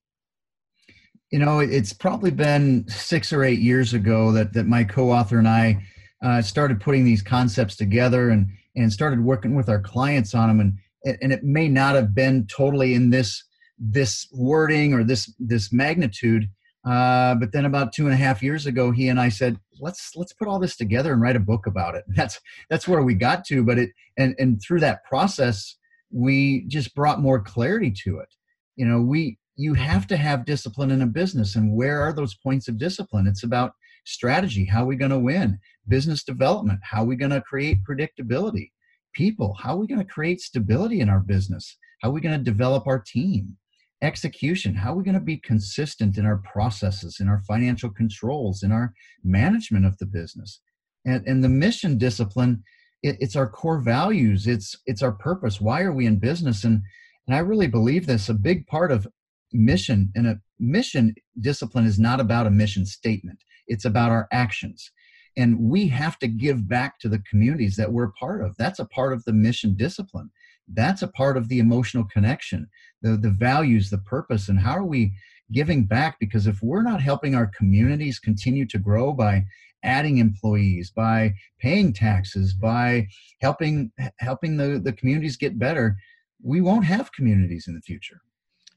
You 1.32 1.40
know, 1.40 1.60
it's 1.60 1.94
probably 1.94 2.32
been 2.32 2.88
six 2.88 3.34
or 3.34 3.44
eight 3.44 3.60
years 3.60 3.94
ago 3.94 4.32
that 4.32 4.54
that 4.54 4.66
my 4.68 4.84
co-author 4.84 5.40
and 5.40 5.48
I 5.48 5.84
uh, 6.22 6.42
started 6.42 6.80
putting 6.80 7.04
these 7.06 7.22
concepts 7.22 7.76
together 7.76 8.30
and 8.30 8.48
and 8.76 8.92
started 8.92 9.24
working 9.24 9.56
with 9.56 9.70
our 9.70 9.80
clients 9.80 10.34
on 10.34 10.48
them 10.48 10.60
and 10.60 10.78
and 11.22 11.32
it 11.32 11.44
may 11.44 11.70
not 11.70 11.96
have 11.96 12.14
been 12.14 12.46
totally 12.48 12.94
in 12.94 13.10
this 13.10 13.44
this 13.78 14.28
wording 14.34 14.94
or 14.94 15.04
this 15.04 15.34
this 15.40 15.72
magnitude 15.72 16.50
uh, 16.86 17.36
but 17.36 17.52
then 17.52 17.66
about 17.66 17.92
two 17.94 18.06
and 18.06 18.14
a 18.14 18.18
half 18.18 18.44
years 18.44 18.66
ago 18.66 18.92
he 18.92 19.08
and 19.08 19.20
i 19.20 19.30
said 19.30 19.58
let's 19.80 20.16
let's 20.16 20.34
put 20.34 20.48
all 20.48 20.60
this 20.60 20.76
together 20.76 21.14
and 21.14 21.22
write 21.22 21.36
a 21.36 21.40
book 21.40 21.66
about 21.66 21.96
it. 21.96 22.04
That's 22.16 22.40
that's 22.70 22.88
where 22.88 23.04
we 23.04 23.14
got 23.14 23.46
to 23.46 23.64
but 23.64 23.80
it 23.80 23.92
and 24.18 24.36
and 24.38 24.62
through 24.62 24.82
that 24.82 25.04
process 25.04 25.78
we 26.12 26.66
just 26.68 26.96
brought 26.96 27.22
more 27.22 27.40
clarity 27.40 27.92
to 28.04 28.20
it. 28.20 28.30
You 28.76 28.86
know 28.86 29.02
we 29.02 29.38
you 29.56 29.74
have 29.74 30.08
to 30.08 30.18
have 30.18 30.46
discipline 30.46 30.92
in 30.92 31.02
a 31.02 31.08
business 31.08 31.56
and 31.56 31.76
where 31.76 32.02
are 32.02 32.14
those 32.14 32.36
points 32.36 32.68
of 32.68 32.78
discipline? 32.78 33.28
It's 33.28 33.44
about 33.44 33.74
strategy 34.10 34.66
how 34.66 34.84
are 34.84 34.88
we 34.88 34.96
going 34.96 35.12
to 35.12 35.20
win 35.20 35.60
business 35.88 36.24
development 36.24 36.80
how 36.84 37.04
are 37.04 37.08
we 37.08 37.16
going 37.16 37.32
to 37.32 37.42
create 37.42 37.84
predictability 37.84 38.72
people 39.14 39.56
how 39.62 39.74
are 39.74 39.80
we 39.80 39.88
going 39.88 40.00
to 40.00 40.14
create 40.14 40.42
stability 40.42 41.00
in 41.00 41.10
our 41.10 41.20
business 41.20 41.78
how 42.02 42.10
are 42.10 42.14
we 42.14 42.22
going 42.22 42.38
to 42.38 42.52
develop 42.52 42.88
our 42.88 43.00
team 43.00 43.56
execution 44.02 44.74
how 44.74 44.94
are 44.94 44.98
we 44.98 45.04
going 45.04 45.14
to 45.14 45.20
be 45.20 45.38
consistent 45.38 46.18
in 46.18 46.26
our 46.26 46.38
processes 46.38 47.18
in 47.20 47.28
our 47.28 47.42
financial 47.48 47.90
controls 47.90 48.64
in 48.64 48.72
our 48.72 48.94
management 49.24 49.86
of 49.86 49.98
the 49.98 50.06
business. 50.06 50.62
And, 51.06 51.26
and 51.28 51.44
the 51.44 51.50
mission 51.50 51.98
discipline 51.98 52.64
it, 53.02 53.18
it's 53.20 53.36
our 53.36 53.50
core 53.50 53.80
values 53.80 54.48
it's 54.48 54.76
it's 54.86 55.02
our 55.02 55.14
purpose. 55.14 55.62
Why 55.62 55.82
are 55.82 55.94
we 55.94 56.06
in 56.06 56.20
business? 56.20 56.64
And 56.64 56.82
and 57.28 57.36
i 57.36 57.40
really 57.40 57.68
believe 57.68 58.06
this 58.06 58.30
a 58.30 58.34
big 58.34 58.68
part 58.68 58.92
of 58.92 59.08
mission 59.54 60.12
and 60.16 60.28
a 60.28 60.40
mission 60.60 61.14
discipline 61.40 61.86
is 61.86 62.00
not 62.00 62.20
about 62.20 62.48
a 62.48 62.52
mission 62.52 62.86
statement 62.86 63.40
it's 63.70 63.86
about 63.86 64.12
our 64.12 64.28
actions. 64.32 64.92
And 65.38 65.60
we 65.60 65.88
have 65.88 66.20
to 66.20 66.28
give 66.28 66.68
back 66.68 67.00
to 67.00 67.10
the 67.10 67.20
communities 67.20 67.76
that 67.78 67.92
we're 67.92 68.12
part 68.12 68.44
of. 68.44 68.58
That's 68.58 68.80
a 68.80 68.86
part 68.86 69.14
of 69.14 69.24
the 69.24 69.34
mission 69.34 69.76
discipline. 69.76 70.32
That's 70.68 71.02
a 71.02 71.08
part 71.08 71.38
of 71.38 71.48
the 71.48 71.60
emotional 71.60 72.04
connection 72.04 72.68
the 73.02 73.16
the 73.16 73.30
values 73.30 73.90
the 73.90 74.00
purpose. 74.00 74.50
And 74.50 74.60
how 74.60 74.74
are 74.74 74.86
we 74.86 75.14
giving 75.52 75.86
back? 75.86 76.18
Because 76.20 76.46
if 76.48 76.62
we're 76.62 76.84
not 76.84 77.02
helping 77.02 77.34
our 77.34 77.48
communities 77.48 78.20
continue 78.20 78.66
to 78.68 78.78
grow 78.78 79.14
by 79.14 79.46
adding 79.84 80.18
employees 80.18 80.92
by 80.92 81.34
paying 81.60 81.94
taxes 81.94 82.54
by 82.54 83.08
helping 83.42 83.92
helping 84.18 84.58
the, 84.58 84.80
the 84.84 84.94
communities 84.94 85.38
get 85.38 85.58
better 85.58 85.96
we 86.42 86.62
won't 86.62 86.86
have 86.86 87.12
communities 87.14 87.68
in 87.68 87.74
the 87.74 87.82
future 87.82 88.22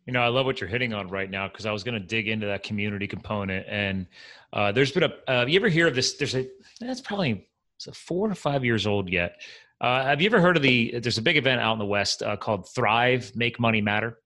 you 0.06 0.12
know, 0.12 0.20
I 0.20 0.28
love 0.28 0.46
what 0.46 0.60
you're 0.60 0.68
hitting 0.68 0.92
on 0.92 1.08
right 1.08 1.30
now 1.30 1.48
because 1.48 1.66
I 1.66 1.72
was 1.72 1.84
going 1.84 1.94
to 1.94 2.06
dig 2.06 2.28
into 2.28 2.46
that 2.46 2.62
community 2.62 3.06
component. 3.06 3.66
And 3.68 4.06
uh, 4.52 4.72
there's 4.72 4.92
been 4.92 5.04
a. 5.04 5.12
Uh, 5.30 5.46
you 5.46 5.58
ever 5.58 5.68
hear 5.68 5.86
of 5.86 5.94
this? 5.94 6.14
There's 6.14 6.34
a. 6.34 6.46
That's 6.80 7.00
probably 7.00 7.46
it's 7.76 7.86
a 7.86 7.92
four 7.92 8.28
to 8.28 8.34
five 8.34 8.64
years 8.64 8.86
old 8.86 9.08
yet. 9.08 9.40
Uh, 9.80 10.04
have 10.04 10.20
you 10.20 10.26
ever 10.26 10.40
heard 10.40 10.56
of 10.56 10.62
the? 10.62 10.98
There's 11.00 11.18
a 11.18 11.22
big 11.22 11.36
event 11.36 11.60
out 11.60 11.72
in 11.72 11.78
the 11.78 11.86
West 11.86 12.22
uh, 12.22 12.36
called 12.36 12.68
Thrive, 12.74 13.32
Make 13.34 13.58
Money 13.60 13.80
Matter. 13.80 14.18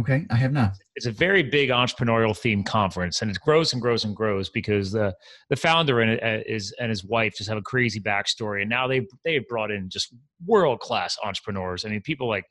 Okay, 0.00 0.26
I 0.30 0.36
have 0.36 0.52
not. 0.52 0.72
It's 0.96 1.04
a 1.04 1.12
very 1.12 1.42
big 1.42 1.68
entrepreneurial 1.68 2.32
themed 2.32 2.64
conference, 2.64 3.20
and 3.20 3.30
it 3.30 3.38
grows 3.40 3.74
and 3.74 3.82
grows 3.82 4.04
and 4.04 4.16
grows 4.16 4.48
because 4.48 4.92
the 4.92 5.14
the 5.50 5.56
founder 5.56 6.00
and 6.00 6.18
uh, 6.22 6.42
is 6.46 6.72
and 6.80 6.88
his 6.88 7.04
wife 7.04 7.34
just 7.36 7.48
have 7.48 7.58
a 7.58 7.62
crazy 7.62 8.00
backstory, 8.00 8.62
and 8.62 8.70
now 8.70 8.86
they 8.86 9.06
they 9.24 9.34
have 9.34 9.46
brought 9.48 9.70
in 9.70 9.90
just 9.90 10.14
world 10.46 10.80
class 10.80 11.18
entrepreneurs. 11.22 11.84
I 11.84 11.90
mean, 11.90 12.00
people 12.00 12.28
like 12.28 12.46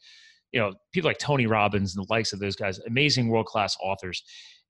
you 0.52 0.60
know 0.60 0.74
people 0.94 1.10
like 1.10 1.18
Tony 1.18 1.48
Robbins 1.48 1.96
and 1.96 2.06
the 2.06 2.14
likes 2.14 2.34
of 2.34 2.40
those 2.40 2.56
guys, 2.56 2.80
amazing 2.80 3.30
world 3.30 3.46
class 3.46 3.78
authors, 3.82 4.24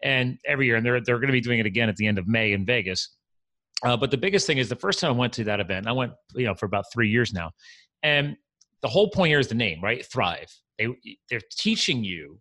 and 0.03 0.37
every 0.45 0.67
year, 0.67 0.75
and 0.75 0.85
they're 0.85 1.01
they're 1.01 1.17
going 1.17 1.27
to 1.27 1.33
be 1.33 1.41
doing 1.41 1.59
it 1.59 1.65
again 1.65 1.89
at 1.89 1.95
the 1.95 2.07
end 2.07 2.17
of 2.17 2.27
May 2.27 2.53
in 2.53 2.65
Vegas. 2.65 3.15
Uh, 3.83 3.97
but 3.97 4.11
the 4.11 4.17
biggest 4.17 4.45
thing 4.45 4.59
is 4.59 4.69
the 4.69 4.75
first 4.75 4.99
time 4.99 5.09
I 5.09 5.17
went 5.17 5.33
to 5.33 5.43
that 5.45 5.59
event, 5.59 5.87
I 5.87 5.91
went 5.91 6.13
you 6.35 6.45
know 6.45 6.55
for 6.55 6.65
about 6.65 6.85
three 6.93 7.09
years 7.09 7.33
now, 7.33 7.51
and 8.03 8.35
the 8.81 8.87
whole 8.87 9.09
point 9.09 9.29
here 9.29 9.39
is 9.39 9.47
the 9.47 9.55
name, 9.55 9.81
right? 9.81 10.05
Thrive. 10.05 10.51
They 10.77 10.87
they're 11.29 11.41
teaching 11.57 12.03
you 12.03 12.39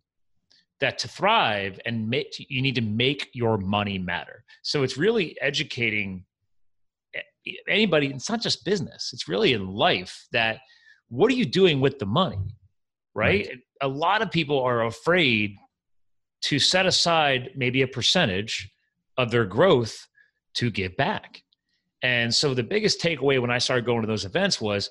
that 0.80 0.98
to 0.98 1.08
thrive 1.08 1.78
and 1.84 2.08
make 2.08 2.34
you 2.38 2.62
need 2.62 2.74
to 2.74 2.80
make 2.80 3.28
your 3.34 3.58
money 3.58 3.98
matter. 3.98 4.44
So 4.62 4.82
it's 4.82 4.96
really 4.96 5.36
educating 5.40 6.24
anybody. 7.68 8.08
It's 8.08 8.30
not 8.30 8.40
just 8.40 8.64
business. 8.64 9.10
It's 9.12 9.28
really 9.28 9.52
in 9.52 9.68
life 9.68 10.26
that 10.32 10.58
what 11.08 11.30
are 11.30 11.34
you 11.34 11.44
doing 11.44 11.80
with 11.80 11.98
the 11.98 12.06
money? 12.06 12.38
Right? 13.14 13.46
right? 13.48 13.58
A 13.82 13.88
lot 13.88 14.22
of 14.22 14.30
people 14.30 14.60
are 14.62 14.86
afraid 14.86 15.56
to 16.42 16.58
set 16.58 16.86
aside 16.86 17.50
maybe 17.56 17.82
a 17.82 17.88
percentage 17.88 18.70
of 19.18 19.30
their 19.30 19.44
growth 19.44 20.06
to 20.54 20.70
give 20.70 20.96
back. 20.96 21.42
And 22.02 22.34
so 22.34 22.54
the 22.54 22.62
biggest 22.62 23.00
takeaway 23.00 23.40
when 23.40 23.50
I 23.50 23.58
started 23.58 23.84
going 23.84 24.00
to 24.00 24.06
those 24.06 24.24
events 24.24 24.60
was 24.60 24.90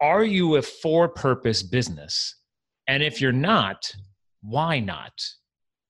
are 0.00 0.24
you 0.24 0.56
a 0.56 0.62
for 0.62 1.08
purpose 1.08 1.62
business? 1.62 2.36
And 2.86 3.02
if 3.02 3.20
you're 3.20 3.32
not, 3.32 3.90
why 4.40 4.80
not? 4.80 5.12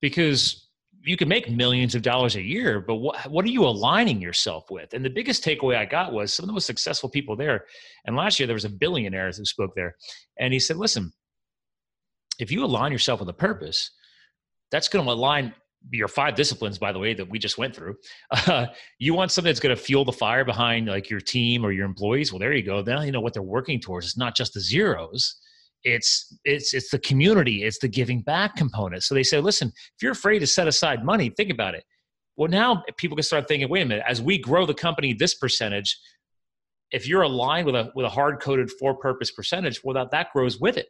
Because 0.00 0.68
you 1.02 1.16
can 1.16 1.28
make 1.28 1.50
millions 1.50 1.94
of 1.94 2.02
dollars 2.02 2.36
a 2.36 2.42
year, 2.42 2.80
but 2.80 2.96
what, 2.96 3.30
what 3.30 3.44
are 3.44 3.50
you 3.50 3.64
aligning 3.64 4.20
yourself 4.20 4.70
with? 4.70 4.94
And 4.94 5.04
the 5.04 5.10
biggest 5.10 5.44
takeaway 5.44 5.76
I 5.76 5.84
got 5.84 6.12
was 6.12 6.34
some 6.34 6.44
of 6.44 6.48
the 6.48 6.52
most 6.52 6.66
successful 6.66 7.08
people 7.08 7.36
there. 7.36 7.66
And 8.04 8.16
last 8.16 8.40
year 8.40 8.46
there 8.46 8.54
was 8.54 8.64
a 8.64 8.70
billionaire 8.70 9.30
who 9.30 9.44
spoke 9.44 9.74
there. 9.76 9.96
And 10.38 10.52
he 10.52 10.58
said, 10.58 10.76
listen, 10.76 11.12
if 12.38 12.50
you 12.50 12.64
align 12.64 12.92
yourself 12.92 13.20
with 13.20 13.28
a 13.28 13.34
purpose, 13.34 13.90
that's 14.70 14.88
going 14.88 15.04
to 15.04 15.10
align 15.10 15.54
your 15.90 16.08
five 16.08 16.34
disciplines, 16.34 16.78
by 16.78 16.92
the 16.92 16.98
way, 16.98 17.14
that 17.14 17.28
we 17.28 17.38
just 17.38 17.58
went 17.58 17.74
through. 17.74 17.96
Uh, 18.30 18.66
you 18.98 19.14
want 19.14 19.30
something 19.30 19.48
that's 19.48 19.60
going 19.60 19.74
to 19.74 19.80
fuel 19.80 20.04
the 20.04 20.12
fire 20.12 20.44
behind 20.44 20.88
like 20.88 21.08
your 21.08 21.20
team 21.20 21.64
or 21.64 21.72
your 21.72 21.86
employees. 21.86 22.32
Well, 22.32 22.38
there 22.38 22.52
you 22.52 22.62
go. 22.62 22.82
Now 22.82 23.02
you 23.02 23.12
know 23.12 23.20
what 23.20 23.32
they're 23.34 23.42
working 23.42 23.80
towards. 23.80 24.06
It's 24.06 24.18
not 24.18 24.36
just 24.36 24.54
the 24.54 24.60
zeros. 24.60 25.36
It's 25.84 26.36
it's 26.44 26.74
it's 26.74 26.90
the 26.90 26.98
community. 26.98 27.62
It's 27.62 27.78
the 27.78 27.88
giving 27.88 28.22
back 28.22 28.56
component. 28.56 29.04
So 29.04 29.14
they 29.14 29.22
say, 29.22 29.38
listen, 29.40 29.68
if 29.68 30.02
you're 30.02 30.12
afraid 30.12 30.40
to 30.40 30.46
set 30.46 30.66
aside 30.66 31.04
money, 31.04 31.30
think 31.30 31.50
about 31.50 31.74
it. 31.74 31.84
Well, 32.36 32.48
now 32.48 32.82
people 32.96 33.16
can 33.16 33.22
start 33.22 33.46
thinking, 33.48 33.68
wait 33.68 33.82
a 33.82 33.86
minute, 33.86 34.04
as 34.06 34.20
we 34.20 34.38
grow 34.38 34.66
the 34.66 34.74
company 34.74 35.12
this 35.12 35.34
percentage, 35.34 35.98
if 36.90 37.06
you're 37.06 37.22
aligned 37.22 37.66
with 37.66 37.76
a 37.76 37.90
with 37.94 38.06
a 38.06 38.08
hard 38.08 38.40
coded 38.40 38.70
for 38.78 38.96
purpose 38.96 39.30
percentage, 39.30 39.80
well, 39.84 39.94
that 39.94 40.10
that 40.10 40.32
grows 40.32 40.58
with 40.58 40.76
it. 40.76 40.88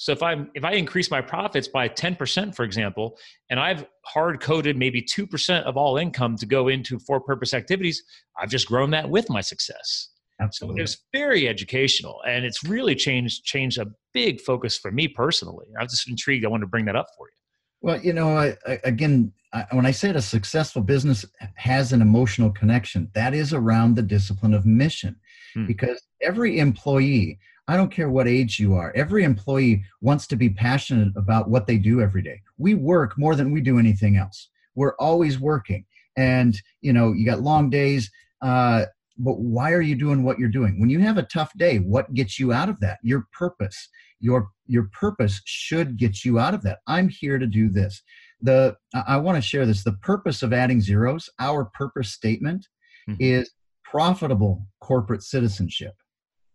So 0.00 0.12
if 0.12 0.22
I'm 0.22 0.50
if 0.54 0.64
I 0.64 0.72
increase 0.72 1.10
my 1.10 1.20
profits 1.20 1.68
by 1.68 1.86
10%, 1.86 2.54
for 2.54 2.64
example, 2.64 3.18
and 3.50 3.60
I've 3.60 3.84
hard 4.06 4.40
coded 4.40 4.78
maybe 4.78 5.02
2% 5.02 5.62
of 5.64 5.76
all 5.76 5.98
income 5.98 6.36
to 6.38 6.46
go 6.46 6.68
into 6.68 6.98
for 7.00 7.20
purpose 7.20 7.52
activities, 7.52 8.02
I've 8.40 8.48
just 8.48 8.66
grown 8.66 8.92
that 8.92 9.10
with 9.10 9.28
my 9.28 9.42
success. 9.42 10.08
Absolutely. 10.40 10.80
So 10.80 10.84
it's 10.84 11.04
very 11.12 11.46
educational 11.46 12.22
and 12.26 12.46
it's 12.46 12.64
really 12.64 12.94
changed 12.94 13.44
changed 13.44 13.76
a 13.76 13.88
big 14.14 14.40
focus 14.40 14.78
for 14.78 14.90
me 14.90 15.06
personally. 15.06 15.66
I 15.78 15.82
was 15.82 15.92
just 15.92 16.08
intrigued. 16.08 16.46
I 16.46 16.48
wanted 16.48 16.64
to 16.64 16.70
bring 16.70 16.86
that 16.86 16.96
up 16.96 17.08
for 17.14 17.26
you. 17.28 17.34
Well, 17.82 18.00
you 18.00 18.14
know, 18.14 18.38
I, 18.38 18.56
I, 18.66 18.78
again, 18.84 19.34
I, 19.52 19.66
when 19.72 19.84
I 19.84 19.90
said 19.90 20.16
a 20.16 20.22
successful 20.22 20.80
business 20.80 21.26
has 21.56 21.92
an 21.92 22.00
emotional 22.00 22.50
connection, 22.50 23.10
that 23.12 23.34
is 23.34 23.52
around 23.52 23.96
the 23.96 24.02
discipline 24.02 24.54
of 24.54 24.64
mission. 24.64 25.16
Hmm. 25.52 25.66
Because 25.66 26.02
every 26.22 26.58
employee, 26.58 27.38
I 27.70 27.76
don't 27.76 27.92
care 27.92 28.10
what 28.10 28.26
age 28.26 28.58
you 28.58 28.74
are, 28.74 28.92
every 28.96 29.22
employee 29.22 29.84
wants 30.00 30.26
to 30.26 30.36
be 30.36 30.50
passionate 30.50 31.12
about 31.14 31.48
what 31.48 31.68
they 31.68 31.78
do 31.78 32.00
every 32.00 32.20
day. 32.20 32.42
We 32.58 32.74
work 32.74 33.16
more 33.16 33.36
than 33.36 33.52
we 33.52 33.60
do 33.60 33.78
anything 33.78 34.16
else. 34.16 34.48
We're 34.74 34.96
always 34.96 35.38
working. 35.38 35.84
And, 36.16 36.60
you 36.80 36.92
know, 36.92 37.12
you 37.12 37.24
got 37.24 37.42
long 37.42 37.70
days. 37.70 38.10
Uh, 38.42 38.86
but 39.18 39.38
why 39.38 39.70
are 39.70 39.82
you 39.82 39.94
doing 39.94 40.24
what 40.24 40.38
you're 40.40 40.48
doing 40.48 40.80
when 40.80 40.90
you 40.90 40.98
have 40.98 41.18
a 41.18 41.22
tough 41.24 41.52
day 41.58 41.76
what 41.78 42.12
gets 42.14 42.38
you 42.38 42.52
out 42.52 42.70
of 42.70 42.80
that 42.80 42.98
your 43.02 43.26
purpose 43.38 43.88
your 44.18 44.48
your 44.66 44.88
purpose 44.98 45.42
should 45.44 45.98
get 45.98 46.24
you 46.24 46.38
out 46.38 46.54
of 46.54 46.62
that 46.62 46.78
i'm 46.86 47.06
here 47.08 47.38
to 47.38 47.46
do 47.46 47.68
this 47.68 48.02
the 48.40 48.74
i 48.94 49.18
want 49.18 49.36
to 49.36 49.42
share 49.42 49.66
this 49.66 49.84
the 49.84 49.92
purpose 50.00 50.42
of 50.42 50.54
adding 50.54 50.80
zeros 50.80 51.28
our 51.38 51.66
purpose 51.74 52.12
statement 52.12 52.66
mm-hmm. 53.06 53.20
is 53.20 53.50
profitable 53.84 54.66
corporate 54.80 55.22
citizenship 55.22 55.94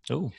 oh 0.09 0.31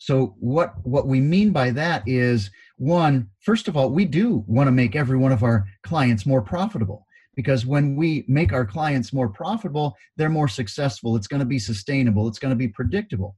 so 0.00 0.34
what 0.38 0.74
what 0.84 1.06
we 1.06 1.20
mean 1.20 1.52
by 1.52 1.70
that 1.70 2.02
is 2.06 2.50
one 2.78 3.28
first 3.40 3.68
of 3.68 3.76
all 3.76 3.90
we 3.90 4.04
do 4.04 4.44
want 4.46 4.66
to 4.66 4.72
make 4.72 4.96
every 4.96 5.18
one 5.18 5.32
of 5.32 5.42
our 5.42 5.66
clients 5.82 6.26
more 6.26 6.42
profitable 6.42 7.06
because 7.36 7.64
when 7.64 7.96
we 7.96 8.24
make 8.26 8.52
our 8.52 8.66
clients 8.66 9.12
more 9.12 9.28
profitable 9.28 9.96
they're 10.16 10.28
more 10.28 10.48
successful. 10.48 11.16
It's 11.16 11.26
going 11.26 11.40
to 11.40 11.46
be 11.46 11.58
sustainable. 11.58 12.28
It's 12.28 12.38
going 12.38 12.50
to 12.50 12.56
be 12.56 12.68
predictable. 12.68 13.36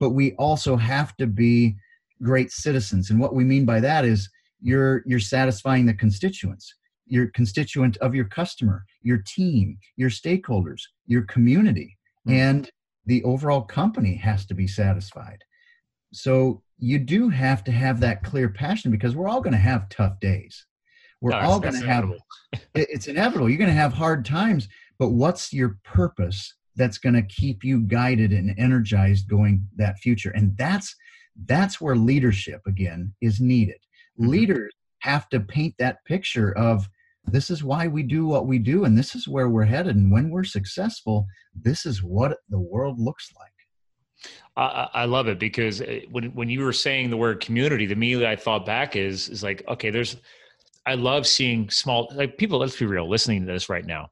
But 0.00 0.10
we 0.10 0.32
also 0.32 0.76
have 0.76 1.16
to 1.16 1.26
be 1.26 1.76
great 2.22 2.50
citizens. 2.50 3.10
And 3.10 3.20
what 3.20 3.34
we 3.34 3.44
mean 3.44 3.64
by 3.64 3.80
that 3.80 4.04
is 4.04 4.30
you're 4.60 5.02
you're 5.06 5.20
satisfying 5.20 5.86
the 5.86 5.94
constituents 5.94 6.74
your 7.06 7.26
constituent 7.34 7.98
of 7.98 8.14
your 8.14 8.24
customer 8.24 8.86
your 9.02 9.22
team 9.26 9.76
your 9.96 10.08
stakeholders 10.08 10.80
your 11.06 11.22
community. 11.22 11.98
Mm-hmm. 12.26 12.40
and 12.40 12.70
the 13.04 13.22
overall 13.24 13.60
company 13.60 14.14
has 14.14 14.46
to 14.46 14.54
be 14.54 14.66
satisfied 14.66 15.44
so 16.14 16.62
you 16.78 16.98
do 16.98 17.28
have 17.28 17.64
to 17.64 17.72
have 17.72 18.00
that 18.00 18.22
clear 18.22 18.48
passion 18.48 18.90
because 18.90 19.14
we're 19.14 19.28
all 19.28 19.40
going 19.40 19.52
to 19.52 19.58
have 19.58 19.88
tough 19.88 20.18
days. 20.20 20.66
We're 21.20 21.30
no, 21.30 21.40
all 21.40 21.60
going 21.60 21.80
to 21.80 21.86
have 21.86 22.10
it's 22.74 23.06
inevitable. 23.06 23.48
You're 23.48 23.58
going 23.58 23.70
to 23.70 23.74
have 23.74 23.92
hard 23.92 24.24
times 24.24 24.68
but 24.98 25.10
what's 25.10 25.52
your 25.52 25.78
purpose 25.84 26.54
that's 26.76 26.98
going 26.98 27.14
to 27.14 27.22
keep 27.22 27.64
you 27.64 27.80
guided 27.80 28.32
and 28.32 28.54
energized 28.58 29.28
going 29.28 29.66
that 29.76 29.98
future? 29.98 30.30
And 30.30 30.56
that's 30.56 30.94
that's 31.46 31.80
where 31.80 31.96
leadership 31.96 32.60
again 32.66 33.12
is 33.20 33.40
needed. 33.40 33.76
Mm-hmm. 34.20 34.30
leaders 34.30 34.74
have 35.00 35.28
to 35.30 35.40
paint 35.40 35.74
that 35.78 36.04
picture 36.06 36.56
of 36.56 36.88
this 37.26 37.50
is 37.50 37.64
why 37.64 37.88
we 37.88 38.04
do 38.04 38.26
what 38.26 38.46
we 38.46 38.60
do 38.60 38.84
and 38.84 38.96
this 38.96 39.16
is 39.16 39.26
where 39.26 39.48
we're 39.48 39.64
headed 39.64 39.96
and 39.96 40.12
when 40.12 40.30
we're 40.30 40.44
successful 40.44 41.26
this 41.52 41.84
is 41.84 42.00
what 42.00 42.38
the 42.48 42.60
world 42.60 43.00
looks 43.00 43.30
like 43.36 43.50
I, 44.56 44.88
I, 44.94 45.04
love 45.06 45.26
it 45.26 45.40
because 45.40 45.80
uh, 45.80 46.00
when 46.10 46.26
when 46.34 46.48
you 46.48 46.62
were 46.62 46.72
saying 46.72 47.10
the 47.10 47.16
word 47.16 47.40
community, 47.40 47.86
the 47.86 47.92
immediately 47.92 48.26
I 48.26 48.36
thought 48.36 48.64
back 48.64 48.94
is 48.94 49.28
is 49.28 49.42
like 49.42 49.64
okay, 49.68 49.90
there's 49.90 50.16
I 50.86 50.94
love 50.94 51.26
seeing 51.26 51.70
small 51.70 52.10
like 52.14 52.38
people. 52.38 52.58
Let's 52.58 52.78
be 52.78 52.86
real, 52.86 53.08
listening 53.08 53.46
to 53.46 53.52
this 53.52 53.68
right 53.68 53.84
now, 53.84 54.10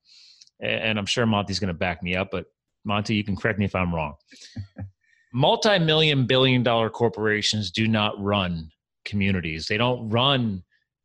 and 0.61 0.99
I'm 0.99 1.07
sure 1.07 1.27
Monty's 1.27 1.61
going 1.61 1.69
to 1.69 1.75
back 1.75 2.03
me 2.03 2.17
up. 2.17 2.31
But 2.33 2.47
Monty, 2.85 3.15
you 3.15 3.23
can 3.23 3.37
correct 3.37 3.59
me 3.59 3.67
if 3.67 3.75
I'm 3.75 3.95
wrong. 3.95 4.15
Multi-million, 5.35 6.27
billion-dollar 6.27 6.91
corporations 6.91 7.71
do 7.71 7.89
not 7.89 8.21
run 8.23 8.69
communities. 9.05 9.67
They 9.67 9.79
don't 9.79 10.09
run 10.11 10.63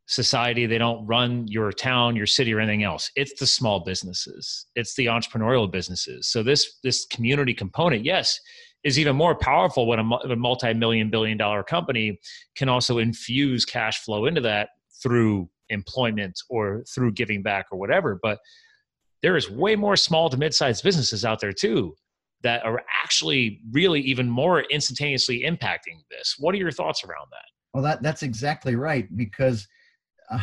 society. 0.07 0.65
They 0.65 0.77
don't 0.77 1.05
run 1.05 1.47
your 1.47 1.71
town, 1.71 2.15
your 2.15 2.25
city, 2.25 2.53
or 2.53 2.59
anything 2.59 2.83
else. 2.83 3.11
It's 3.15 3.39
the 3.39 3.47
small 3.47 3.81
businesses. 3.81 4.65
It's 4.75 4.95
the 4.95 5.05
entrepreneurial 5.05 5.69
businesses. 5.71 6.27
So 6.27 6.43
this 6.43 6.79
this 6.83 7.05
community 7.05 7.53
component, 7.53 8.03
yes, 8.03 8.39
is 8.83 8.99
even 8.99 9.15
more 9.15 9.35
powerful 9.35 9.87
when 9.87 9.99
a, 9.99 10.35
multi-million 10.35 11.09
billion 11.09 11.37
dollar 11.37 11.63
company 11.63 12.19
can 12.55 12.69
also 12.69 12.99
infuse 12.99 13.65
cash 13.65 13.99
flow 14.03 14.25
into 14.25 14.41
that 14.41 14.69
through 15.01 15.49
employment 15.69 16.39
or 16.49 16.83
through 16.93 17.11
giving 17.11 17.41
back 17.41 17.65
or 17.71 17.77
whatever. 17.77 18.19
But 18.21 18.39
there 19.21 19.35
is 19.35 19.49
way 19.49 19.75
more 19.75 19.95
small 19.95 20.29
to 20.29 20.37
mid-sized 20.37 20.83
businesses 20.83 21.25
out 21.25 21.39
there 21.39 21.53
too 21.53 21.95
that 22.43 22.63
are 22.63 22.83
actually 23.03 23.59
really 23.71 23.99
even 24.01 24.29
more 24.29 24.61
instantaneously 24.61 25.43
impacting 25.43 25.99
this. 26.11 26.35
What 26.37 26.53
are 26.53 26.59
your 26.59 26.71
thoughts 26.71 27.03
around 27.03 27.27
that? 27.31 27.45
Well, 27.73 27.83
that 27.83 28.03
that's 28.03 28.23
exactly 28.23 28.75
right 28.75 29.07
because 29.17 29.67
uh, 30.29 30.39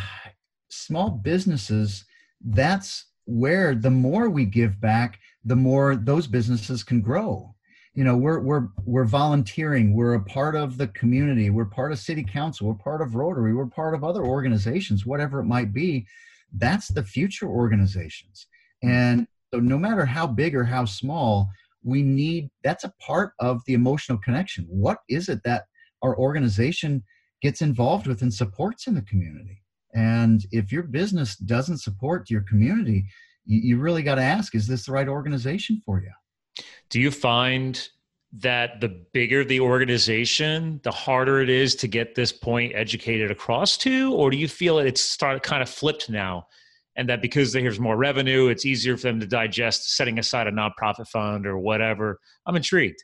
small 0.69 1.09
businesses 1.09 2.05
that's 2.41 3.05
where 3.25 3.73
the 3.73 3.89
more 3.89 4.29
we 4.29 4.45
give 4.45 4.79
back, 4.79 5.19
the 5.43 5.55
more 5.55 5.95
those 5.95 6.27
businesses 6.27 6.83
can 6.83 7.01
grow 7.01 7.54
you 7.95 8.03
know 8.03 8.15
we're 8.17 8.39
we're 8.39 8.67
we're 8.85 9.05
volunteering. 9.05 9.95
We're 9.95 10.15
a 10.15 10.23
part 10.23 10.55
of 10.55 10.77
the 10.77 10.87
community. 10.89 11.49
We're 11.49 11.65
part 11.65 11.91
of 11.91 11.99
city 11.99 12.23
council. 12.23 12.67
We're 12.67 12.75
part 12.75 13.01
of 13.01 13.15
rotary. 13.15 13.53
We're 13.53 13.67
part 13.67 13.95
of 13.95 14.03
other 14.03 14.23
organizations 14.23 15.05
whatever 15.05 15.39
it 15.39 15.45
might 15.45 15.73
be. 15.73 16.05
That's 16.53 16.89
the 16.89 17.03
future 17.03 17.47
organizations. 17.47 18.47
Mm-hmm. 18.83 18.93
And 18.93 19.27
so 19.53 19.59
no 19.59 19.77
matter 19.77 20.05
how 20.05 20.27
big 20.27 20.55
or 20.55 20.65
how 20.65 20.85
small 20.85 21.49
we 21.83 22.01
need 22.01 22.49
that's 22.63 22.83
a 22.83 22.93
part 22.99 23.33
of 23.39 23.61
the 23.65 23.73
emotional 23.73 24.17
connection. 24.17 24.65
What 24.69 24.97
is 25.07 25.29
it 25.29 25.41
that 25.45 25.65
our 26.01 26.17
organization 26.17 27.03
gets 27.41 27.61
involved 27.61 28.07
with 28.07 28.21
and 28.21 28.33
supports 28.33 28.87
in 28.87 28.95
the 28.95 29.03
community? 29.03 29.61
And 29.93 30.45
if 30.51 30.71
your 30.71 30.83
business 30.83 31.37
doesn't 31.37 31.77
support 31.77 32.29
your 32.29 32.41
community 32.41 33.05
you, 33.45 33.59
you 33.61 33.77
really 33.79 34.03
got 34.03 34.15
to 34.15 34.21
ask 34.21 34.55
is 34.55 34.67
this 34.67 34.87
the 34.87 34.91
right 34.91 35.07
organization 35.07 35.81
for 35.85 36.01
you 36.01 36.11
do 36.89 36.99
you 36.99 37.11
find 37.11 37.89
that 38.39 38.81
the 38.81 38.89
bigger 39.13 39.43
the 39.43 39.59
organization, 39.59 40.79
the 40.83 40.91
harder 40.91 41.41
it 41.41 41.49
is 41.49 41.75
to 41.75 41.87
get 41.87 42.15
this 42.15 42.31
point 42.31 42.73
educated 42.75 43.31
across 43.31 43.77
to? 43.77 44.13
Or 44.13 44.29
do 44.29 44.37
you 44.37 44.47
feel 44.47 44.79
it's 44.79 45.01
started 45.01 45.43
kind 45.43 45.61
of 45.61 45.69
flipped 45.69 46.09
now? 46.09 46.47
And 46.97 47.09
that 47.09 47.21
because 47.21 47.51
there's 47.51 47.79
more 47.79 47.97
revenue, 47.97 48.47
it's 48.47 48.65
easier 48.65 48.95
for 48.95 49.03
them 49.03 49.19
to 49.19 49.27
digest 49.27 49.95
setting 49.95 50.17
aside 50.17 50.47
a 50.47 50.51
nonprofit 50.51 51.07
fund 51.07 51.45
or 51.45 51.57
whatever. 51.57 52.19
I'm 52.45 52.55
intrigued. 52.55 53.03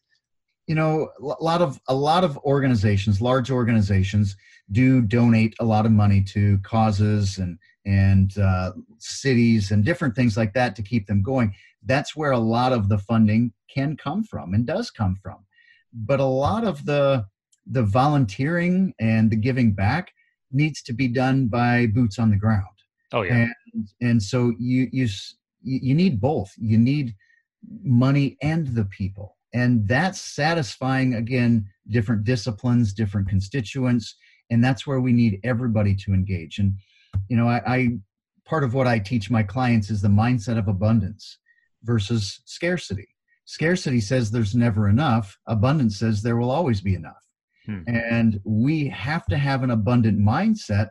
You 0.67 0.75
know, 0.75 1.09
a 1.19 1.43
lot 1.43 1.61
of 1.61 1.79
a 1.87 1.95
lot 1.95 2.23
of 2.23 2.37
organizations, 2.39 3.21
large 3.21 3.51
organizations, 3.51 4.37
do 4.71 5.01
donate 5.01 5.55
a 5.59 5.65
lot 5.65 5.85
of 5.85 5.91
money 5.91 6.23
to 6.23 6.57
causes 6.59 7.37
and 7.37 7.57
and 7.85 8.37
uh, 8.37 8.71
cities 8.97 9.71
and 9.71 9.83
different 9.83 10.15
things 10.15 10.37
like 10.37 10.53
that 10.53 10.75
to 10.75 10.83
keep 10.83 11.07
them 11.07 11.21
going. 11.21 11.53
That's 11.83 12.15
where 12.15 12.31
a 12.31 12.39
lot 12.39 12.73
of 12.73 12.89
the 12.89 12.99
funding 12.99 13.53
can 13.73 13.97
come 13.97 14.23
from 14.23 14.53
and 14.53 14.65
does 14.65 14.91
come 14.91 15.17
from. 15.21 15.45
But 15.93 16.19
a 16.19 16.25
lot 16.25 16.63
of 16.63 16.85
the 16.85 17.25
the 17.67 17.83
volunteering 17.83 18.93
and 18.99 19.29
the 19.29 19.35
giving 19.35 19.71
back 19.73 20.11
needs 20.51 20.81
to 20.81 20.93
be 20.93 21.07
done 21.07 21.47
by 21.47 21.87
boots 21.87 22.17
on 22.17 22.29
the 22.31 22.37
ground. 22.37 22.65
Oh 23.13 23.21
yeah. 23.21 23.47
And, 23.73 23.87
and 24.01 24.23
so 24.23 24.53
you 24.59 24.87
you 24.91 25.07
you 25.63 25.93
need 25.93 26.19
both. 26.19 26.51
You 26.57 26.77
need 26.77 27.15
money 27.83 28.37
and 28.41 28.67
the 28.67 28.85
people. 28.85 29.37
And 29.53 29.87
that's 29.87 30.21
satisfying 30.21 31.15
again 31.15 31.67
different 31.89 32.23
disciplines 32.23 32.93
different 32.93 33.27
constituents 33.27 34.15
and 34.51 34.63
that's 34.63 34.85
where 34.85 34.99
we 34.99 35.13
need 35.13 35.39
everybody 35.43 35.95
to 35.95 36.13
engage. 36.13 36.59
And 36.59 36.73
you 37.29 37.37
know 37.37 37.47
I, 37.47 37.61
I 37.65 37.87
part 38.45 38.63
of 38.63 38.73
what 38.73 38.87
i 38.87 38.99
teach 38.99 39.29
my 39.29 39.43
clients 39.43 39.89
is 39.89 40.01
the 40.01 40.07
mindset 40.07 40.57
of 40.57 40.67
abundance 40.67 41.37
versus 41.83 42.41
scarcity. 42.45 43.07
Scarcity 43.45 43.99
says 43.99 44.31
there's 44.31 44.55
never 44.55 44.87
enough, 44.87 45.37
abundance 45.47 45.99
says 45.99 46.21
there 46.21 46.37
will 46.37 46.51
always 46.51 46.81
be 46.81 46.95
enough. 46.95 47.23
Hmm. 47.65 47.81
And 47.87 48.39
we 48.43 48.87
have 48.87 49.25
to 49.27 49.37
have 49.37 49.63
an 49.63 49.71
abundant 49.71 50.19
mindset 50.19 50.89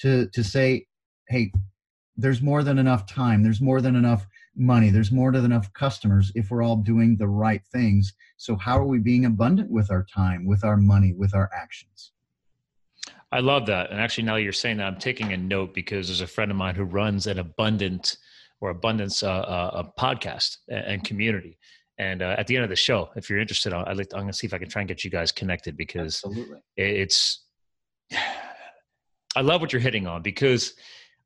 to, 0.00 0.28
to 0.28 0.44
say, 0.44 0.86
hey, 1.28 1.52
there's 2.16 2.42
more 2.42 2.62
than 2.62 2.78
enough 2.78 3.06
time, 3.06 3.42
there's 3.42 3.60
more 3.60 3.80
than 3.80 3.94
enough 3.94 4.26
money, 4.56 4.90
there's 4.90 5.12
more 5.12 5.30
than 5.30 5.44
enough 5.44 5.72
customers 5.72 6.32
if 6.34 6.50
we're 6.50 6.62
all 6.62 6.76
doing 6.76 7.16
the 7.16 7.28
right 7.28 7.62
things. 7.72 8.12
So, 8.38 8.56
how 8.56 8.78
are 8.78 8.86
we 8.86 8.98
being 8.98 9.24
abundant 9.24 9.70
with 9.70 9.90
our 9.90 10.04
time, 10.12 10.44
with 10.44 10.64
our 10.64 10.76
money, 10.76 11.12
with 11.12 11.32
our 11.34 11.48
actions? 11.54 12.12
I 13.30 13.40
love 13.40 13.66
that. 13.66 13.90
And 13.90 14.00
actually, 14.00 14.24
now 14.24 14.36
you're 14.36 14.52
saying 14.52 14.78
that, 14.78 14.86
I'm 14.86 14.98
taking 14.98 15.32
a 15.32 15.36
note 15.36 15.74
because 15.74 16.08
there's 16.08 16.22
a 16.22 16.26
friend 16.26 16.50
of 16.50 16.56
mine 16.56 16.74
who 16.74 16.84
runs 16.84 17.26
an 17.26 17.38
abundant 17.38 18.16
or 18.60 18.70
abundance 18.70 19.22
uh, 19.22 19.28
uh, 19.28 19.82
podcast 19.98 20.56
and 20.68 21.04
community. 21.04 21.58
And 21.98 22.22
uh, 22.22 22.36
at 22.38 22.46
the 22.46 22.56
end 22.56 22.64
of 22.64 22.70
the 22.70 22.76
show, 22.76 23.10
if 23.16 23.28
you're 23.28 23.40
interested, 23.40 23.72
I'd 23.72 23.96
like 23.96 24.08
to, 24.10 24.16
I'm 24.16 24.22
going 24.22 24.32
to 24.32 24.38
see 24.38 24.46
if 24.46 24.54
I 24.54 24.58
can 24.58 24.68
try 24.68 24.82
and 24.82 24.88
get 24.88 25.04
you 25.04 25.10
guys 25.10 25.32
connected 25.32 25.76
because 25.76 26.22
Absolutely. 26.24 26.60
it's. 26.76 27.44
I 29.36 29.42
love 29.42 29.60
what 29.60 29.72
you're 29.72 29.80
hitting 29.80 30.06
on 30.06 30.22
because 30.22 30.74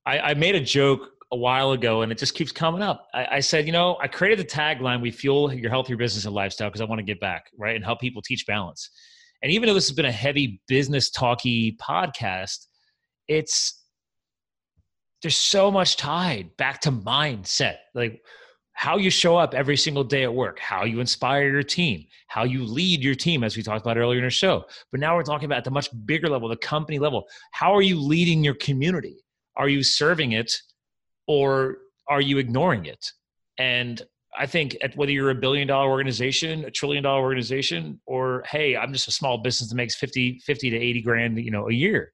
I, 0.05 0.19
I 0.19 0.35
made 0.35 0.55
a 0.55 0.61
joke 0.61 1.09
a 1.31 1.37
while 1.37 1.73
ago 1.73 2.03
and 2.03 2.11
it 2.13 2.19
just 2.19 2.35
keeps 2.35 2.53
coming 2.53 2.83
up. 2.83 3.09
I, 3.15 3.37
I, 3.37 3.41
said, 3.41 3.65
you 3.65 3.73
know, 3.73 3.97
I 4.03 4.09
created 4.09 4.39
the 4.39 4.51
tagline, 4.51 5.01
we 5.01 5.11
fuel 5.11 5.53
your 5.53 5.71
healthier 5.71 5.97
business 5.97 6.27
and 6.27 6.35
lifestyle 6.35 6.69
because 6.69 6.81
I 6.81 6.85
want 6.85 6.99
to 6.99 7.05
get 7.05 7.21
back, 7.21 7.47
right? 7.57 7.75
And 7.75 7.85
help 7.85 8.01
people 8.01 8.21
teach 8.21 8.47
balance. 8.47 8.91
And 9.43 9.53
even 9.53 9.67
though 9.67 9.75
this 9.75 9.89
has 9.89 9.97
been 9.97 10.05
a 10.05 10.13
heavy 10.13 10.61
business 10.69 11.11
talky 11.11 11.77
podcast, 11.81 12.67
it's 13.29 13.81
there's 15.23 15.37
so 15.37 15.71
much 15.71 15.97
tied 15.97 16.57
back 16.57 16.81
to 16.83 16.91
mindset. 16.93 17.77
Like 17.95 18.23
how 18.73 18.97
you 18.97 19.11
show 19.11 19.37
up 19.37 19.55
every 19.55 19.77
single 19.77 20.03
day 20.03 20.25
at 20.25 20.35
work, 20.35 20.59
how 20.59 20.85
you 20.85 21.01
inspire 21.01 21.49
your 21.49 21.63
team, 21.63 22.05
how 22.27 22.45
you 22.45 22.65
lead 22.65 23.03
your 23.03 23.15
team, 23.15 23.45
as 23.45 23.57
we 23.57 23.63
talked 23.63 23.85
about 23.85 23.99
earlier 23.99 24.19
in 24.19 24.25
the 24.25 24.31
show. 24.31 24.65
But 24.91 25.01
now 25.01 25.15
we're 25.15 25.23
talking 25.23 25.47
about 25.47 25.59
at 25.59 25.65
the 25.65 25.71
much 25.71 25.89
bigger 26.07 26.29
level, 26.29 26.49
the 26.49 26.57
company 26.57 26.99
level. 26.99 27.25
How 27.53 27.75
are 27.75 27.83
you 27.83 28.01
leading 28.01 28.43
your 28.43 28.55
community? 28.55 29.25
Are 29.57 29.69
you 29.69 29.83
serving 29.83 30.33
it 30.33 30.53
or 31.27 31.79
are 32.09 32.21
you 32.21 32.39
ignoring 32.39 32.87
it? 32.87 33.07
And 33.59 34.03
I 34.39 34.47
think 34.47 34.77
at 34.83 34.97
whether 34.97 35.13
you're 35.13 35.31
a 35.31 35.35
billion 35.35 35.69
dollar 35.69 35.91
organization, 35.91 36.65
a 36.65 36.71
trillion 36.71 37.03
dollar 37.03 37.21
organization, 37.21 38.01
or 38.07 38.43
hey, 38.49 38.77
I'm 38.77 38.93
just 38.93 39.09
a 39.09 39.13
small 39.13 39.39
business 39.39 39.71
that 39.71 39.77
makes 39.77 39.95
50, 39.95 40.41
50 40.41 40.71
to 40.71 40.77
80 40.77 41.03
grand, 41.03 41.39
you 41.39 41.51
know, 41.51 41.69
a 41.69 41.73
year. 41.73 42.13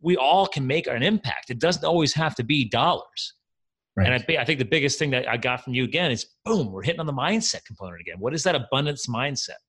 We 0.00 0.16
all 0.16 0.46
can 0.46 0.66
make 0.66 0.86
an 0.86 1.02
impact. 1.02 1.50
It 1.50 1.58
doesn't 1.58 1.84
always 1.84 2.14
have 2.14 2.34
to 2.36 2.44
be 2.44 2.68
dollars. 2.68 3.34
Right. 3.96 4.06
And 4.06 4.14
I, 4.14 4.40
I 4.40 4.44
think 4.44 4.58
the 4.58 4.64
biggest 4.64 4.98
thing 4.98 5.10
that 5.10 5.28
I 5.28 5.36
got 5.36 5.62
from 5.62 5.74
you 5.74 5.84
again 5.84 6.10
is 6.10 6.26
boom, 6.44 6.72
we're 6.72 6.82
hitting 6.82 7.00
on 7.00 7.06
the 7.06 7.12
mindset 7.12 7.64
component 7.64 8.00
again. 8.00 8.16
What 8.18 8.34
is 8.34 8.42
that 8.44 8.54
abundance 8.54 9.06
mindset? 9.06 9.60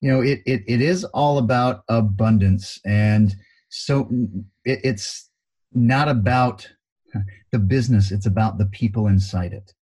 You 0.00 0.12
know, 0.12 0.20
it, 0.20 0.40
it, 0.46 0.62
it 0.66 0.80
is 0.80 1.04
all 1.04 1.38
about 1.38 1.82
abundance. 1.88 2.80
And 2.86 3.34
so 3.68 4.08
it, 4.64 4.80
it's 4.84 5.28
not 5.72 6.08
about 6.08 6.68
the 7.52 7.58
business, 7.58 8.12
it's 8.12 8.26
about 8.26 8.58
the 8.58 8.66
people 8.66 9.08
inside 9.08 9.52
it. 9.52 9.74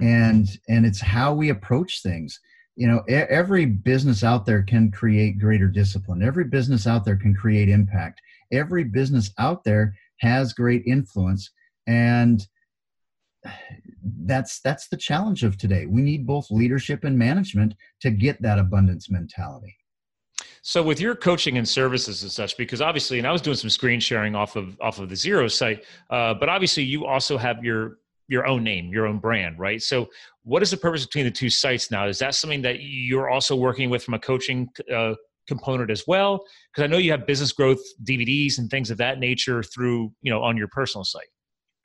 And 0.00 0.58
and 0.68 0.84
it's 0.84 1.00
how 1.00 1.32
we 1.34 1.50
approach 1.50 2.02
things. 2.02 2.40
You 2.76 2.88
know 2.88 3.02
every 3.08 3.66
business 3.66 4.24
out 4.24 4.46
there 4.46 4.62
can 4.62 4.90
create 4.90 5.38
greater 5.38 5.68
discipline. 5.68 6.22
Every 6.22 6.44
business 6.44 6.86
out 6.86 7.04
there 7.04 7.16
can 7.16 7.34
create 7.34 7.68
impact. 7.68 8.20
Every 8.52 8.84
business 8.84 9.30
out 9.38 9.64
there 9.64 9.94
has 10.18 10.52
great 10.52 10.82
influence 10.86 11.50
and 11.86 12.46
that's 14.24 14.60
that's 14.60 14.88
the 14.88 14.96
challenge 14.96 15.44
of 15.44 15.58
today. 15.58 15.86
We 15.86 16.02
need 16.02 16.26
both 16.26 16.50
leadership 16.50 17.04
and 17.04 17.18
management 17.18 17.74
to 18.00 18.10
get 18.10 18.40
that 18.42 18.58
abundance 18.58 19.10
mentality. 19.10 19.76
So 20.62 20.82
with 20.82 20.98
your 20.98 21.14
coaching 21.14 21.58
and 21.58 21.68
services 21.68 22.22
and 22.22 22.32
such, 22.32 22.56
because 22.56 22.80
obviously, 22.80 23.18
and 23.18 23.26
I 23.26 23.32
was 23.32 23.42
doing 23.42 23.56
some 23.56 23.68
screen 23.68 24.00
sharing 24.00 24.34
off 24.34 24.56
of 24.56 24.80
off 24.80 24.98
of 24.98 25.08
the 25.08 25.16
Zero 25.16 25.46
site, 25.46 25.84
uh, 26.10 26.34
but 26.34 26.48
obviously 26.48 26.82
you 26.82 27.04
also 27.04 27.36
have 27.36 27.62
your 27.62 27.98
your 28.28 28.46
own 28.46 28.64
name, 28.64 28.90
your 28.90 29.06
own 29.06 29.18
brand, 29.18 29.58
right? 29.58 29.82
So, 29.82 30.08
what 30.42 30.62
is 30.62 30.70
the 30.70 30.76
purpose 30.76 31.04
between 31.04 31.24
the 31.24 31.30
two 31.30 31.50
sites 31.50 31.90
now? 31.90 32.06
Is 32.06 32.18
that 32.18 32.34
something 32.34 32.62
that 32.62 32.80
you're 32.80 33.30
also 33.30 33.56
working 33.56 33.90
with 33.90 34.04
from 34.04 34.14
a 34.14 34.18
coaching 34.18 34.68
uh, 34.94 35.14
component 35.46 35.90
as 35.90 36.04
well? 36.06 36.44
Because 36.72 36.84
I 36.84 36.86
know 36.86 36.98
you 36.98 37.10
have 37.12 37.26
business 37.26 37.52
growth 37.52 37.80
DVDs 38.04 38.58
and 38.58 38.70
things 38.70 38.90
of 38.90 38.98
that 38.98 39.18
nature 39.18 39.62
through, 39.62 40.12
you 40.22 40.30
know, 40.30 40.42
on 40.42 40.56
your 40.56 40.68
personal 40.68 41.04
site. 41.04 41.28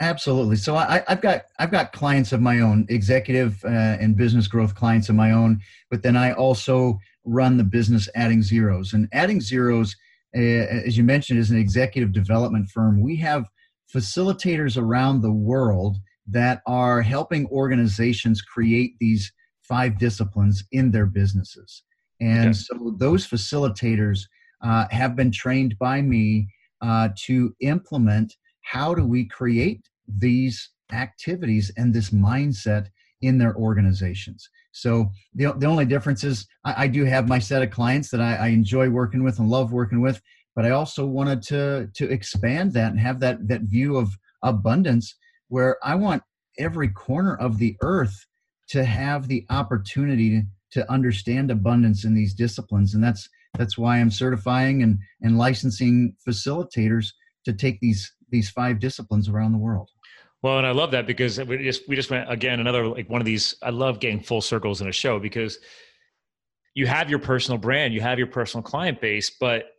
Absolutely. 0.01 0.55
So 0.55 0.75
I, 0.75 1.03
have 1.07 1.21
got 1.21 1.43
I've 1.59 1.71
got 1.71 1.91
clients 1.91 2.31
of 2.31 2.39
my 2.39 2.61
own, 2.61 2.85
executive 2.89 3.61
uh, 3.65 3.97
and 3.99 4.15
business 4.15 4.47
growth 4.47 4.73
clients 4.73 5.09
of 5.09 5.15
my 5.15 5.31
own, 5.31 5.59
but 5.91 6.03
then 6.03 6.15
I 6.15 6.31
also 6.31 6.97
run 7.25 7.57
the 7.57 7.65
business 7.65 8.07
Adding 8.15 8.41
Zeros. 8.41 8.93
And 8.93 9.09
Adding 9.11 9.41
Zeros, 9.41 9.95
uh, 10.35 10.39
as 10.39 10.97
you 10.97 11.03
mentioned, 11.03 11.39
is 11.39 11.51
an 11.51 11.57
executive 11.57 12.13
development 12.13 12.69
firm. 12.69 13.01
We 13.01 13.17
have 13.17 13.45
facilitators 13.93 14.77
around 14.77 15.21
the 15.21 15.33
world 15.33 15.97
that 16.31 16.61
are 16.67 17.01
helping 17.01 17.47
organizations 17.47 18.41
create 18.41 18.93
these 18.99 19.31
five 19.61 19.97
disciplines 19.97 20.63
in 20.71 20.91
their 20.91 21.05
businesses. 21.05 21.83
And 22.21 22.49
okay. 22.49 22.53
so 22.53 22.95
those 22.97 23.27
facilitators 23.27 24.21
uh, 24.63 24.85
have 24.91 25.15
been 25.15 25.31
trained 25.31 25.77
by 25.79 26.01
me 26.01 26.47
uh, 26.81 27.09
to 27.25 27.55
implement 27.61 28.35
how 28.61 28.93
do 28.93 29.05
we 29.05 29.25
create 29.25 29.87
these 30.07 30.69
activities 30.91 31.71
and 31.77 31.93
this 31.93 32.09
mindset 32.09 32.87
in 33.21 33.37
their 33.37 33.55
organizations. 33.55 34.49
So 34.71 35.09
the, 35.33 35.53
the 35.57 35.65
only 35.65 35.85
difference 35.85 36.23
is 36.23 36.47
I, 36.63 36.83
I 36.83 36.87
do 36.87 37.03
have 37.05 37.27
my 37.27 37.39
set 37.39 37.61
of 37.61 37.71
clients 37.71 38.09
that 38.11 38.21
I, 38.21 38.35
I 38.35 38.47
enjoy 38.47 38.89
working 38.89 39.23
with 39.23 39.39
and 39.39 39.49
love 39.49 39.71
working 39.71 40.01
with, 40.01 40.21
but 40.55 40.65
I 40.65 40.71
also 40.71 41.05
wanted 41.05 41.41
to 41.43 41.89
to 41.93 42.09
expand 42.09 42.73
that 42.73 42.91
and 42.91 42.99
have 42.99 43.19
that 43.21 43.47
that 43.47 43.61
view 43.61 43.97
of 43.97 44.17
abundance 44.43 45.15
where 45.49 45.77
I 45.83 45.95
want 45.95 46.23
every 46.57 46.89
corner 46.89 47.35
of 47.35 47.57
the 47.57 47.75
earth 47.81 48.25
to 48.69 48.85
have 48.85 49.27
the 49.27 49.45
opportunity 49.49 50.43
to 50.71 50.89
understand 50.91 51.51
abundance 51.51 52.05
in 52.05 52.13
these 52.13 52.33
disciplines. 52.33 52.93
And 52.93 53.03
that's 53.03 53.27
that's 53.57 53.77
why 53.77 53.97
i'm 53.97 54.11
certifying 54.11 54.83
and 54.83 54.99
and 55.21 55.37
licensing 55.37 56.15
facilitators 56.27 57.07
to 57.45 57.53
take 57.53 57.79
these 57.79 58.13
these 58.29 58.49
five 58.49 58.79
disciplines 58.79 59.27
around 59.27 59.51
the 59.51 59.57
world. 59.57 59.89
Well 60.41 60.57
and 60.57 60.67
i 60.67 60.71
love 60.71 60.91
that 60.91 61.07
because 61.07 61.39
we 61.39 61.57
just 61.57 61.87
we 61.89 61.95
just 61.95 62.11
went 62.11 62.31
again 62.31 62.59
another 62.59 62.87
like 62.87 63.09
one 63.09 63.21
of 63.21 63.25
these 63.25 63.55
i 63.61 63.69
love 63.69 63.99
getting 63.99 64.19
full 64.19 64.41
circles 64.41 64.81
in 64.81 64.87
a 64.87 64.91
show 64.91 65.19
because 65.19 65.59
you 66.75 66.85
have 66.87 67.09
your 67.09 67.19
personal 67.19 67.57
brand 67.57 67.93
you 67.93 68.01
have 68.01 68.17
your 68.17 68.27
personal 68.27 68.63
client 68.63 69.01
base 69.01 69.31
but 69.39 69.71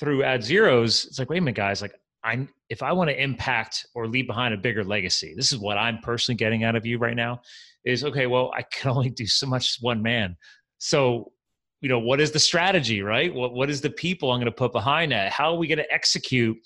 through 0.00 0.24
ad 0.24 0.42
zeros 0.42 1.04
it's 1.04 1.18
like 1.18 1.30
wait 1.30 1.38
a 1.38 1.40
minute 1.40 1.54
guys 1.54 1.80
like 1.80 1.94
I 2.24 2.46
if 2.68 2.82
I 2.82 2.92
want 2.92 3.10
to 3.10 3.20
impact 3.20 3.86
or 3.94 4.06
leave 4.06 4.26
behind 4.26 4.54
a 4.54 4.56
bigger 4.56 4.84
legacy, 4.84 5.34
this 5.36 5.52
is 5.52 5.58
what 5.58 5.78
I'm 5.78 5.98
personally 5.98 6.36
getting 6.36 6.64
out 6.64 6.76
of 6.76 6.86
you 6.86 6.98
right 6.98 7.16
now. 7.16 7.40
Is 7.84 8.04
okay. 8.04 8.26
Well, 8.26 8.52
I 8.54 8.62
can 8.62 8.90
only 8.96 9.10
do 9.10 9.26
so 9.26 9.46
much 9.46 9.70
as 9.70 9.78
one 9.80 10.02
man. 10.02 10.36
So, 10.78 11.32
you 11.80 11.88
know, 11.88 11.98
what 11.98 12.20
is 12.20 12.30
the 12.30 12.38
strategy, 12.38 13.02
right? 13.02 13.32
What 13.32 13.54
what 13.54 13.70
is 13.70 13.80
the 13.80 13.90
people 13.90 14.30
I'm 14.30 14.38
going 14.38 14.46
to 14.46 14.52
put 14.52 14.72
behind 14.72 15.12
that? 15.12 15.32
How 15.32 15.52
are 15.52 15.58
we 15.58 15.66
going 15.66 15.78
to 15.78 15.92
execute 15.92 16.56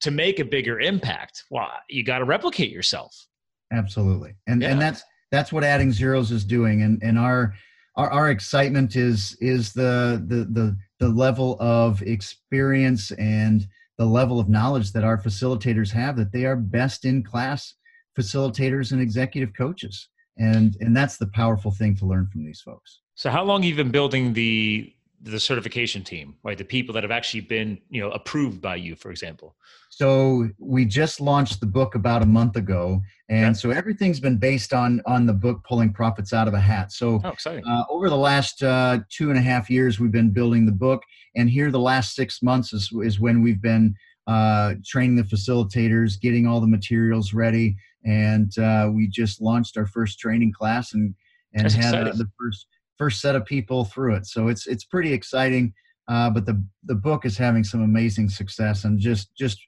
to 0.00 0.10
make 0.10 0.38
a 0.38 0.44
bigger 0.44 0.80
impact? 0.80 1.44
Well, 1.50 1.68
you 1.88 2.04
got 2.04 2.18
to 2.18 2.24
replicate 2.24 2.70
yourself. 2.70 3.26
Absolutely, 3.72 4.34
and 4.46 4.62
yeah. 4.62 4.70
and 4.70 4.80
that's 4.80 5.02
that's 5.32 5.52
what 5.52 5.64
adding 5.64 5.92
zeros 5.92 6.30
is 6.30 6.44
doing, 6.44 6.82
and 6.82 7.02
and 7.02 7.18
our 7.18 7.54
our, 7.96 8.10
our 8.10 8.30
excitement 8.30 8.94
is 8.94 9.36
is 9.40 9.72
the 9.72 10.24
the 10.28 10.44
the 10.44 10.76
the 11.00 11.08
level 11.08 11.56
of 11.60 12.02
experience 12.02 13.10
and 13.12 13.66
the 13.98 14.06
level 14.06 14.40
of 14.40 14.48
knowledge 14.48 14.92
that 14.92 15.04
our 15.04 15.18
facilitators 15.18 15.90
have 15.92 16.16
that 16.16 16.32
they 16.32 16.44
are 16.44 16.56
best 16.56 17.04
in 17.04 17.22
class 17.22 17.74
facilitators 18.18 18.92
and 18.92 19.00
executive 19.00 19.52
coaches. 19.56 20.08
And 20.38 20.76
and 20.80 20.96
that's 20.96 21.16
the 21.16 21.28
powerful 21.28 21.70
thing 21.70 21.96
to 21.96 22.06
learn 22.06 22.26
from 22.32 22.44
these 22.44 22.60
folks. 22.60 23.00
So 23.14 23.30
how 23.30 23.44
long 23.44 23.62
have 23.62 23.70
you 23.70 23.76
been 23.76 23.92
building 23.92 24.32
the 24.32 24.92
the 25.22 25.40
certification 25.40 26.02
team 26.02 26.34
right 26.42 26.58
the 26.58 26.64
people 26.64 26.92
that 26.92 27.02
have 27.02 27.10
actually 27.10 27.40
been 27.40 27.78
you 27.88 28.00
know 28.00 28.10
approved 28.10 28.60
by 28.60 28.76
you 28.76 28.94
for 28.94 29.10
example 29.10 29.56
so 29.88 30.48
we 30.58 30.84
just 30.84 31.20
launched 31.20 31.60
the 31.60 31.66
book 31.66 31.94
about 31.94 32.22
a 32.22 32.26
month 32.26 32.56
ago 32.56 33.00
and 33.28 33.46
okay. 33.46 33.54
so 33.54 33.70
everything's 33.70 34.20
been 34.20 34.36
based 34.36 34.72
on 34.72 35.00
on 35.06 35.24
the 35.24 35.32
book 35.32 35.64
pulling 35.66 35.92
profits 35.92 36.32
out 36.32 36.46
of 36.46 36.54
a 36.54 36.60
hat 36.60 36.92
so 36.92 37.20
oh. 37.24 37.34
Uh, 37.46 37.84
over 37.88 38.10
the 38.10 38.16
last 38.16 38.62
uh, 38.62 38.98
two 39.08 39.30
and 39.30 39.38
a 39.38 39.42
half 39.42 39.70
years 39.70 39.98
we've 39.98 40.12
been 40.12 40.30
building 40.30 40.66
the 40.66 40.72
book 40.72 41.02
and 41.36 41.48
here 41.48 41.70
the 41.70 41.78
last 41.78 42.14
six 42.14 42.42
months 42.42 42.72
is, 42.72 42.90
is 43.02 43.18
when 43.18 43.42
we've 43.42 43.62
been 43.62 43.94
uh, 44.26 44.74
training 44.84 45.16
the 45.16 45.22
facilitators 45.22 46.20
getting 46.20 46.46
all 46.46 46.60
the 46.60 46.66
materials 46.66 47.32
ready 47.32 47.76
and 48.04 48.58
uh, 48.58 48.90
we 48.92 49.08
just 49.08 49.40
launched 49.40 49.76
our 49.76 49.86
first 49.86 50.18
training 50.18 50.52
class 50.52 50.92
and 50.92 51.14
and 51.54 51.64
That's 51.64 51.74
had 51.74 51.94
uh, 51.94 52.12
the 52.12 52.28
first 52.38 52.66
first 52.98 53.20
set 53.20 53.34
of 53.34 53.44
people 53.44 53.84
through 53.84 54.14
it 54.14 54.26
so 54.26 54.48
it's 54.48 54.66
it's 54.66 54.84
pretty 54.84 55.12
exciting 55.12 55.72
uh, 56.08 56.28
but 56.28 56.44
the 56.46 56.62
the 56.84 56.94
book 56.94 57.24
is 57.24 57.36
having 57.36 57.64
some 57.64 57.82
amazing 57.82 58.28
success 58.28 58.84
and 58.84 58.98
just 58.98 59.34
just 59.36 59.58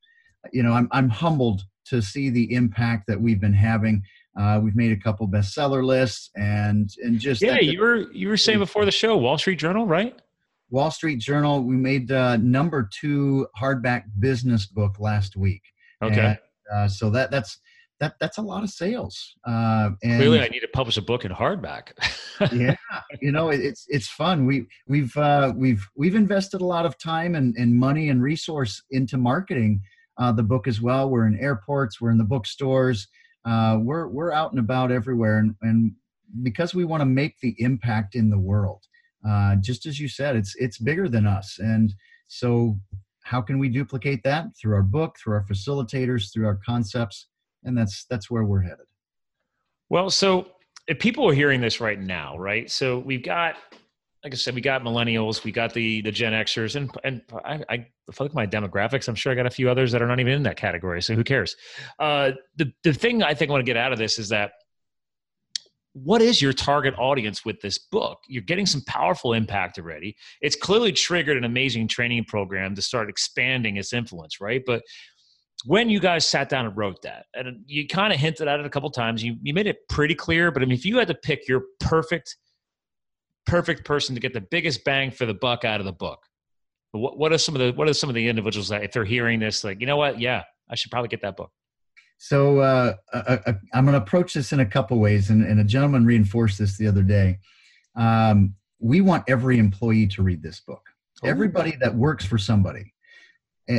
you 0.52 0.62
know 0.62 0.72
i'm, 0.72 0.88
I'm 0.92 1.08
humbled 1.08 1.62
to 1.86 2.02
see 2.02 2.30
the 2.30 2.52
impact 2.52 3.04
that 3.08 3.20
we've 3.20 3.40
been 3.40 3.54
having 3.54 4.02
uh, 4.38 4.60
we've 4.62 4.76
made 4.76 4.92
a 4.92 4.96
couple 4.96 5.26
bestseller 5.28 5.84
lists 5.84 6.30
and 6.36 6.90
and 7.02 7.18
just 7.18 7.42
yeah 7.42 7.58
you 7.58 7.80
were 7.80 8.12
you 8.12 8.28
were 8.28 8.36
saying 8.36 8.58
before 8.58 8.84
the 8.84 8.92
show 8.92 9.16
wall 9.16 9.38
street 9.38 9.58
journal 9.58 9.86
right 9.86 10.20
Wall 10.70 10.90
Street 10.90 11.20
Journal. 11.20 11.62
We 11.62 11.76
made 11.76 12.10
uh, 12.10 12.36
number 12.38 12.88
two 13.00 13.46
hardback 13.58 14.04
business 14.18 14.66
book 14.66 14.98
last 14.98 15.36
week. 15.36 15.62
Okay. 16.02 16.20
And, 16.20 16.38
uh, 16.74 16.88
so 16.88 17.10
that 17.10 17.30
that's 17.30 17.58
that 18.00 18.14
that's 18.20 18.38
a 18.38 18.42
lot 18.42 18.62
of 18.62 18.70
sales. 18.70 19.34
Uh, 19.46 19.90
and 20.02 20.18
Clearly, 20.20 20.40
I 20.40 20.48
need 20.48 20.60
to 20.60 20.68
publish 20.68 20.96
a 20.96 21.02
book 21.02 21.24
in 21.24 21.32
hardback. 21.32 21.92
yeah, 22.52 22.76
you 23.22 23.32
know, 23.32 23.50
it, 23.50 23.60
it's 23.60 23.86
it's 23.88 24.08
fun. 24.08 24.46
We 24.46 24.66
we've 24.86 25.16
uh, 25.16 25.52
we've 25.56 25.86
we've 25.96 26.14
invested 26.14 26.60
a 26.60 26.66
lot 26.66 26.86
of 26.86 26.98
time 26.98 27.34
and, 27.34 27.54
and 27.56 27.74
money 27.74 28.10
and 28.10 28.22
resource 28.22 28.82
into 28.90 29.16
marketing 29.16 29.80
uh, 30.18 30.32
the 30.32 30.42
book 30.42 30.66
as 30.66 30.80
well. 30.80 31.08
We're 31.08 31.26
in 31.26 31.38
airports, 31.38 32.00
we're 32.00 32.10
in 32.10 32.18
the 32.18 32.24
bookstores, 32.24 33.08
uh, 33.44 33.78
we're 33.80 34.08
we're 34.08 34.32
out 34.32 34.50
and 34.50 34.60
about 34.60 34.92
everywhere, 34.92 35.38
and, 35.38 35.54
and 35.62 35.92
because 36.42 36.74
we 36.74 36.84
want 36.84 37.00
to 37.00 37.06
make 37.06 37.38
the 37.40 37.54
impact 37.58 38.14
in 38.14 38.30
the 38.30 38.38
world. 38.38 38.82
Uh, 39.26 39.56
just 39.56 39.86
as 39.86 39.98
you 39.98 40.08
said, 40.08 40.36
it's 40.36 40.54
it's 40.56 40.78
bigger 40.78 41.08
than 41.08 41.26
us, 41.26 41.58
and 41.58 41.94
so 42.28 42.78
how 43.24 43.40
can 43.40 43.58
we 43.58 43.68
duplicate 43.68 44.22
that 44.22 44.46
through 44.56 44.74
our 44.74 44.82
book, 44.82 45.16
through 45.18 45.34
our 45.34 45.44
facilitators, 45.50 46.32
through 46.32 46.46
our 46.46 46.60
concepts, 46.64 47.26
and 47.66 47.76
that's 47.76 48.06
that's 48.06 48.30
where 48.30 48.44
we're 48.44 48.62
headed. 48.62 48.86
Well, 49.90 50.08
so 50.08 50.48
if 50.88 50.98
people 50.98 51.28
are 51.28 51.34
hearing 51.34 51.60
this 51.60 51.80
right 51.80 52.00
now, 52.00 52.38
right? 52.38 52.70
So 52.70 52.98
we've 52.98 53.22
got, 53.22 53.56
like 54.24 54.32
I 54.32 54.36
said, 54.36 54.54
we 54.54 54.60
got 54.60 54.82
millennials, 54.82 55.44
we 55.44 55.52
got 55.52 55.74
the 55.74 56.00
the 56.00 56.12
Gen 56.12 56.32
Xers, 56.32 56.76
and 56.76 56.90
and 57.04 57.22
I, 57.44 57.62
I 57.68 57.86
if 58.08 58.20
I 58.20 58.24
look 58.24 58.32
at 58.32 58.36
my 58.36 58.46
demographics, 58.46 59.08
I'm 59.08 59.14
sure 59.14 59.32
I 59.32 59.34
got 59.34 59.46
a 59.46 59.50
few 59.50 59.68
others 59.68 59.92
that 59.92 60.00
are 60.00 60.06
not 60.06 60.20
even 60.20 60.32
in 60.32 60.42
that 60.44 60.56
category. 60.56 61.02
So 61.02 61.14
who 61.14 61.24
cares? 61.24 61.56
Uh, 61.98 62.32
the 62.56 62.72
the 62.82 62.94
thing 62.94 63.22
I 63.22 63.34
think 63.34 63.50
I 63.50 63.52
want 63.52 63.66
to 63.66 63.70
get 63.70 63.76
out 63.76 63.92
of 63.92 63.98
this 63.98 64.18
is 64.18 64.28
that 64.30 64.52
what 65.92 66.20
is 66.20 66.42
your 66.42 66.52
target 66.52 66.94
audience 66.98 67.42
with 67.42 67.58
this 67.62 67.78
book? 67.78 68.18
You're 68.28 68.42
getting 68.42 68.66
some 68.66 68.82
powerful 68.86 69.32
impact 69.32 69.78
already. 69.78 70.14
It's 70.42 70.54
clearly 70.54 70.92
triggered 70.92 71.38
an 71.38 71.44
amazing 71.44 71.88
training 71.88 72.26
program 72.26 72.74
to 72.74 72.82
start 72.82 73.08
expanding 73.08 73.78
its 73.78 73.94
influence, 73.94 74.38
right? 74.38 74.62
But 74.66 74.82
when 75.66 75.90
you 75.90 76.00
guys 76.00 76.26
sat 76.26 76.48
down 76.48 76.66
and 76.66 76.76
wrote 76.76 77.02
that, 77.02 77.26
and 77.34 77.64
you 77.66 77.86
kind 77.86 78.12
of 78.12 78.18
hinted 78.18 78.48
at 78.48 78.60
it 78.60 78.66
a 78.66 78.70
couple 78.70 78.90
times, 78.90 79.22
you, 79.22 79.36
you 79.42 79.52
made 79.52 79.66
it 79.66 79.78
pretty 79.88 80.14
clear. 80.14 80.50
But 80.50 80.62
I 80.62 80.66
mean, 80.66 80.74
if 80.74 80.84
you 80.84 80.98
had 80.98 81.08
to 81.08 81.14
pick 81.14 81.48
your 81.48 81.64
perfect, 81.80 82.36
perfect 83.46 83.84
person 83.84 84.14
to 84.14 84.20
get 84.20 84.32
the 84.32 84.40
biggest 84.40 84.84
bang 84.84 85.10
for 85.10 85.26
the 85.26 85.34
buck 85.34 85.64
out 85.64 85.80
of 85.80 85.86
the 85.86 85.92
book, 85.92 86.20
what, 86.92 87.18
what 87.18 87.32
are 87.32 87.38
some 87.38 87.54
of 87.54 87.60
the 87.60 87.72
what 87.72 87.88
are 87.88 87.94
some 87.94 88.08
of 88.08 88.14
the 88.14 88.28
individuals 88.28 88.68
that 88.68 88.84
if 88.84 88.92
they're 88.92 89.04
hearing 89.04 89.40
this, 89.40 89.64
like 89.64 89.80
you 89.80 89.86
know 89.86 89.96
what, 89.96 90.20
yeah, 90.20 90.42
I 90.70 90.74
should 90.74 90.90
probably 90.90 91.08
get 91.08 91.22
that 91.22 91.36
book. 91.36 91.50
So 92.18 92.60
uh, 92.60 92.94
I, 93.12 93.54
am 93.74 93.84
going 93.84 93.92
to 93.92 93.98
approach 93.98 94.32
this 94.32 94.52
in 94.52 94.60
a 94.60 94.66
couple 94.66 94.98
ways, 94.98 95.28
and, 95.28 95.44
and, 95.44 95.60
a 95.60 95.64
gentleman 95.64 96.06
reinforced 96.06 96.58
this 96.58 96.78
the 96.78 96.86
other 96.86 97.02
day. 97.02 97.38
Um, 97.94 98.54
we 98.78 99.02
want 99.02 99.24
every 99.28 99.58
employee 99.58 100.06
to 100.08 100.22
read 100.22 100.42
this 100.42 100.60
book. 100.60 100.82
Oh. 101.22 101.28
Everybody 101.28 101.76
that 101.80 101.94
works 101.94 102.24
for 102.24 102.38
somebody, 102.38 102.94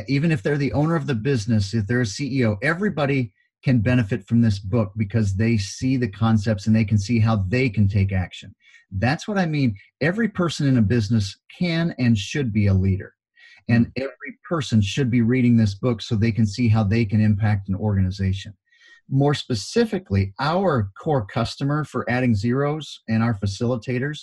even 0.08 0.32
if 0.32 0.44
they're 0.44 0.58
the 0.58 0.74
owner 0.74 0.96
of 0.96 1.08
the 1.08 1.16
business, 1.16 1.74
if 1.74 1.88
they're 1.88 2.02
a 2.02 2.06
CEO, 2.06 2.58
everybody 2.62 3.34
can 3.64 3.80
benefit 3.80 4.28
from 4.28 4.42
this 4.42 4.60
book 4.60 4.92
because 4.98 5.36
they 5.36 5.58
see 5.58 5.98
the 5.98 6.10
concepts 6.10 6.68
and 6.68 6.76
they 6.76 6.86
can 6.86 6.98
see 6.98 7.20
how 7.20 7.38
they 7.48 7.70
can 7.70 7.88
take 7.88 8.12
action. 8.12 8.54
That's 8.92 9.28
what 9.28 9.38
I 9.38 9.46
mean. 9.46 9.76
Every 10.02 10.30
person 10.30 10.68
in 10.68 10.78
a 10.78 10.82
business 10.82 11.38
can 11.58 11.94
and 11.98 12.18
should 12.18 12.54
be 12.54 12.68
a 12.68 12.74
leader. 12.74 13.14
And 13.70 13.88
hmm. 13.88 14.04
every 14.04 14.38
person 14.48 14.82
should 14.82 15.12
be 15.12 15.22
reading 15.22 15.58
this 15.58 15.76
book 15.76 16.02
so 16.02 16.16
they 16.16 16.32
can 16.32 16.46
see 16.46 16.68
how 16.68 16.84
they 16.84 17.06
can 17.06 17.22
impact 17.22 17.70
an 17.70 17.76
organization. 17.76 18.56
More 19.10 19.34
specifically, 19.34 20.34
our 20.40 20.92
core 21.02 21.26
customer 21.26 21.86
for 21.86 22.10
adding 22.10 22.36
zeros 22.36 23.02
and 23.08 23.24
our 23.24 23.34
facilitators 23.34 24.20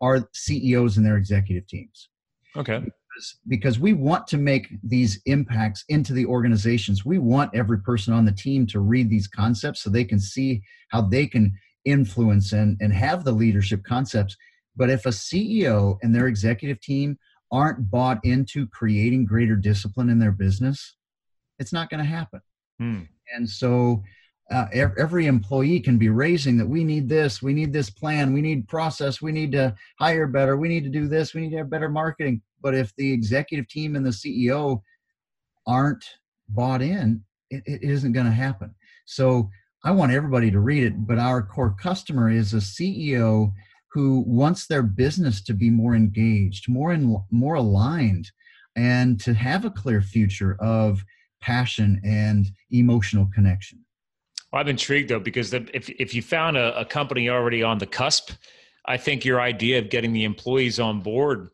are 0.00 0.28
CEOs 0.32 0.96
and 0.96 1.04
their 1.04 1.16
executive 1.16 1.66
teams. 1.66 2.08
Okay. 2.56 2.82
Because, 3.18 3.36
because 3.48 3.78
we 3.80 3.94
want 3.94 4.28
to 4.28 4.38
make 4.38 4.68
these 4.84 5.20
impacts 5.26 5.84
into 5.88 6.12
the 6.12 6.24
organizations. 6.24 7.04
We 7.04 7.18
want 7.18 7.54
every 7.54 7.80
person 7.80 8.14
on 8.14 8.24
the 8.24 8.32
team 8.32 8.64
to 8.68 8.78
read 8.78 9.10
these 9.10 9.26
concepts 9.26 9.82
so 9.82 9.90
they 9.90 10.04
can 10.04 10.20
see 10.20 10.62
how 10.90 11.00
they 11.02 11.26
can 11.26 11.52
influence 11.84 12.52
and, 12.52 12.76
and 12.80 12.92
have 12.92 13.24
the 13.24 13.32
leadership 13.32 13.82
concepts. 13.82 14.36
But 14.76 14.90
if 14.90 15.04
a 15.04 15.10
CEO 15.10 15.98
and 16.02 16.14
their 16.14 16.28
executive 16.28 16.80
team 16.80 17.18
aren't 17.50 17.90
bought 17.90 18.24
into 18.24 18.68
creating 18.68 19.26
greater 19.26 19.56
discipline 19.56 20.10
in 20.10 20.20
their 20.20 20.32
business, 20.32 20.96
it's 21.58 21.72
not 21.72 21.90
going 21.90 21.98
to 21.98 22.08
happen. 22.08 22.40
Hmm. 22.78 23.00
And 23.34 23.48
so 23.48 24.04
uh, 24.50 24.66
every 24.72 25.26
employee 25.26 25.80
can 25.80 25.98
be 25.98 26.08
raising 26.08 26.56
that 26.58 26.68
we 26.68 26.84
need 26.84 27.08
this, 27.08 27.42
we 27.42 27.52
need 27.52 27.72
this 27.72 27.90
plan, 27.90 28.32
we 28.32 28.40
need 28.40 28.68
process, 28.68 29.20
we 29.20 29.32
need 29.32 29.52
to 29.52 29.74
hire 29.98 30.28
better, 30.28 30.56
we 30.56 30.68
need 30.68 30.84
to 30.84 30.90
do 30.90 31.08
this, 31.08 31.34
we 31.34 31.40
need 31.40 31.50
to 31.50 31.58
have 31.58 31.70
better 31.70 31.88
marketing. 31.88 32.40
But 32.62 32.74
if 32.74 32.94
the 32.96 33.12
executive 33.12 33.68
team 33.68 33.96
and 33.96 34.04
the 34.04 34.10
CEO 34.10 34.82
aren't 35.66 36.04
bought 36.48 36.82
in, 36.82 37.22
it, 37.50 37.62
it 37.66 37.82
isn't 37.82 38.12
going 38.12 38.26
to 38.26 38.32
happen. 38.32 38.74
So 39.04 39.50
I 39.84 39.92
want 39.92 40.12
everybody 40.12 40.50
to 40.50 40.60
read 40.60 40.82
it, 40.82 41.06
but 41.06 41.18
our 41.18 41.42
core 41.42 41.74
customer 41.80 42.30
is 42.30 42.52
a 42.52 42.58
CEO 42.58 43.52
who 43.92 44.24
wants 44.26 44.66
their 44.66 44.82
business 44.82 45.40
to 45.42 45.54
be 45.54 45.70
more 45.70 45.94
engaged, 45.94 46.68
more 46.68 46.92
in, 46.92 47.16
more 47.30 47.54
aligned, 47.54 48.30
and 48.76 49.20
to 49.20 49.34
have 49.34 49.64
a 49.64 49.70
clear 49.70 50.02
future 50.02 50.56
of 50.60 51.02
passion 51.40 52.00
and 52.04 52.48
emotional 52.70 53.28
connection. 53.34 53.84
Well, 54.52 54.62
I'm 54.62 54.68
intrigued 54.68 55.10
though 55.10 55.20
because 55.20 55.50
the, 55.50 55.68
if 55.74 55.88
if 55.90 56.14
you 56.14 56.22
found 56.22 56.56
a, 56.56 56.78
a 56.78 56.84
company 56.84 57.28
already 57.28 57.62
on 57.62 57.78
the 57.78 57.86
cusp, 57.86 58.32
I 58.86 58.96
think 58.96 59.24
your 59.24 59.40
idea 59.40 59.78
of 59.78 59.90
getting 59.90 60.12
the 60.12 60.24
employees 60.24 60.80
on 60.80 61.00
board 61.00 61.50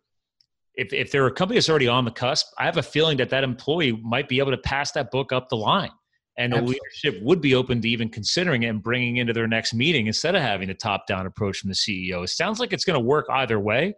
if, 0.74 0.92
if 0.92 1.10
there 1.10 1.24
are 1.24 1.28
a 1.28 1.32
company 1.32 1.56
that's 1.56 1.68
already 1.68 1.88
on 1.88 2.04
the 2.04 2.10
cusp, 2.10 2.46
I 2.58 2.64
have 2.64 2.76
a 2.76 2.82
feeling 2.82 3.16
that 3.18 3.30
that 3.30 3.44
employee 3.44 3.92
might 4.02 4.28
be 4.28 4.38
able 4.38 4.50
to 4.50 4.58
pass 4.58 4.92
that 4.92 5.10
book 5.10 5.32
up 5.32 5.48
the 5.48 5.56
line 5.56 5.90
and 6.36 6.52
the 6.52 6.56
Absolutely. 6.56 6.80
leadership 6.82 7.22
would 7.22 7.40
be 7.40 7.54
open 7.54 7.80
to 7.80 7.88
even 7.88 8.08
considering 8.08 8.64
it 8.64 8.68
and 8.68 8.82
bringing 8.82 9.18
into 9.18 9.32
their 9.32 9.46
next 9.46 9.72
meeting 9.72 10.06
instead 10.06 10.34
of 10.34 10.42
having 10.42 10.70
a 10.70 10.74
top-down 10.74 11.26
approach 11.26 11.58
from 11.58 11.68
the 11.68 11.74
CEO. 11.74 12.24
It 12.24 12.28
sounds 12.28 12.58
like 12.58 12.72
it's 12.72 12.84
going 12.84 12.98
to 12.98 13.04
work 13.04 13.26
either 13.30 13.60
way, 13.60 13.94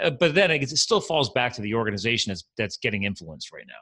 uh, 0.00 0.10
but 0.10 0.34
then 0.34 0.50
it 0.50 0.68
still 0.70 1.00
falls 1.00 1.30
back 1.30 1.52
to 1.54 1.62
the 1.62 1.74
organization 1.74 2.30
that's 2.30 2.44
that's 2.56 2.76
getting 2.76 3.04
influenced 3.04 3.52
right 3.52 3.66
now. 3.66 3.74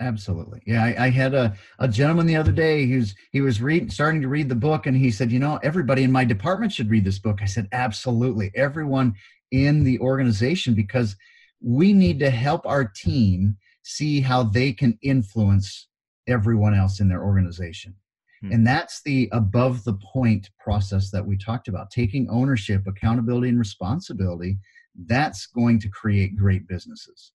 Absolutely, 0.00 0.62
yeah. 0.64 0.84
I, 0.84 1.06
I 1.06 1.10
had 1.10 1.34
a, 1.34 1.56
a 1.80 1.88
gentleman 1.88 2.26
the 2.26 2.36
other 2.36 2.52
day 2.52 2.86
who's 2.86 3.16
he 3.32 3.40
was 3.40 3.60
reading, 3.60 3.90
starting 3.90 4.22
to 4.22 4.28
read 4.28 4.48
the 4.48 4.54
book, 4.54 4.86
and 4.86 4.96
he 4.96 5.10
said, 5.10 5.32
"You 5.32 5.40
know, 5.40 5.58
everybody 5.64 6.04
in 6.04 6.12
my 6.12 6.24
department 6.24 6.72
should 6.72 6.88
read 6.88 7.04
this 7.04 7.18
book." 7.18 7.40
I 7.42 7.46
said, 7.46 7.66
"Absolutely, 7.72 8.52
everyone 8.54 9.14
in 9.50 9.82
the 9.82 9.98
organization 9.98 10.74
because 10.74 11.16
we 11.60 11.92
need 11.92 12.18
to 12.20 12.30
help 12.30 12.66
our 12.66 12.84
team 12.84 13.56
see 13.82 14.20
how 14.20 14.42
they 14.42 14.72
can 14.72 14.98
influence 15.02 15.88
everyone 16.26 16.74
else 16.74 17.00
in 17.00 17.08
their 17.08 17.24
organization. 17.24 17.94
Hmm. 18.42 18.52
And 18.52 18.66
that's 18.66 19.02
the 19.02 19.28
above 19.32 19.84
the 19.84 19.94
point 19.94 20.50
process 20.58 21.10
that 21.10 21.24
we 21.24 21.36
talked 21.36 21.68
about 21.68 21.90
taking 21.90 22.28
ownership, 22.28 22.86
accountability, 22.86 23.48
and 23.48 23.58
responsibility. 23.58 24.58
That's 25.06 25.46
going 25.46 25.80
to 25.80 25.88
create 25.88 26.36
great 26.36 26.68
businesses. 26.68 27.32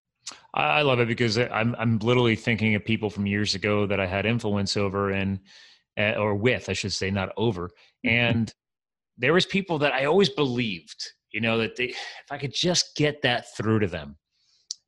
I 0.54 0.82
love 0.84 1.00
it 1.00 1.08
because 1.08 1.38
I'm 1.38 1.76
I'm 1.78 2.00
literally 2.00 2.36
thinking 2.36 2.76
of 2.76 2.86
people 2.86 3.10
from 3.10 3.26
years 3.26 3.56
ago 3.56 3.86
that 3.88 4.00
I 4.00 4.06
had 4.06 4.26
influence 4.26 4.78
over 4.78 5.12
and 5.12 5.40
uh, 5.98 6.14
or 6.14 6.36
with 6.36 6.70
I 6.70 6.74
should 6.74 6.94
say 6.94 7.12
not 7.12 7.30
over 7.36 7.68
mm-hmm. 7.68 8.10
and 8.10 8.54
there 9.18 9.34
was 9.34 9.46
people 9.46 9.80
that 9.80 9.94
I 9.94 10.06
always 10.06 10.30
believed 10.30 11.12
you 11.34 11.42
know 11.42 11.58
that 11.58 11.76
they 11.76 11.86
if 11.86 12.32
I 12.32 12.38
could 12.38 12.54
just 12.54 12.96
get 12.96 13.22
that 13.24 13.46
through 13.58 13.80
to 13.80 13.88
them 13.88 14.16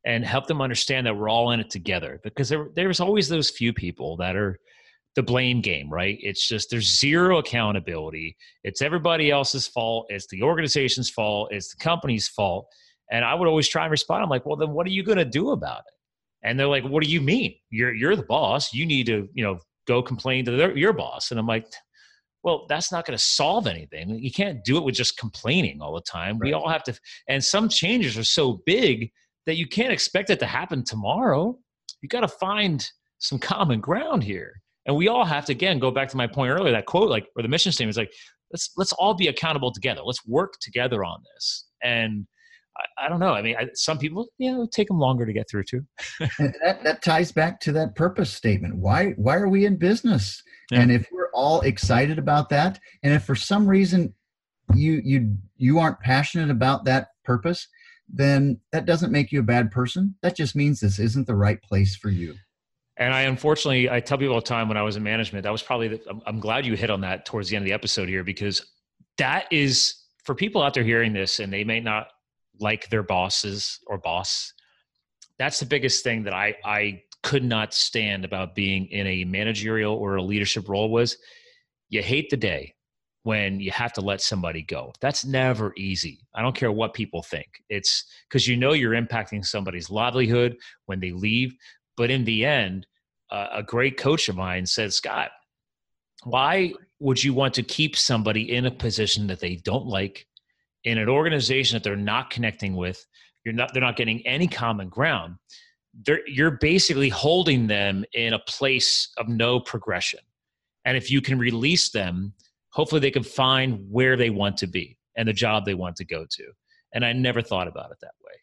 and 0.06 0.24
help 0.24 0.48
them 0.48 0.62
understand 0.62 1.08
that 1.08 1.18
we're 1.18 1.30
all 1.30 1.52
in 1.52 1.60
it 1.60 1.70
together 1.70 2.22
because 2.24 2.48
there, 2.48 2.68
there's 2.76 3.00
always 3.00 3.28
those 3.28 3.50
few 3.50 3.74
people 3.74 4.16
that 4.18 4.36
are 4.36 4.60
the 5.16 5.24
blame 5.24 5.62
game 5.62 5.90
right? 5.90 6.18
It's 6.22 6.48
just 6.48 6.70
there's 6.70 7.00
zero 7.00 7.40
accountability. 7.40 8.38
It's 8.64 8.82
everybody 8.82 9.32
else's 9.32 9.68
fault. 9.68 10.08
It's 10.10 10.28
the 10.28 10.44
organization's 10.44 11.10
fault. 11.10 11.50
It's 11.52 11.74
the 11.74 11.84
company's 11.84 12.28
fault. 12.28 12.68
And 13.12 13.24
i 13.24 13.34
would 13.36 13.48
always 13.48 13.68
try 13.68 13.84
and 13.84 13.92
respond. 13.92 14.24
I'm 14.24 14.30
like 14.30 14.46
well 14.46 14.56
then 14.56 14.72
what 14.72 14.88
are 14.88 14.92
you 14.92 15.04
going 15.04 15.18
to 15.18 15.26
do 15.26 15.52
about 15.52 15.80
it? 15.80 16.48
And 16.48 16.60
they're 16.60 16.68
like 16.68 16.84
what 16.84 17.04
do 17.04 17.10
you 17.10 17.22
mean? 17.22 17.56
You're 17.72 17.94
you're 17.94 18.16
the 18.16 18.24
boss. 18.24 18.74
You 18.74 18.86
need 18.86 19.08
to 19.08 19.28
you 19.34 19.44
know 19.44 19.60
go 19.88 20.02
complain 20.02 20.46
to 20.46 20.52
their, 20.52 20.78
your 20.78 20.94
boss. 20.94 21.32
And 21.32 21.40
i'm 21.40 21.48
like 21.48 21.66
well 22.46 22.66
that's 22.70 22.92
not 22.92 23.06
going 23.06 23.18
to 23.18 23.24
solve 23.24 23.68
anything 23.68 24.10
you 24.18 24.32
can't 24.32 24.64
do 24.64 24.78
it 24.78 24.84
with 24.86 24.96
just 24.96 25.18
complaining 25.18 25.82
all 25.82 25.94
the 25.94 26.02
time 26.02 26.38
right. 26.38 26.48
we 26.48 26.54
all 26.54 26.70
have 26.70 26.84
to 26.84 26.98
and 27.28 27.44
some 27.44 27.68
changes 27.68 28.18
are 28.18 28.24
so 28.24 28.62
big 28.66 29.12
that 29.46 29.58
you 29.58 29.68
can't 29.68 29.94
expect 29.94 30.30
it 30.30 30.40
to 30.40 30.46
happen 30.46 30.84
tomorrow. 30.84 31.58
You 32.02 32.10
got 32.10 32.22
to 32.22 32.28
find 32.28 32.88
some 33.20 33.40
common 33.40 33.80
ground 33.80 34.24
here. 34.24 34.62
And 34.88 34.96
we 34.96 35.08
all 35.08 35.26
have 35.26 35.46
to 35.46 35.52
again 35.52 35.80
go 35.80 35.90
back 35.90 36.10
to 36.10 36.18
my 36.18 36.28
point 36.28 36.52
earlier, 36.52 36.72
that 36.72 36.86
quote, 36.86 37.10
like 37.10 37.28
or 37.36 37.42
the 37.42 37.48
mission 37.48 37.72
statement 37.72 37.94
is 37.94 37.98
like, 37.98 38.14
let's 38.52 38.72
let's 38.78 38.94
all 38.94 39.16
be 39.16 39.28
accountable 39.28 39.72
together. 39.72 40.02
Let's 40.04 40.26
work 40.28 40.54
together 40.62 41.04
on 41.04 41.24
this. 41.34 41.66
And 41.82 42.28
I, 42.78 43.06
I 43.06 43.10
don't 43.10 43.20
know. 43.20 43.34
I 43.34 43.42
mean, 43.42 43.56
I, 43.58 43.68
some 43.74 43.98
people, 43.98 44.28
you 44.38 44.52
know, 44.52 44.68
take 44.72 44.88
them 44.88 45.00
longer 45.00 45.26
to 45.26 45.34
get 45.34 45.50
through 45.50 45.64
too. 45.64 45.86
that 46.20 46.80
that 46.84 47.02
ties 47.04 47.32
back 47.32 47.60
to 47.62 47.72
that 47.74 47.96
purpose 47.96 48.32
statement. 48.32 48.76
Why 48.76 49.12
why 49.18 49.36
are 49.36 49.50
we 49.50 49.66
in 49.66 49.78
business? 49.78 50.42
Yeah. 50.72 50.82
And 50.82 50.92
if 50.92 51.08
we're 51.12 51.32
all 51.34 51.62
excited 51.62 52.20
about 52.20 52.50
that, 52.50 52.80
and 53.04 53.14
if 53.14 53.24
for 53.24 53.36
some 53.36 53.68
reason 53.68 54.14
you 54.74 55.02
you 55.04 55.38
you 55.58 55.80
aren't 55.80 56.00
passionate 56.00 56.50
about 56.50 56.86
that 56.86 57.10
purpose, 57.24 57.68
then 58.08 58.60
that 58.72 58.86
doesn't 58.86 59.12
make 59.12 59.32
you 59.32 59.40
a 59.40 59.44
bad 59.44 59.72
person. 59.72 60.16
That 60.22 60.36
just 60.36 60.56
means 60.56 60.80
this 60.80 61.00
isn't 61.00 61.28
the 61.28 61.36
right 61.36 61.62
place 61.62 61.96
for 61.96 62.10
you. 62.10 62.36
And 62.98 63.14
I 63.14 63.22
unfortunately, 63.22 63.90
I 63.90 64.00
tell 64.00 64.18
people 64.18 64.36
all 64.36 64.42
the 64.42 64.48
time 64.48 64.68
when 64.68 64.78
I 64.78 64.82
was 64.82 64.96
in 64.96 65.04
management, 65.04 65.44
that 65.44 65.52
was 65.52 65.62
probably, 65.62 65.90
the, 65.90 66.02
I'm, 66.10 66.22
I'm 66.26 66.40
glad 66.40 66.66
you 66.66 66.76
hit 66.76 66.90
on 66.90 67.02
that 67.02 67.26
towards 67.26 67.50
the 67.50 67.56
end 67.56 67.64
of 67.64 67.68
the 67.68 67.74
episode 67.74 68.08
here 68.08 68.24
because 68.24 68.66
that 69.18 69.48
is 69.52 69.96
for 70.24 70.34
people 70.34 70.62
out 70.62 70.74
there 70.74 70.84
hearing 70.84 71.14
this 71.14 71.40
and 71.40 71.52
they 71.52 71.64
may 71.64 71.80
not 71.80 72.08
like 72.60 72.90
their 72.90 73.04
bosses 73.04 73.80
or 73.88 73.98
boss. 73.98 74.54
That's 75.38 75.60
the 75.60 75.66
biggest 75.66 76.04
thing 76.04 76.24
that 76.24 76.34
I, 76.34 76.56
I 76.64 77.02
could 77.24 77.44
not 77.44 77.74
stand 77.74 78.24
about 78.24 78.56
being 78.56 78.88
in 78.88 79.08
a 79.08 79.26
managerial 79.26 79.96
or 79.96 80.16
a 80.16 80.24
leadership 80.24 80.70
role 80.70 80.90
was 80.90 81.18
you 81.90 82.02
hate 82.02 82.30
the 82.30 82.38
day 82.38 82.76
when 83.24 83.60
you 83.60 83.72
have 83.72 83.92
to 83.94 84.02
let 84.02 84.22
somebody 84.22 84.62
go. 84.62 84.94
That's 85.02 85.26
never 85.26 85.74
easy. 85.76 86.20
I 86.36 86.44
don't 86.44 86.56
care 86.56 86.72
what 86.72 86.94
people 86.94 87.24
think. 87.24 87.48
It's 87.70 88.06
because 88.30 88.48
you 88.48 88.56
know 88.56 88.74
you're 88.74 88.94
impacting 88.94 89.44
somebody's 89.44 89.90
livelihood 89.90 90.58
when 90.86 91.00
they 91.00 91.12
leave. 91.12 91.56
But 91.98 92.12
in 92.12 92.24
the 92.26 92.46
end, 92.46 92.86
uh, 93.32 93.48
a 93.52 93.64
great 93.64 93.98
coach 93.98 94.30
of 94.30 94.36
mine 94.36 94.68
said, 94.68 94.94
Scott, 94.94 95.32
why 96.24 96.74
would 97.00 97.24
you 97.24 97.34
want 97.34 97.56
to 97.56 97.64
keep 97.64 97.96
somebody 97.96 98.56
in 98.56 98.68
a 98.68 98.72
position 98.72 99.26
that 99.28 99.40
they 99.40 99.56
don't 99.56 99.88
like, 99.88 100.28
in 100.86 100.98
an 100.98 101.10
organization 101.10 101.76
that 101.76 101.84
they're 101.84 101.98
not 101.98 102.30
connecting 102.30 102.76
with? 102.76 103.06
You're 103.44 103.54
not, 103.54 103.74
they're 103.74 103.82
not 103.82 103.98
getting 103.98 104.26
any 104.26 104.48
common 104.48 104.90
ground. 104.90 105.36
They're, 106.06 106.28
you're 106.28 106.52
basically 106.52 107.10
holding 107.10 107.68
them 107.68 108.06
in 108.14 108.34
a 108.34 108.40
place 108.40 109.12
of 109.18 109.28
no 109.28 109.60
progression. 109.60 110.20
And 110.86 110.96
if 110.96 111.12
you 111.12 111.22
can 111.22 111.38
release 111.38 111.90
them, 111.92 112.34
hopefully 112.70 113.02
they 113.02 113.12
can 113.12 113.24
find 113.24 113.86
where 113.90 114.16
they 114.16 114.30
want 114.30 114.58
to 114.58 114.68
be 114.68 114.98
and 115.16 115.28
the 115.28 115.34
job 115.34 115.66
they 115.66 115.74
want 115.74 115.96
to 115.98 116.06
go 116.06 116.26
to. 116.30 116.44
And 116.94 117.06
I 117.06 117.14
never 117.14 117.42
thought 117.42 117.68
about 117.68 117.92
it 117.92 117.98
that 118.02 118.14
way 118.24 118.34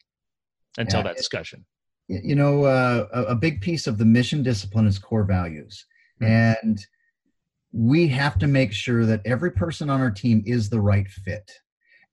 until 0.77 0.99
yeah, 0.99 1.03
that 1.03 1.17
discussion. 1.17 1.65
You 2.07 2.35
know, 2.35 2.65
uh, 2.65 3.07
a 3.13 3.35
big 3.35 3.61
piece 3.61 3.87
of 3.87 3.97
the 3.97 4.05
mission 4.05 4.43
discipline 4.43 4.87
is 4.87 4.99
core 4.99 5.23
values. 5.23 5.85
Mm-hmm. 6.21 6.31
And 6.31 6.85
we 7.71 8.07
have 8.09 8.37
to 8.39 8.47
make 8.47 8.71
sure 8.71 9.05
that 9.05 9.21
every 9.25 9.51
person 9.51 9.89
on 9.89 10.01
our 10.01 10.11
team 10.11 10.43
is 10.45 10.69
the 10.69 10.81
right 10.81 11.07
fit. 11.07 11.49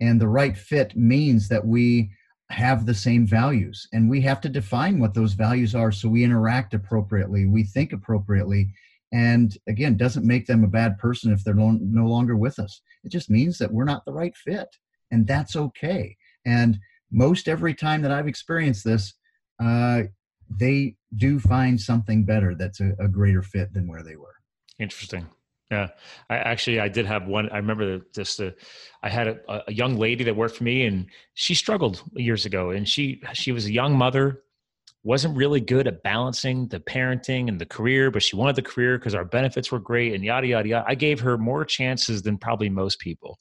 And 0.01 0.21
the 0.21 0.29
right 0.29 0.57
fit 0.57 0.97
means 0.97 1.49
that 1.49 1.67
we 1.67 2.11
have 2.51 2.85
the 2.85 2.95
same 2.95 3.27
values 3.27 3.87
and 3.93 4.11
we 4.11 4.21
have 4.23 4.41
to 4.41 4.49
define 4.49 4.99
what 4.99 5.15
those 5.15 5.35
values 5.35 5.75
are 5.75 5.93
so 5.93 6.09
we 6.09 6.25
interact 6.25 6.75
appropriately, 6.75 7.47
we 7.47 7.63
think 7.63 7.93
appropriately, 7.93 8.73
and 9.13 9.57
again 9.69 9.97
doesn't 9.97 10.27
make 10.27 10.47
them 10.47 10.65
a 10.65 10.69
bad 10.69 10.99
person 10.99 11.33
if 11.33 11.45
they're 11.45 11.55
no, 11.55 12.07
longer 12.07 12.37
with 12.37 12.59
us. 12.59 12.81
It 13.05 13.11
just 13.11 13.31
means 13.31 13.59
that 13.59 13.73
we're 13.73 13.85
not 13.85 14.05
the 14.05 14.13
right 14.13 14.37
fit 14.37 14.69
and 15.11 15.27
that's 15.27 15.57
okay. 15.57 16.17
And 16.45 16.79
most 17.13 17.49
every 17.49 17.75
time 17.75 18.03
that 18.03 18.13
i've 18.13 18.29
experienced 18.29 18.85
this 18.85 19.15
uh, 19.61 20.03
they 20.49 20.95
do 21.17 21.39
find 21.41 21.81
something 21.81 22.25
better 22.25 22.55
that's 22.55 22.81
a, 22.81 22.93
a 23.01 23.09
greater 23.09 23.43
fit 23.43 23.73
than 23.73 23.89
where 23.89 24.03
they 24.03 24.17
were. 24.17 24.37
Interesting 24.79 25.27
yeah, 25.71 25.89
I 26.29 26.37
actually 26.37 26.81
I 26.81 26.89
did 26.89 27.07
have 27.07 27.29
one. 27.29 27.49
I 27.51 27.57
remember 27.57 28.01
just 28.13 28.41
uh, 28.41 28.51
I 29.03 29.09
had 29.09 29.29
a, 29.29 29.63
a, 29.69 29.73
young 29.73 29.97
lady 29.97 30.25
that 30.25 30.35
worked 30.35 30.57
for 30.57 30.65
me, 30.65 30.85
and 30.85 31.07
she 31.35 31.55
struggled 31.55 32.03
years 32.15 32.45
ago, 32.45 32.71
and 32.71 32.89
she 32.89 33.23
she 33.35 33.53
was 33.53 33.67
a 33.67 33.73
young 33.73 33.97
mother, 33.97 34.43
wasn't 35.05 35.37
really 35.37 35.61
good 35.61 35.87
at 35.87 36.03
balancing 36.03 36.67
the 36.69 36.81
parenting 36.81 37.49
and 37.49 37.61
the 37.61 37.67
career, 37.67 38.11
but 38.11 38.23
she 38.23 38.35
wanted 38.35 38.57
the 38.57 38.63
career 38.63 38.99
because 38.99 39.15
our 39.15 39.25
benefits 39.25 39.71
were 39.71 39.79
great 39.79 40.13
and 40.13 40.25
yada 40.25 40.49
yada 40.49 40.69
yada. 40.69 40.85
I 40.89 40.97
gave 40.97 41.21
her 41.21 41.39
more 41.39 41.65
chances 41.65 42.23
than 42.23 42.37
probably 42.37 42.69
most 42.69 42.99
people. 42.99 43.39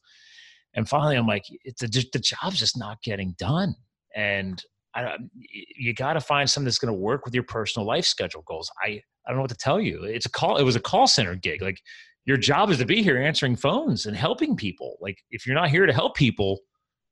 And 0.76 0.88
finally, 0.88 1.16
I'm 1.16 1.26
like, 1.26 1.46
it's 1.64 1.82
a, 1.82 1.88
the 1.88 2.20
job's 2.20 2.60
just 2.60 2.78
not 2.78 3.02
getting 3.02 3.34
done, 3.40 3.74
and 4.16 4.64
I, 4.94 5.18
you 5.42 5.96
got 5.96 6.14
to 6.14 6.22
find 6.22 6.48
something 6.48 6.66
that's 6.66 6.78
going 6.78 6.94
to 6.94 7.00
work 7.00 7.26
with 7.26 7.34
your 7.34 7.44
personal 7.44 7.88
life 7.88 8.06
schedule 8.06 8.44
goals. 8.46 8.70
I 8.84 9.02
I 9.26 9.32
don't 9.32 9.38
know 9.38 9.44
what 9.44 9.52
to 9.52 9.58
tell 9.58 9.80
you. 9.80 10.04
It's 10.04 10.26
a 10.26 10.32
call. 10.32 10.58
It 10.58 10.64
was 10.64 10.76
a 10.76 10.80
call 10.80 11.06
center 11.08 11.36
gig. 11.36 11.62
Like 11.62 11.82
your 12.26 12.38
job 12.38 12.70
is 12.70 12.78
to 12.78 12.86
be 12.86 13.02
here 13.02 13.18
answering 13.18 13.56
phones 13.56 14.06
and 14.06 14.16
helping 14.16 14.56
people. 14.56 14.98
Like 15.02 15.18
if 15.32 15.46
you're 15.46 15.56
not 15.56 15.70
here 15.70 15.86
to 15.86 15.94
help 15.94 16.16
people, 16.16 16.60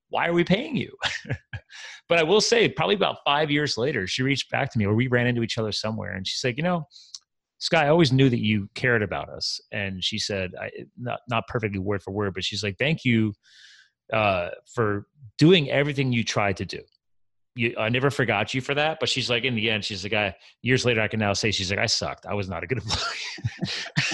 why 0.09 0.27
are 0.27 0.33
we 0.33 0.43
paying 0.43 0.75
you? 0.75 0.95
but 2.09 2.19
I 2.19 2.23
will 2.23 2.41
say, 2.41 2.69
probably 2.69 2.95
about 2.95 3.17
five 3.25 3.51
years 3.51 3.77
later, 3.77 4.07
she 4.07 4.23
reached 4.23 4.49
back 4.49 4.71
to 4.71 4.79
me, 4.79 4.85
or 4.85 4.95
we 4.95 5.07
ran 5.07 5.27
into 5.27 5.43
each 5.43 5.57
other 5.57 5.71
somewhere, 5.71 6.11
and 6.11 6.25
she's 6.25 6.43
like, 6.43 6.57
you 6.57 6.63
know, 6.63 6.87
Sky, 7.59 7.85
I 7.85 7.89
always 7.89 8.13
knew 8.13 8.29
that 8.29 8.43
you 8.43 8.69
cared 8.75 9.01
about 9.01 9.29
us. 9.29 9.59
And 9.71 10.03
she 10.03 10.19
said, 10.19 10.51
I, 10.61 10.69
not 10.97 11.21
not 11.27 11.47
perfectly 11.47 11.79
word 11.79 12.03
for 12.03 12.11
word, 12.11 12.33
but 12.35 12.43
she's 12.43 12.63
like, 12.63 12.77
thank 12.77 13.03
you 13.03 13.33
uh, 14.13 14.49
for 14.73 15.07
doing 15.37 15.69
everything 15.71 16.11
you 16.11 16.23
tried 16.23 16.57
to 16.57 16.65
do. 16.65 16.81
You, 17.57 17.75
I 17.77 17.89
never 17.89 18.11
forgot 18.11 18.53
you 18.53 18.61
for 18.61 18.75
that. 18.75 18.99
But 18.99 19.09
she's 19.09 19.29
like, 19.29 19.43
in 19.43 19.55
the 19.55 19.69
end, 19.69 19.83
she's 19.83 20.03
like, 20.03 20.13
I 20.13 20.35
years 20.61 20.85
later, 20.85 21.01
I 21.01 21.07
can 21.07 21.19
now 21.19 21.33
say, 21.33 21.51
she's 21.51 21.71
like, 21.71 21.79
I 21.79 21.87
sucked. 21.87 22.25
I 22.25 22.33
was 22.33 22.47
not 22.47 22.63
a 22.63 22.67
good 22.67 22.77
employee. 22.83 23.01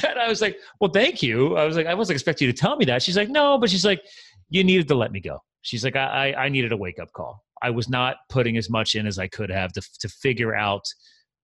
and 0.08 0.18
I 0.18 0.28
was 0.28 0.42
like, 0.42 0.58
well, 0.80 0.92
thank 0.92 1.22
you. 1.22 1.58
I 1.58 1.66
was 1.66 1.76
like, 1.76 1.86
I 1.86 1.94
wasn't 1.94 2.16
expecting 2.16 2.48
you 2.48 2.54
to 2.54 2.58
tell 2.60 2.78
me 2.78 2.86
that. 2.86 3.02
She's 3.02 3.18
like, 3.18 3.30
no, 3.30 3.58
but 3.58 3.70
she's 3.70 3.86
like, 3.86 4.02
you 4.50 4.64
needed 4.64 4.88
to 4.88 4.96
let 4.96 5.12
me 5.12 5.20
go. 5.20 5.40
She's 5.62 5.84
like, 5.84 5.96
I, 5.96 6.34
I 6.34 6.50
needed 6.50 6.72
a 6.72 6.78
wake 6.78 7.00
up 7.00 7.12
call. 7.14 7.44
I 7.62 7.70
was 7.70 7.90
not 7.90 8.18
putting 8.30 8.58
as 8.58 8.70
much 8.70 8.96
in 8.96 9.08
as 9.08 9.18
I 9.20 9.28
could 9.28 9.50
have 9.50 9.72
to, 9.74 9.82
to 10.00 10.10
figure 10.10 10.56
out 10.56 10.84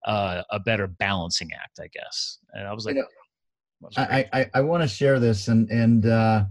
uh, 0.06 0.41
a 0.52 0.60
better 0.60 0.88
balancing 0.88 1.50
act, 1.54 1.80
I 1.82 1.88
guess. 1.88 2.39
And 2.54 2.68
I 2.68 2.74
was 2.74 2.86
like, 2.86 2.95
you 2.95 3.02
know, 3.02 3.89
I, 3.97 4.26
I, 4.34 4.50
I 4.56 4.62
want 4.62 4.84
to 4.84 4.88
share 4.88 5.20
this 5.20 5.47
and, 5.47 5.70
and 5.70 6.06
uh, 6.06 6.43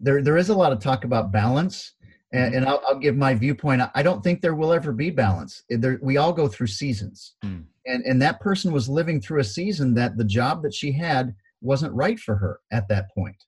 there, 0.00 0.22
there 0.22 0.38
is 0.38 0.48
a 0.48 0.54
lot 0.54 0.72
of 0.72 0.80
talk 0.80 1.04
about 1.04 1.30
balance 1.30 1.92
and, 2.32 2.46
mm-hmm. 2.46 2.56
and 2.56 2.66
I'll, 2.66 2.82
I'll, 2.86 2.98
give 2.98 3.16
my 3.16 3.34
viewpoint. 3.34 3.82
I 3.94 4.02
don't 4.02 4.22
think 4.22 4.40
there 4.40 4.54
will 4.54 4.72
ever 4.72 4.92
be 4.92 5.10
balance. 5.10 5.62
There, 5.68 5.98
we 6.02 6.16
all 6.16 6.32
go 6.32 6.48
through 6.48 6.68
seasons 6.68 7.34
mm. 7.44 7.64
and, 7.86 8.04
and 8.04 8.20
that 8.22 8.40
person 8.40 8.72
was 8.72 8.88
living 8.88 9.20
through 9.20 9.40
a 9.40 9.44
season 9.44 9.94
that 9.94 10.16
the 10.16 10.24
job 10.24 10.62
that 10.62 10.74
she 10.74 10.92
had 10.92 11.34
wasn't 11.60 11.94
right 11.94 12.18
for 12.18 12.36
her 12.36 12.60
at 12.70 12.88
that 12.88 13.12
point. 13.14 13.44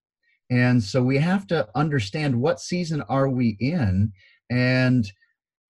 And 0.51 0.83
so 0.83 1.03
we 1.03 1.19
have 1.19 1.47
to 1.49 1.69
understand 1.75 2.41
what 2.41 2.61
season 2.61 3.03
are 3.09 3.29
we 3.29 3.57
in 3.61 4.13
and 4.51 5.11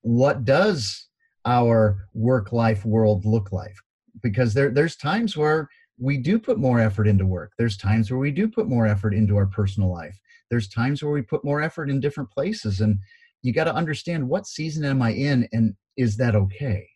what 0.03 0.45
does 0.45 1.09
our 1.47 2.09
work 2.13 2.53
life 2.53 2.85
world 2.85 3.25
look 3.25 3.53
like? 3.53 3.75
Because 4.23 4.53
there, 4.55 4.71
there's 4.71 4.97
times 4.97 5.37
where 5.37 5.69
we 5.99 6.19
do 6.19 6.39
put 6.39 6.59
more 6.59 6.81
effort 6.81 7.07
into 7.07 7.25
work. 7.25 7.53
There's 7.57 7.77
times 7.77 8.11
where 8.11 8.19
we 8.19 8.31
do 8.31 8.49
put 8.49 8.69
more 8.69 8.87
effort 8.87 9.15
into 9.15 9.37
our 9.37 9.47
personal 9.47 9.93
life. 9.93 10.19
There's 10.55 10.69
times 10.69 11.03
where 11.03 11.13
we 11.13 11.21
put 11.21 11.45
more 11.45 11.61
effort 11.61 11.91
in 11.91 11.99
different 11.99 12.31
places. 12.31 12.81
And 12.81 13.01
you 13.43 13.53
got 13.53 13.65
to 13.65 13.75
understand 13.75 14.29
what 14.29 14.47
season 14.47 14.85
am 14.85 15.03
I 15.03 15.11
in 15.11 15.49
and 15.53 15.75
is 15.97 16.17
that 16.19 16.37
okay? 16.37 16.89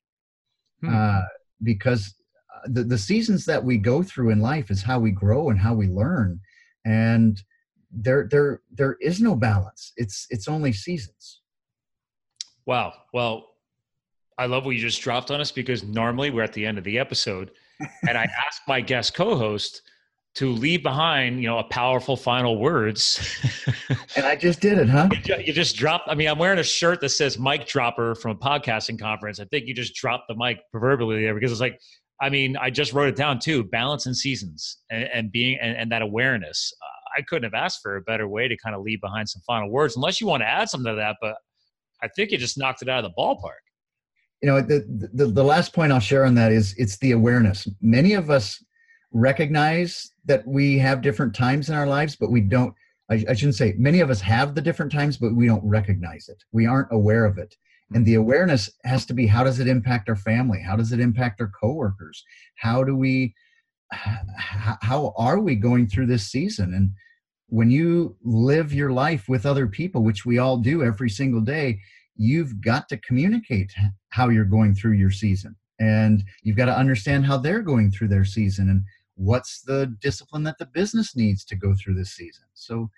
Hmm. 0.81 0.95
Uh, 0.95 1.23
because 1.65 2.15
uh, 2.55 2.61
the, 2.67 2.85
the 2.85 2.99
seasons 2.99 3.45
that 3.47 3.65
we 3.65 3.79
go 3.79 4.03
through 4.05 4.31
in 4.31 4.41
life 4.41 4.71
is 4.71 4.83
how 4.83 5.01
we 5.01 5.11
grow 5.11 5.51
and 5.51 5.59
how 5.59 5.75
we 5.75 5.89
learn. 5.89 6.41
And 6.85 7.43
there 7.91 8.29
there 8.31 8.61
there 8.71 8.97
is 9.01 9.21
no 9.21 9.35
balance 9.35 9.93
it's 9.97 10.27
it's 10.31 10.49
only 10.49 10.73
seasons 10.73 11.41
wow 12.67 12.93
well 13.15 13.55
i 14.37 14.47
love 14.47 14.65
what 14.65 14.75
you 14.75 14.81
just 14.81 15.01
dropped 15.01 15.31
on 15.31 15.41
us 15.41 15.51
because 15.51 15.83
normally 15.85 16.31
we're 16.31 16.43
at 16.43 16.53
the 16.53 16.67
end 16.67 16.77
of 16.77 16.85
the 16.85 16.99
episode 16.99 17.51
and 18.07 18.19
i 18.19 18.25
ask 18.47 18.63
my 18.69 18.81
guest 18.81 19.15
co-host 19.15 19.83
to 20.35 20.53
leave 20.53 20.83
behind 20.83 21.41
you 21.43 21.49
know 21.49 21.59
a 21.59 21.65
powerful 21.65 22.17
final 22.17 22.59
words 22.59 23.21
and 24.17 24.25
i 24.25 24.37
just 24.37 24.61
did 24.61 24.79
it 24.79 24.89
huh 24.89 25.09
you 25.45 25.53
just 25.53 25.77
dropped 25.77 26.09
i 26.09 26.15
mean 26.15 26.29
i'm 26.29 26.39
wearing 26.39 26.59
a 26.59 26.65
shirt 26.65 27.01
that 27.01 27.09
says 27.09 27.39
mic 27.39 27.67
dropper 27.67 28.15
from 28.15 28.33
a 28.33 28.37
podcasting 28.37 28.99
conference 28.99 29.41
i 29.41 29.45
think 29.47 29.67
you 29.67 29.75
just 29.75 29.95
dropped 29.95 30.25
the 30.29 30.37
mic 30.37 30.59
proverbially 30.71 31.23
there 31.23 31.35
because 31.35 31.51
it's 31.51 31.61
like 31.61 31.79
i 32.21 32.29
mean 32.29 32.57
i 32.59 32.71
just 32.71 32.93
wrote 32.93 33.09
it 33.09 33.17
down 33.17 33.39
too 33.39 33.65
balance 33.65 34.07
and 34.07 34.17
seasons 34.17 34.79
and, 34.91 35.05
and 35.13 35.33
being 35.33 35.59
and, 35.61 35.77
and, 35.77 35.91
that 35.91 36.03
awareness 36.03 36.73
uh, 36.83 36.99
I 37.19 37.23
couldn't 37.23 37.45
have 37.45 37.55
asked 37.55 37.81
for 37.83 37.97
a 37.97 38.03
better 38.03 38.29
way 38.29 38.49
to 38.49 38.57
kind 38.57 38.75
of 38.75 38.83
leave 38.83 39.01
behind 39.01 39.29
some 39.29 39.43
final 39.47 39.71
words, 39.71 39.97
unless 39.97 40.21
you 40.21 40.27
want 40.27 40.43
to 40.43 40.47
add 40.47 40.69
something 40.69 40.93
to 40.93 40.97
that. 40.97 41.17
But 41.21 41.37
I 42.03 42.09
think 42.09 42.31
you 42.31 42.39
just 42.39 42.57
knocked 42.57 42.83
it 42.83 42.89
out 42.89 43.05
of 43.05 43.11
the 43.11 43.15
ballpark. 43.21 43.61
You 44.43 44.49
know, 44.49 44.61
the, 44.61 45.09
the, 45.13 45.27
the 45.27 45.43
last 45.43 45.73
point 45.73 45.91
I'll 45.91 45.99
share 45.99 46.25
on 46.25 46.35
that 46.37 46.53
is 46.53 46.75
it's 46.79 46.97
the 46.99 47.11
awareness. 47.11 47.69
Many 47.81 48.15
of 48.15 48.31
us 48.31 48.63
recognize 49.13 50.13
that 50.27 50.47
we 50.47 50.79
have 50.79 51.03
different 51.03 51.35
times 51.35 51.69
in 51.69 51.75
our 51.75 51.87
lives, 51.87 52.17
but 52.17 52.31
we 52.31 52.41
don't. 52.41 52.75
I, 53.11 53.25
I 53.29 53.35
shouldn't 53.35 53.55
say 53.55 53.75
many 53.79 54.01
of 54.01 54.11
us 54.11 54.21
have 54.21 54.55
the 54.55 54.61
different 54.61 54.93
times, 54.93 55.17
but 55.17 55.35
we 55.35 55.47
don't 55.47 55.65
recognize 55.65 56.29
it. 56.29 56.43
We 56.53 56.67
aren't 56.67 56.93
aware 56.93 57.25
of 57.25 57.39
it. 57.39 57.55
And 57.95 58.05
the 58.05 58.17
awareness 58.17 58.71
has 58.85 59.07
to 59.07 59.15
be 59.15 59.27
how 59.27 59.45
does 59.45 59.61
it 59.61 59.69
impact 59.69 60.11
our 60.11 60.17
family? 60.17 60.61
How 60.61 60.77
does 60.77 60.93
it 60.93 61.01
impact 61.01 61.41
our 61.41 61.51
coworkers? 61.59 62.23
How 62.57 62.85
do 62.85 62.95
we 62.95 63.35
how 63.91 65.15
are 65.17 65.41
we 65.41 65.55
going 65.55 65.89
through 65.89 66.07
this 66.07 66.31
season 66.31 66.75
and 66.75 66.91
when 67.49 67.71
you 67.71 68.15
live 68.23 68.75
your 68.75 68.93
life 68.93 69.29
with 69.29 69.47
other 69.47 69.67
people 69.67 70.03
which 70.03 70.27
we 70.27 70.37
all 70.39 70.59
do 70.59 70.83
every 70.83 71.09
single 71.09 71.41
day 71.41 71.79
you've 72.15 72.61
got 72.61 72.87
to 72.89 72.99
communicate 72.99 73.73
how 74.11 74.29
you're 74.29 74.45
going 74.45 74.75
through 74.75 74.93
your 74.93 75.11
season 75.11 75.57
and 75.81 76.23
you've 76.43 76.57
got 76.57 76.67
to 76.67 76.77
understand 76.77 77.25
how 77.25 77.39
they're 77.39 77.63
going 77.63 77.91
through 77.91 78.09
their 78.09 78.25
season 78.25 78.69
and 78.69 78.83
what's 79.19 79.63
the 79.63 79.95
discipline 80.01 80.45
that 80.45 80.57
the 80.59 80.67
business 80.67 81.17
needs 81.17 81.45
to 81.45 81.57
go 81.57 81.75
through 81.75 81.95
this 81.95 82.13
season 82.13 82.45
so 82.55 82.89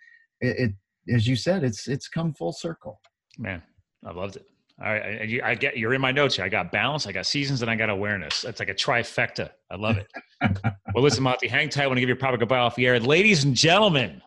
it, 0.40 0.70
it 1.08 1.14
as 1.14 1.26
you 1.26 1.34
said 1.34 1.64
it's 1.64 1.88
it's 1.88 2.08
come 2.08 2.32
full 2.34 2.52
circle 2.52 3.00
man 3.38 3.62
i 4.06 4.12
loved 4.12 4.36
it 4.36 4.46
All 4.82 4.92
right, 4.92 5.28
you, 5.28 5.42
I 5.42 5.54
get 5.54 5.76
you're 5.76 5.94
in 5.94 6.00
my 6.00 6.12
notes 6.12 6.36
here. 6.36 6.44
I 6.44 6.48
got 6.48 6.72
balance, 6.72 7.06
I 7.06 7.12
got 7.12 7.26
seasons, 7.26 7.60
and 7.62 7.70
I 7.70 7.74
got 7.74 7.90
awareness. 7.90 8.44
It's 8.44 8.60
like 8.60 8.70
a 8.70 8.74
trifecta. 8.74 9.50
I 9.70 9.76
love 9.76 9.98
it. 9.98 10.10
well, 10.94 11.04
listen, 11.04 11.22
Monty, 11.22 11.48
hang 11.48 11.68
tight. 11.68 11.84
I 11.84 11.86
want 11.86 11.98
to 11.98 12.00
give 12.00 12.08
you 12.08 12.14
a 12.14 12.18
proper 12.18 12.38
goodbye 12.38 12.58
off 12.58 12.76
the 12.76 12.86
air, 12.86 12.98
ladies 12.98 13.44
and 13.44 13.54
gentlemen. 13.54 14.22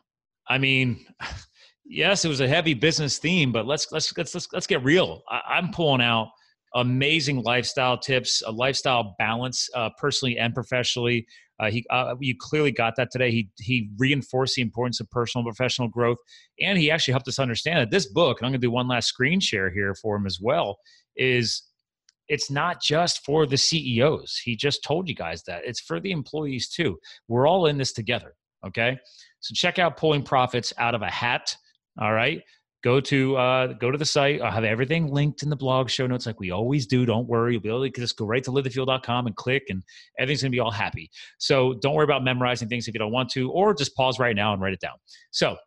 I 0.48 0.60
mean, 0.60 1.06
yes, 1.86 2.24
it 2.26 2.28
was 2.28 2.42
a 2.42 2.48
heavy 2.48 2.76
business 2.76 3.18
theme, 3.18 3.52
but 3.52 3.66
let's 3.66 3.92
let's 3.92 4.16
let's 4.16 4.36
let's, 4.36 4.48
let's 4.54 4.68
get 4.68 4.84
real. 4.84 5.24
I, 5.28 5.42
I'm 5.58 5.72
pulling 5.72 6.02
out 6.02 6.30
amazing 6.76 7.44
lifestyle 7.44 7.98
tips, 7.98 8.42
a 8.46 8.52
lifestyle 8.52 9.16
balance, 9.20 9.70
uh, 9.76 9.90
personally 9.98 10.38
and 10.38 10.54
professionally. 10.54 11.26
Uh, 11.60 11.70
he, 11.70 11.86
uh, 11.92 12.16
you 12.20 12.36
clearly 12.38 12.72
got 12.72 12.96
that 12.96 13.12
today. 13.12 13.32
He 13.32 13.50
he 13.60 13.90
reinforced 13.98 14.56
the 14.56 14.62
importance 14.62 15.00
of 15.00 15.10
personal 15.12 15.46
and 15.46 15.56
professional 15.56 15.88
growth, 15.88 16.18
and 16.60 16.78
he 16.78 16.90
actually 16.90 17.14
helped 17.14 17.28
us 17.28 17.40
understand 17.40 17.80
that 17.80 17.92
this 17.92 18.08
book. 18.08 18.40
And 18.40 18.46
I'm 18.46 18.52
going 18.52 18.62
to 18.62 18.68
do 18.68 18.72
one 18.72 18.88
last 18.88 19.08
screen 19.08 19.40
share 19.40 19.70
here 19.70 19.94
for 19.96 20.16
him 20.16 20.26
as 20.26 20.40
well. 20.42 20.78
Is 21.16 21.64
it's 22.28 22.50
not 22.50 22.82
just 22.82 23.24
for 23.24 23.46
the 23.46 23.58
CEOs. 23.58 24.42
He 24.44 24.56
just 24.56 24.84
told 24.84 25.08
you 25.08 25.16
guys 25.16 25.44
that 25.44 25.62
it's 25.66 25.82
for 25.82 26.00
the 26.00 26.12
employees 26.12 26.70
too. 26.70 26.98
We're 27.28 27.48
all 27.48 27.68
in 27.68 27.78
this 27.78 27.94
together. 27.94 28.34
Okay, 28.66 28.98
so 29.42 29.54
check 29.54 29.78
out 29.78 29.98
pulling 29.98 30.24
profits 30.24 30.74
out 30.78 30.96
of 30.96 31.02
a 31.02 31.10
hat. 31.10 31.56
All 32.02 32.14
right, 32.14 32.42
go 32.84 33.00
to 33.00 33.38
uh, 33.38 33.68
go 33.74 33.90
to 33.90 33.98
the 33.98 34.06
site. 34.06 34.42
I'll 34.42 34.52
have 34.52 34.64
everything 34.64 35.08
linked 35.08 35.42
in 35.42 35.50
the 35.50 35.56
blog 35.56 35.90
show 35.90 36.06
notes, 36.06 36.26
like 36.26 36.40
we 36.40 36.52
always 36.52 36.86
do. 36.86 37.06
Don't 37.06 37.28
worry, 37.28 37.54
you'll 37.54 37.62
be 37.62 37.70
able 37.70 37.84
to 37.84 37.90
just 37.90 38.18
go 38.18 38.26
right 38.26 38.44
to 38.44 38.52
livethefuel.com 38.52 39.28
and 39.28 39.36
click, 39.36 39.64
and 39.70 39.84
everything's 40.20 40.44
gonna 40.44 40.52
be 40.52 40.60
all 40.60 40.72
happy. 40.72 41.10
So 41.38 41.74
don't 41.76 41.96
worry 41.96 42.04
about 42.04 42.24
memorizing 42.24 42.68
things 42.68 42.88
if 42.88 42.94
you 42.94 43.00
don't 43.00 43.12
want 43.12 43.30
to, 43.32 43.50
or 43.52 43.74
just 43.74 43.96
pause 43.96 44.20
right 44.20 44.36
now 44.36 44.54
and 44.54 44.62
write 44.62 44.74
it 44.74 44.82
down. 44.82 44.96
So 45.32 45.58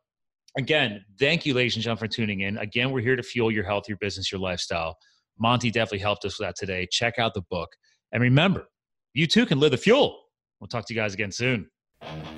again, 0.57 1.05
thank 1.19 1.47
you, 1.47 1.55
ladies 1.55 1.77
and 1.77 1.83
gentlemen, 1.83 2.09
for 2.09 2.15
tuning 2.15 2.41
in. 2.41 2.59
Again, 2.59 2.91
we're 2.91 3.01
here 3.01 3.17
to 3.17 3.23
fuel 3.23 3.51
your 3.51 3.65
health, 3.65 3.89
your 3.89 3.99
business, 3.99 4.31
your 4.31 4.41
lifestyle. 4.41 4.97
Monty 5.39 5.71
definitely 5.71 5.99
helped 5.99 6.25
us 6.25 6.39
with 6.39 6.49
that 6.49 6.57
today. 6.57 6.87
Check 6.91 7.19
out 7.19 7.35
the 7.35 7.43
book, 7.51 7.71
and 8.13 8.23
remember, 8.23 8.69
you 9.15 9.27
too 9.27 9.47
can 9.47 9.59
live 9.59 9.71
the 9.71 9.79
fuel. 9.79 10.23
We'll 10.61 10.69
talk 10.69 10.87
to 10.87 10.95
you 10.95 11.01
guys 11.01 11.15
again 11.15 11.33
soon. 11.33 11.71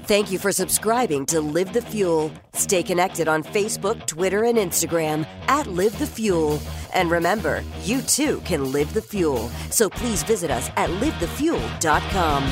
Thank 0.04 0.30
you 0.32 0.38
for 0.38 0.52
subscribing 0.52 1.26
to 1.26 1.40
Live 1.40 1.72
the 1.72 1.82
Fuel. 1.82 2.32
Stay 2.54 2.82
connected 2.82 3.28
on 3.28 3.42
Facebook, 3.42 4.06
Twitter, 4.06 4.44
and 4.44 4.56
Instagram 4.56 5.26
at 5.48 5.66
Live 5.66 5.98
the 5.98 6.06
Fuel. 6.06 6.60
And 6.94 7.10
remember, 7.10 7.62
you 7.82 8.00
too 8.02 8.40
can 8.40 8.72
live 8.72 8.94
the 8.94 9.02
fuel. 9.02 9.50
So 9.70 9.90
please 9.90 10.22
visit 10.22 10.50
us 10.50 10.70
at 10.76 10.88
livethefuel.com. 10.88 12.44